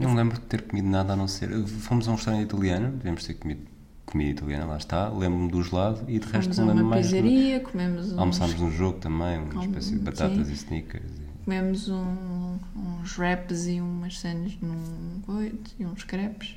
Não 0.01 0.15
lembro 0.15 0.39
de 0.39 0.45
ter 0.45 0.61
comido 0.63 0.87
nada 0.87 1.13
a 1.13 1.15
não 1.15 1.27
ser. 1.27 1.49
Fomos 1.67 2.07
a 2.07 2.11
um 2.11 2.15
restaurante 2.15 2.43
italiano, 2.43 2.91
devemos 2.97 3.23
ter 3.25 3.35
comido 3.35 3.61
comida 4.05 4.31
italiana, 4.31 4.65
lá 4.65 4.77
está. 4.77 5.09
Lembro-me 5.09 5.49
do 5.49 5.63
gelado 5.63 6.03
e 6.07 6.19
de 6.19 6.27
resto 6.27 6.55
não 6.57 6.67
lembro 6.67 6.83
uma 6.83 6.89
mais. 6.91 7.07
de- 7.09 7.13
pizzaria, 7.15 7.59
comemos 7.61 8.11
uns, 8.11 8.17
Almoçámos 8.17 8.55
num 8.59 8.71
jogo 8.71 8.99
também, 8.99 9.37
uma 9.39 9.49
Almo- 9.53 9.61
espécie 9.63 9.91
de 9.91 9.99
batatas 9.99 10.47
sim. 10.47 10.53
e 10.53 10.55
sneakers. 10.55 11.03
e- 11.05 11.43
comemos 11.45 11.89
um- 11.89 12.57
uns 12.75 13.17
wraps 13.17 13.67
e 13.67 13.79
umas 13.81 14.19
cenas 14.19 14.53
num 14.61 15.21
coito 15.25 15.71
e 15.79 15.85
uns 15.85 16.03
crepes. 16.03 16.55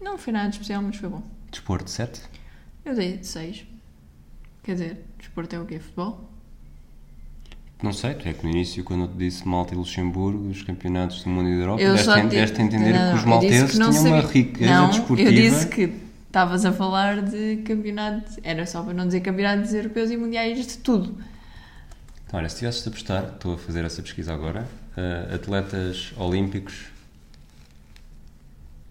Não 0.00 0.16
foi 0.18 0.32
nada 0.32 0.48
especial, 0.48 0.82
mas 0.82 0.96
foi 0.96 1.08
bom. 1.08 1.22
Desporto 1.50 1.90
7. 1.90 2.22
Eu 2.84 2.94
dei 2.94 3.22
6. 3.22 3.66
Quer 4.62 4.72
dizer, 4.72 5.04
desporto 5.18 5.54
é 5.56 5.60
o 5.60 5.64
quê? 5.66 5.78
Futebol? 5.78 6.29
Não 7.82 7.92
sei, 7.94 8.12
tu 8.14 8.28
é 8.28 8.32
que 8.34 8.44
no 8.44 8.50
início, 8.50 8.84
quando 8.84 9.02
eu 9.04 9.08
te 9.08 9.14
disse 9.16 9.48
Malta 9.48 9.72
e 9.72 9.76
Luxemburgo, 9.76 10.48
os 10.48 10.62
campeonatos 10.62 11.22
do 11.24 11.30
mundo 11.30 11.48
e 11.48 11.54
da 11.56 11.60
Europa, 11.62 11.82
Eu 11.82 11.92
deste, 11.94 12.10
a- 12.10 12.20
te- 12.20 12.26
deste 12.28 12.60
a 12.60 12.64
entender 12.64 12.92
Não, 12.92 13.12
que 13.12 13.18
os 13.18 13.24
malteses 13.24 13.62
que 13.70 13.72
tinham 13.72 13.90
uma 13.90 14.20
sabia. 14.22 14.28
riqueza 14.30 14.70
não, 14.74 14.90
desportiva. 14.90 15.28
Eu 15.30 15.32
disse 15.34 15.66
que 15.68 15.92
estavas 16.26 16.64
a 16.66 16.72
falar 16.72 17.22
de 17.22 17.56
campeonatos. 17.64 18.38
Era 18.42 18.66
só 18.66 18.82
para 18.82 18.92
não 18.92 19.06
dizer 19.06 19.20
campeonatos 19.20 19.72
europeus 19.72 20.10
e 20.10 20.16
mundiais 20.18 20.66
de 20.66 20.76
tudo. 20.78 21.16
Então, 22.26 22.38
olha, 22.38 22.48
se 22.50 22.58
tivesses 22.58 22.82
de 22.82 22.88
apostar, 22.90 23.24
estou 23.34 23.54
a 23.54 23.58
fazer 23.58 23.82
essa 23.84 24.02
pesquisa 24.02 24.34
agora, 24.34 24.68
eh, 24.96 25.34
atletas 25.34 26.12
olímpicos 26.18 26.84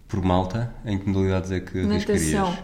por 0.08 0.24
Malta, 0.24 0.74
em 0.84 0.98
que 0.98 1.08
modalidades 1.08 1.52
é 1.52 1.60
que? 1.60 1.78
Natação. 1.84 2.58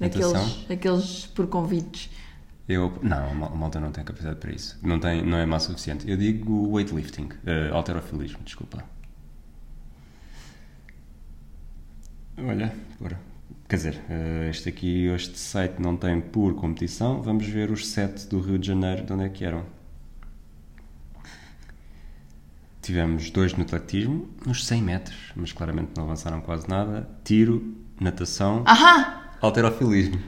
Natação? 0.00 0.30
Aqueles, 0.42 0.70
aqueles 0.70 1.26
por 1.34 1.46
convites. 1.48 2.08
Eu, 2.68 2.96
não, 3.02 3.30
a 3.30 3.34
Mal- 3.34 3.52
a 3.52 3.56
Malta 3.56 3.80
não 3.80 3.90
tem 3.90 4.04
capacidade 4.04 4.38
para 4.38 4.52
isso. 4.52 4.78
Não, 4.82 4.98
tem, 4.98 5.22
não 5.24 5.36
é 5.38 5.44
massa 5.46 5.68
suficiente. 5.68 6.08
Eu 6.08 6.16
digo 6.16 6.70
weightlifting, 6.72 7.28
eh, 7.44 7.70
alterofilismo, 7.72 8.38
desculpa. 8.44 8.84
Olha, 12.38 12.72
bora. 13.00 13.18
Quer 13.68 13.76
dizer, 13.76 14.00
eh, 14.08 14.48
este 14.50 14.68
aqui, 14.68 15.06
este 15.06 15.38
site 15.38 15.80
não 15.80 15.96
tem 15.96 16.20
por 16.20 16.54
competição. 16.54 17.20
Vamos 17.22 17.46
ver 17.46 17.70
os 17.70 17.88
sete 17.88 18.26
do 18.26 18.40
Rio 18.40 18.58
de 18.58 18.66
Janeiro, 18.68 19.04
de 19.04 19.12
onde 19.12 19.24
é 19.24 19.28
que 19.28 19.44
eram. 19.44 19.64
Tivemos 22.80 23.30
dois 23.30 23.54
no 23.54 23.62
atletismo, 23.62 24.28
nos 24.44 24.66
100 24.66 24.82
metros, 24.82 25.32
mas 25.36 25.52
claramente 25.52 25.92
não 25.96 26.04
avançaram 26.04 26.40
quase 26.40 26.68
nada. 26.68 27.08
Tiro, 27.24 27.76
natação, 28.00 28.64
Ahá! 28.66 29.36
alterofilismo. 29.40 30.20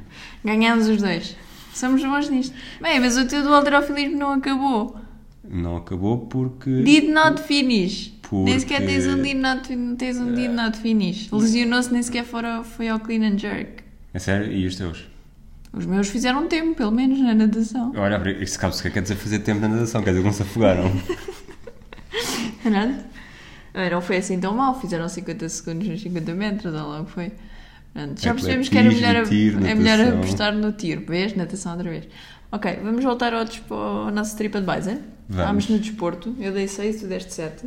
Ganhámos 0.45 0.87
os 0.89 0.99
dois. 1.03 1.37
Somos 1.75 2.03
bons 2.03 2.29
nisto. 2.31 2.55
Bem, 2.81 3.01
mas 3.01 3.17
o 3.19 3.27
teu 3.27 3.43
do 3.43 3.53
alterofilismo 3.53 4.17
não 4.19 4.33
acabou. 4.33 4.97
Não 5.47 5.77
acabou 5.77 6.19
porque. 6.27 6.83
Did 6.83 7.11
not 7.11 7.43
finish. 7.43 8.15
Porque- 8.23 8.51
Nem 8.51 8.59
sequer 8.59 8.87
tens 8.87 9.07
um 9.07 9.21
did 9.21 9.37
not, 9.37 9.69
tens 9.99 10.17
um 10.19 10.33
did 10.33 10.51
not 10.51 10.79
finish. 10.79 11.31
Lesionou-se, 11.31 11.93
nem 11.93 12.03
sequer 12.03 12.25
fora, 12.25 12.63
foi 12.65 12.89
ao 12.89 12.99
clean 13.01 13.23
and 13.29 13.39
jerk. 13.39 13.83
É 14.15 14.19
sério? 14.19 14.51
E 14.53 14.67
os 14.67 14.77
teus? 14.77 15.05
Os 15.73 15.85
meus 15.87 16.09
fizeram 16.09 16.47
tempo, 16.47 16.75
pelo 16.77 16.93
menos, 16.93 17.19
na 17.21 17.35
natação. 17.35 17.93
Olha, 17.97 18.23
isso 18.43 18.59
cabe 18.59 18.75
se 18.77 18.89
quer 18.89 19.03
dizer 19.03 19.17
fazer 19.17 19.41
tempo 19.41 19.61
na 19.61 19.69
natação, 19.69 20.03
quer 20.03 20.11
dizer 20.11 20.21
que 20.23 20.27
não 20.27 20.33
se 20.33 20.43
afogaram. 20.43 20.85
Não 23.91 24.01
foi 24.01 24.19
assim 24.19 24.39
tão 24.39 24.55
mal, 24.55 24.81
fizeram 24.81 25.09
50 25.09 25.49
segundos 25.49 25.89
nos 25.89 26.01
50 26.01 26.33
metros, 26.35 26.73
ou 26.75 26.81
logo 26.89 27.07
foi. 27.09 27.33
Pronto, 27.95 28.21
já 28.21 28.35
percebemos 28.35 28.69
que 28.69 28.77
era 28.77 28.89
melhor, 28.89 29.27
tiro, 29.27 29.65
é 29.65 29.75
melhor 29.75 30.15
apostar 30.15 30.53
no 30.53 30.73
tiro, 30.73 31.05
vês? 31.07 31.35
Natação 31.35 31.73
outra 31.73 31.89
vez. 31.89 32.09
Ok, 32.51 32.81
vamos 32.83 33.05
voltar 33.05 33.33
ao, 33.33 33.47
ao 33.71 34.11
nosso 34.11 34.37
TripAdvisor. 34.37 34.99
Vamos. 35.29 35.69
no 35.69 35.79
desporto, 35.79 36.35
eu 36.39 36.53
dei 36.53 36.69
6, 36.69 37.01
tu 37.01 37.07
deste 37.07 37.33
7. 37.33 37.67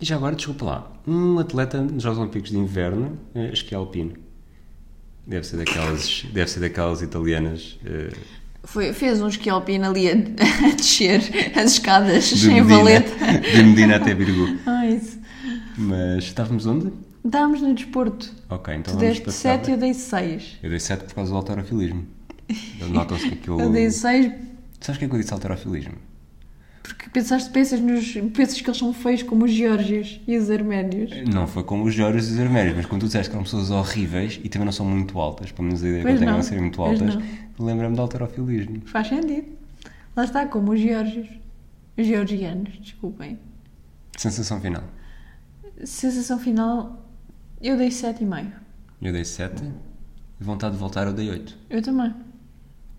E 0.00 0.04
já 0.04 0.16
agora, 0.16 0.36
desculpa 0.36 0.64
lá, 0.64 0.92
um 1.06 1.38
atleta 1.38 1.80
nos 1.80 2.02
Jogos 2.02 2.18
Olímpicos 2.18 2.50
de 2.50 2.58
Inverno, 2.58 3.18
eh, 3.34 3.50
esqui 3.52 3.74
alpino. 3.74 4.12
Deve 5.26 5.46
ser 5.46 5.56
daquelas, 5.56 6.24
deve 6.32 6.50
ser 6.50 6.60
daquelas 6.60 7.00
italianas 7.00 7.78
eh, 7.84 8.10
Foi, 8.62 8.92
fez 8.92 9.22
um 9.22 9.28
esqui 9.28 9.48
alpino 9.48 9.86
ali 9.86 10.10
a, 10.10 10.12
a 10.68 10.74
descer 10.76 11.22
as 11.56 11.72
escadas 11.72 12.28
de, 12.28 12.50
em 12.50 12.60
Medina, 12.62 12.76
valeta. 12.78 13.40
de 13.40 13.62
Medina 13.62 13.96
até 13.96 14.14
Birgu. 14.14 14.58
Ah, 14.66 14.86
isso. 14.86 15.18
Mas 15.76 16.24
estávamos 16.24 16.66
onde? 16.66 16.92
Estávamos 17.24 17.62
no 17.62 17.74
desporto. 17.74 18.32
Ok, 18.50 18.74
então 18.74 18.94
Tu 18.94 18.98
vamos 18.98 19.08
deste 19.08 19.24
passar. 19.24 19.58
7 19.58 19.68
e 19.68 19.72
eu 19.72 19.78
dei 19.78 19.94
6. 19.94 20.58
Eu 20.62 20.70
dei 20.70 20.80
7 20.80 21.04
por 21.04 21.14
causa 21.14 21.30
do 21.30 21.36
alterofilismo. 21.36 22.06
Notam-se 22.90 23.28
que 23.28 23.34
aquilo... 23.34 23.60
Eu 23.60 23.70
dei 23.70 23.90
6 23.90 24.32
Sabes 24.80 24.96
o 24.96 24.98
que 24.98 25.04
é 25.06 25.08
que 25.08 25.14
eu 25.14 25.18
disse 25.18 25.32
alterofilismo? 25.32 25.94
porque 26.84 27.08
pensaste, 27.08 27.48
pensas, 27.48 27.80
nos, 27.80 28.12
pensas 28.34 28.60
que 28.60 28.68
eles 28.68 28.78
são 28.78 28.92
feios 28.92 29.22
como 29.22 29.46
os 29.46 29.50
geórgios 29.50 30.20
e 30.28 30.36
os 30.36 30.50
arménios. 30.50 31.10
Não 31.26 31.46
foi 31.46 31.64
como 31.64 31.84
os 31.84 31.94
Jorge 31.94 32.18
e 32.18 32.32
os 32.34 32.38
Arménios, 32.38 32.76
mas 32.76 32.84
quando 32.84 33.00
tu 33.00 33.06
disseste 33.06 33.30
que 33.30 33.34
eram 33.34 33.42
pessoas 33.42 33.70
horríveis 33.70 34.38
e 34.44 34.50
também 34.50 34.66
não 34.66 34.72
são 34.72 34.84
muito 34.84 35.18
altas, 35.18 35.50
pelo 35.50 35.66
menos 35.66 35.82
a 35.82 35.88
ideia 35.88 36.02
Pois 36.02 36.12
que 36.12 36.16
eu 36.16 36.20
tenho 36.20 36.32
não, 36.32 36.38
é 36.38 36.42
serem 36.42 36.60
muito 36.60 36.82
altas, 36.82 37.18
lembra-me 37.58 37.94
de 37.94 38.00
alterofilismo. 38.02 38.82
Faz 38.84 39.08
sentido. 39.08 39.46
Lá 40.14 40.24
está, 40.24 40.46
como 40.46 40.72
os 40.72 40.80
geórgios. 40.80 41.26
Os 41.96 42.06
georgianos, 42.06 42.78
desculpem. 42.78 43.38
Sensação 44.18 44.60
final. 44.60 44.84
Sensação 45.84 46.38
final, 46.38 47.03
eu 47.68 47.76
dei 47.76 47.88
7,5. 47.90 48.52
Eu 49.02 49.12
dei 49.12 49.24
7. 49.24 49.62
Vontade 50.40 50.74
de 50.74 50.80
voltar, 50.80 51.06
eu 51.06 51.12
dei 51.12 51.30
8. 51.30 51.56
Eu 51.70 51.82
também. 51.82 52.14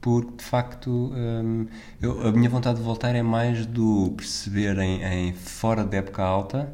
Porque, 0.01 0.37
de 0.37 0.43
facto, 0.43 1.11
hum, 1.15 1.67
eu- 2.01 2.27
a 2.27 2.31
minha 2.31 2.49
vontade 2.49 2.77
de 2.77 2.83
voltar 2.83 3.15
é 3.15 3.23
mais 3.23 3.65
do 3.65 4.11
perceber 4.15 4.77
em, 4.79 5.03
em 5.03 5.33
fora 5.33 5.83
da 5.83 5.97
época 5.97 6.23
alta, 6.23 6.73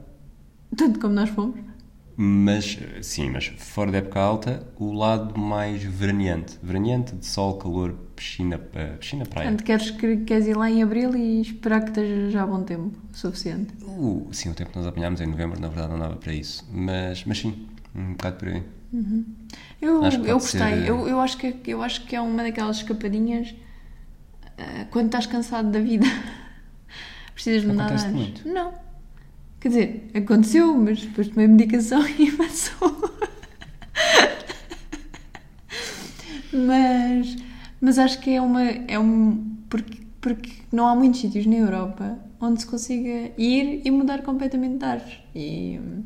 Tanto 0.76 1.00
como 1.00 1.14
nós 1.14 1.30
fomos. 1.30 1.56
mas, 2.18 2.78
sim, 3.02 3.30
mas 3.30 3.48
fora 3.58 3.92
da 3.92 3.98
época 4.00 4.20
alta, 4.20 4.68
o 4.78 4.92
lado 4.94 5.38
mais 5.40 5.82
veraneante. 5.84 6.58
Veraneante 6.62 7.16
de 7.16 7.26
sol, 7.26 7.58
calor, 7.58 7.94
piscina, 8.16 8.60
eh, 8.74 8.96
piscina, 9.00 9.26
praia. 9.26 9.50
Portanto, 9.50 9.66
queres, 9.66 9.92
queres 10.26 10.48
ir 10.48 10.56
lá 10.58 10.70
em 10.70 10.84
abril 10.84 11.16
e 11.16 11.42
esperar 11.42 11.82
que 11.82 11.90
esteja 11.90 12.30
já 12.32 12.46
bom 12.46 12.64
tempo 12.64 12.92
suficiente. 13.14 13.74
Uh, 13.84 14.28
sim, 14.32 14.50
o 14.50 14.54
tempo 14.54 14.72
que 14.72 14.78
nós 14.78 14.88
apanhámos 14.88 15.20
em 15.22 15.28
novembro, 15.28 15.60
na 15.60 15.68
verdade, 15.70 15.92
não 15.92 16.00
dava 16.00 16.16
para 16.18 16.34
isso. 16.34 16.66
Mas, 16.72 17.24
mas 17.26 17.40
sim, 17.40 17.68
um 17.96 18.12
bocado 18.14 18.38
por 18.38 18.48
aí. 18.50 18.64
Eu, 19.82 20.04
Acho 20.04 20.22
que 20.22 20.28
eu 20.30 20.38
pode 20.40 20.46
ser, 20.52 20.60
gostei. 20.60 20.84
eh, 20.86 20.90
Eu, 20.90 21.08
eu, 21.08 21.20
acho 21.22 21.38
que, 21.38 21.56
eu 21.68 21.82
acho 21.82 22.06
que 22.06 22.16
é 22.16 22.22
uma 22.22 22.44
daquelas 22.44 22.78
escapadinhas 22.78 23.54
ah, 24.58 24.86
quando 24.92 25.06
estás 25.08 25.26
cansado 25.26 25.72
da 25.72 25.80
vida. 25.80 26.06
Precisas 27.34 27.62
de 27.64 27.72
Acontece-te 27.72 28.08
ares. 28.10 28.16
muito? 28.18 28.48
Não. 28.48 28.74
Quer 29.60 29.68
dizer, 29.70 30.12
aconteceu, 30.16 30.76
mas 30.78 31.02
depois 31.02 31.28
tomei 31.30 31.48
medicação 31.48 32.04
e 32.20 32.32
passou. 32.32 33.12
mas, 36.52 37.36
mas 37.80 38.00
acho 38.00 38.20
que 38.20 38.32
é 38.32 38.42
uma. 38.42 38.62
É 38.64 39.00
um, 39.00 39.56
porque, 39.70 40.00
porque 40.20 40.52
não 40.72 40.88
há 40.88 40.96
muitos 40.96 41.22
sítios 41.22 41.46
na 41.46 41.56
Europa 41.56 42.18
onde 42.40 42.62
se 42.62 42.68
consiga 42.68 43.32
ir 43.38 43.82
e 43.86 43.92
mudar 43.92 44.22
completamente 44.24 44.78
de 44.80 44.86
ares. 44.86 45.20
E 45.36 45.80
hum, 45.80 46.04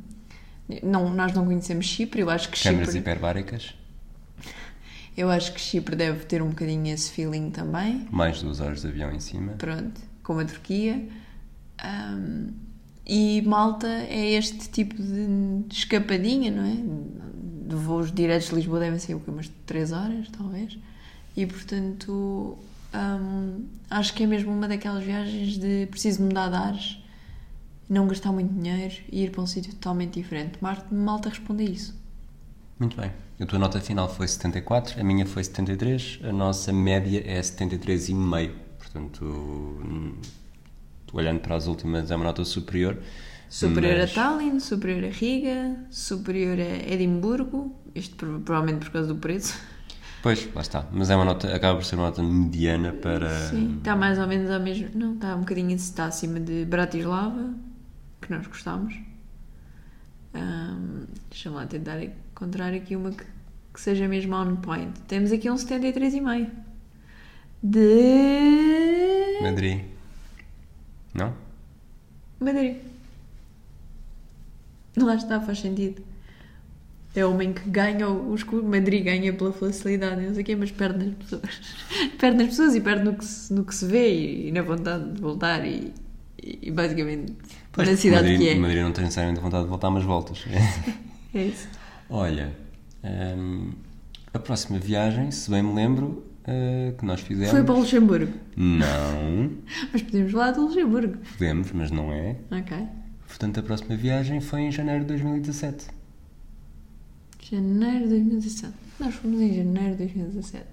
não, 0.83 1.13
nós 1.13 1.33
não 1.33 1.45
conhecemos 1.45 1.85
Chipre, 1.85 2.21
eu 2.21 2.29
acho 2.29 2.49
que 2.49 2.61
Câmaras 2.61 2.87
Chipre. 2.87 2.99
hiperbáricas, 3.01 3.75
Eu 5.17 5.29
acho 5.29 5.53
que 5.53 5.61
Chipre 5.61 5.95
deve 5.95 6.25
ter 6.25 6.41
um 6.41 6.49
bocadinho 6.49 6.93
esse 6.93 7.11
feeling 7.11 7.49
também. 7.51 8.05
mais 8.11 8.41
duas 8.41 8.59
horas 8.59 8.81
de 8.81 8.87
avião 8.87 9.11
em 9.13 9.19
cima. 9.19 9.53
Pronto, 9.53 10.01
como 10.23 10.39
a 10.41 10.45
Turquia. 10.45 11.07
Ahm, 11.83 12.49
e 13.07 13.41
Malta 13.43 13.87
é 13.87 14.31
este 14.31 14.69
tipo 14.69 14.95
de 15.01 15.65
escapadinha, 15.71 16.49
não 16.51 16.65
é? 16.65 16.75
De 17.69 17.75
voos 17.75 18.11
diretos 18.11 18.49
de 18.49 18.55
Lisboa 18.55 18.79
devem 18.79 18.99
ser 18.99 19.13
o 19.15 19.19
quê? 19.19 19.29
umas 19.31 19.49
3 19.65 19.91
horas, 19.91 20.27
talvez. 20.35 20.77
E 21.37 21.45
portanto, 21.45 22.57
ahm, 22.93 23.63
acho 23.89 24.13
que 24.13 24.23
é 24.23 24.27
mesmo 24.27 24.51
uma 24.51 24.67
daquelas 24.67 25.03
viagens 25.03 25.57
de 25.57 25.85
preciso 25.91 26.23
mudar 26.23 26.49
de 26.49 26.55
ares, 26.55 26.97
não 27.89 28.07
gastar 28.07 28.31
muito 28.31 28.53
dinheiro 28.53 28.95
e 29.11 29.23
ir 29.23 29.31
para 29.31 29.41
um 29.41 29.47
sítio 29.47 29.71
totalmente 29.73 30.19
diferente. 30.19 30.57
Mar- 30.61 30.85
Malta 30.91 31.29
responde 31.29 31.63
a 31.63 31.69
isso. 31.69 31.95
Muito 32.79 32.97
bem. 32.99 33.11
A 33.39 33.45
tua 33.45 33.59
nota 33.59 33.79
final 33.81 34.07
foi 34.13 34.27
74, 34.27 34.99
a 34.99 35.03
minha 35.03 35.25
foi 35.25 35.43
73, 35.43 36.19
a 36.23 36.31
nossa 36.31 36.71
média 36.73 37.21
é 37.25 37.39
73,5. 37.41 38.51
Portanto, 38.79 39.25
hum, 39.25 40.13
olhando 41.13 41.39
para 41.41 41.55
as 41.55 41.67
últimas, 41.67 42.11
é 42.11 42.15
uma 42.15 42.25
nota 42.25 42.43
superior. 42.45 42.97
Superior 43.49 43.97
mas- 43.99 44.11
a 44.11 44.13
Tallinn, 44.13 44.59
superior 44.59 45.03
a 45.05 45.09
Riga, 45.09 45.75
superior 45.89 46.57
a 46.59 46.91
Edimburgo, 46.93 47.75
isto 47.93 48.15
pro- 48.15 48.39
provavelmente 48.39 48.85
por 48.85 48.91
causa 48.91 49.07
do 49.13 49.15
preço. 49.19 49.57
Pois, 50.23 50.49
lá 50.55 50.61
está. 50.61 50.87
Mas 50.91 51.09
é 51.09 51.15
uma 51.15 51.23
nota, 51.25 51.53
acaba 51.55 51.77
por 51.77 51.85
ser 51.85 51.95
uma 51.95 52.05
nota 52.05 52.23
mediana 52.23 52.91
para. 52.91 53.29
Sim, 53.51 53.75
está 53.77 53.95
mais 53.95 54.17
ou 54.17 54.25
menos 54.27 54.49
ao 54.49 54.59
mesmo. 54.59 54.89
Não, 54.95 55.13
está 55.13 55.35
um 55.35 55.41
bocadinho 55.41 55.71
está 55.75 56.05
acima 56.07 56.39
de 56.39 56.65
Bratislava, 56.65 57.53
que 58.21 58.31
nós 58.31 58.45
gostamos. 58.47 58.95
Ahm, 60.33 61.05
Deixa-me 61.29 61.55
lá 61.55 61.65
tentar 61.65 62.01
encontrar 62.01 62.73
aqui 62.73 62.95
uma 62.95 63.11
que, 63.11 63.25
que 63.73 63.81
seja 63.81 64.07
mesmo 64.07 64.35
on 64.35 64.55
point. 64.57 64.99
Temos 65.07 65.31
aqui 65.31 65.49
um 65.49 65.55
73,5 65.55 66.49
de 67.63 69.39
Madrid. 69.41 69.81
Não? 71.13 71.33
Madrid. 72.39 72.77
Lá 74.97 75.15
está, 75.15 75.41
faz 75.41 75.59
sentido. 75.59 76.01
É 77.15 77.25
o 77.25 77.31
homem 77.31 77.53
que 77.53 77.69
ganha 77.69 78.09
o 78.09 78.35
escudo. 78.35 78.63
Madrid 78.63 79.03
ganha 79.03 79.33
pela 79.33 79.51
facilidade, 79.51 80.21
não 80.21 80.33
sei 80.33 80.43
o 80.43 80.45
quê, 80.45 80.55
mas 80.55 80.71
perde 80.71 81.05
nas 81.05 81.15
pessoas. 81.15 81.61
perde 82.19 82.37
nas 82.37 82.47
pessoas 82.47 82.75
e 82.75 82.81
perde 82.81 83.03
no 83.05 83.15
que 83.15 83.25
se, 83.25 83.53
no 83.53 83.63
que 83.63 83.73
se 83.73 83.85
vê 83.85 84.47
e, 84.47 84.51
na 84.51 84.61
vontade 84.61 85.13
de 85.13 85.21
voltar 85.21 85.65
e, 85.65 85.93
e 86.41 86.69
basicamente 86.71 87.33
Pois, 87.75 87.89
na 87.89 87.97
cidade 87.97 88.21
Madrid, 88.23 88.39
que 88.39 88.49
é. 88.49 88.55
Madrid 88.55 88.81
não 88.81 88.91
tem 88.91 89.03
necessariamente 89.03 89.41
vontade 89.41 89.63
de 89.63 89.69
voltar, 89.69 89.89
mas 89.91 90.03
voltas. 90.03 90.43
É 91.33 91.43
isso. 91.47 91.67
Olha, 92.09 92.55
hum, 93.03 93.71
a 94.33 94.39
próxima 94.39 94.79
viagem, 94.79 95.31
se 95.31 95.51
bem 95.51 95.61
me 95.61 95.73
lembro, 95.73 96.23
uh, 96.47 96.95
que 96.97 97.05
nós 97.05 97.19
fizemos. 97.19 97.51
Foi 97.51 97.61
para 97.61 97.73
o 97.75 97.79
Luxemburgo. 97.79 98.31
Não, 98.55 99.51
Mas 99.91 100.01
podemos 100.03 100.31
falar 100.31 100.51
do 100.51 100.61
Luxemburgo. 100.61 101.17
podemos, 101.37 101.71
mas 101.73 101.91
não 101.91 102.13
é. 102.13 102.37
Ok. 102.51 102.77
Portanto, 103.27 103.59
a 103.59 103.63
próxima 103.63 103.97
viagem 103.97 104.39
foi 104.39 104.61
em 104.61 104.71
janeiro 104.71 105.01
de 105.01 105.07
2017. 105.07 105.87
Janeiro 107.51 108.03
de 108.05 108.09
2017. 108.11 108.73
Nós 108.97 109.13
fomos 109.15 109.41
em 109.41 109.53
janeiro 109.53 109.91
de 109.91 109.97
2017. 109.97 110.65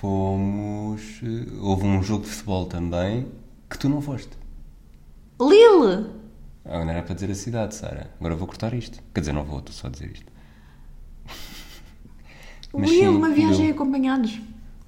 Fomos. 0.00 1.02
uh, 1.22 1.64
Houve 1.66 1.84
um 1.84 2.02
jogo 2.02 2.24
de 2.24 2.30
futebol 2.30 2.64
também 2.64 3.26
que 3.68 3.78
tu 3.78 3.90
não 3.90 4.00
foste. 4.00 4.30
Lille! 5.38 6.06
Ah, 6.68 6.84
não 6.84 6.90
era 6.92 7.02
para 7.02 7.14
dizer 7.14 7.30
a 7.30 7.34
cidade, 7.34 7.74
Sara. 7.74 8.10
Agora 8.20 8.34
vou 8.36 8.46
cortar 8.46 8.74
isto. 8.74 8.98
Quer 9.14 9.20
dizer, 9.20 9.32
não 9.32 9.44
vou, 9.44 9.58
estou 9.60 9.72
só 9.74 9.86
a 9.86 9.90
dizer 9.90 10.10
isto. 10.12 10.26
Mas 12.72 12.90
sim, 12.90 13.08
uma 13.08 13.30
viagem 13.30 13.70
acompanhados. 13.70 14.38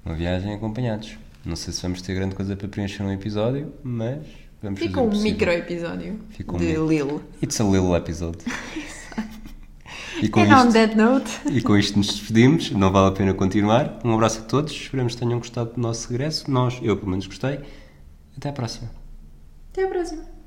Uma 0.05 0.15
viagem 0.15 0.53
acompanhados. 0.53 1.17
Não 1.43 1.55
sei 1.55 1.73
se 1.73 1.81
vamos 1.81 2.01
ter 2.01 2.13
grande 2.13 2.35
coisa 2.35 2.55
para 2.55 2.67
preencher 2.67 3.01
um 3.01 3.11
episódio, 3.11 3.73
mas 3.81 4.19
vamos 4.61 4.79
Fica 4.79 4.93
fazer 4.93 5.07
um 5.07 5.09
possível. 5.09 5.31
micro 5.31 5.51
episódio 5.51 6.19
Fica 6.29 6.55
um 6.55 6.57
de 6.59 6.65
micro. 6.65 6.87
Lille. 6.87 7.19
It's 7.41 7.59
a 7.59 7.63
little 7.63 7.95
episode. 7.95 8.37
e, 10.21 10.29
com 10.29 10.41
And 10.41 10.55
isto, 10.55 10.73
that 10.73 10.95
note, 10.95 11.31
e 11.49 11.61
com 11.61 11.75
isto 11.75 11.97
nos 11.97 12.07
despedimos. 12.07 12.69
Não 12.69 12.91
vale 12.91 13.07
a 13.09 13.11
pena 13.11 13.33
continuar. 13.33 13.99
Um 14.05 14.13
abraço 14.13 14.41
a 14.41 14.43
todos. 14.43 14.71
Esperamos 14.71 15.15
que 15.15 15.19
tenham 15.21 15.39
gostado 15.39 15.73
do 15.73 15.81
nosso 15.81 16.07
regresso. 16.09 16.49
Nós, 16.49 16.79
eu 16.83 16.95
pelo 16.95 17.09
menos 17.09 17.25
gostei. 17.25 17.59
Até 18.37 18.49
à 18.49 18.53
próxima. 18.53 18.91
até 19.71 19.83
a 19.85 19.87
próxima. 19.87 20.40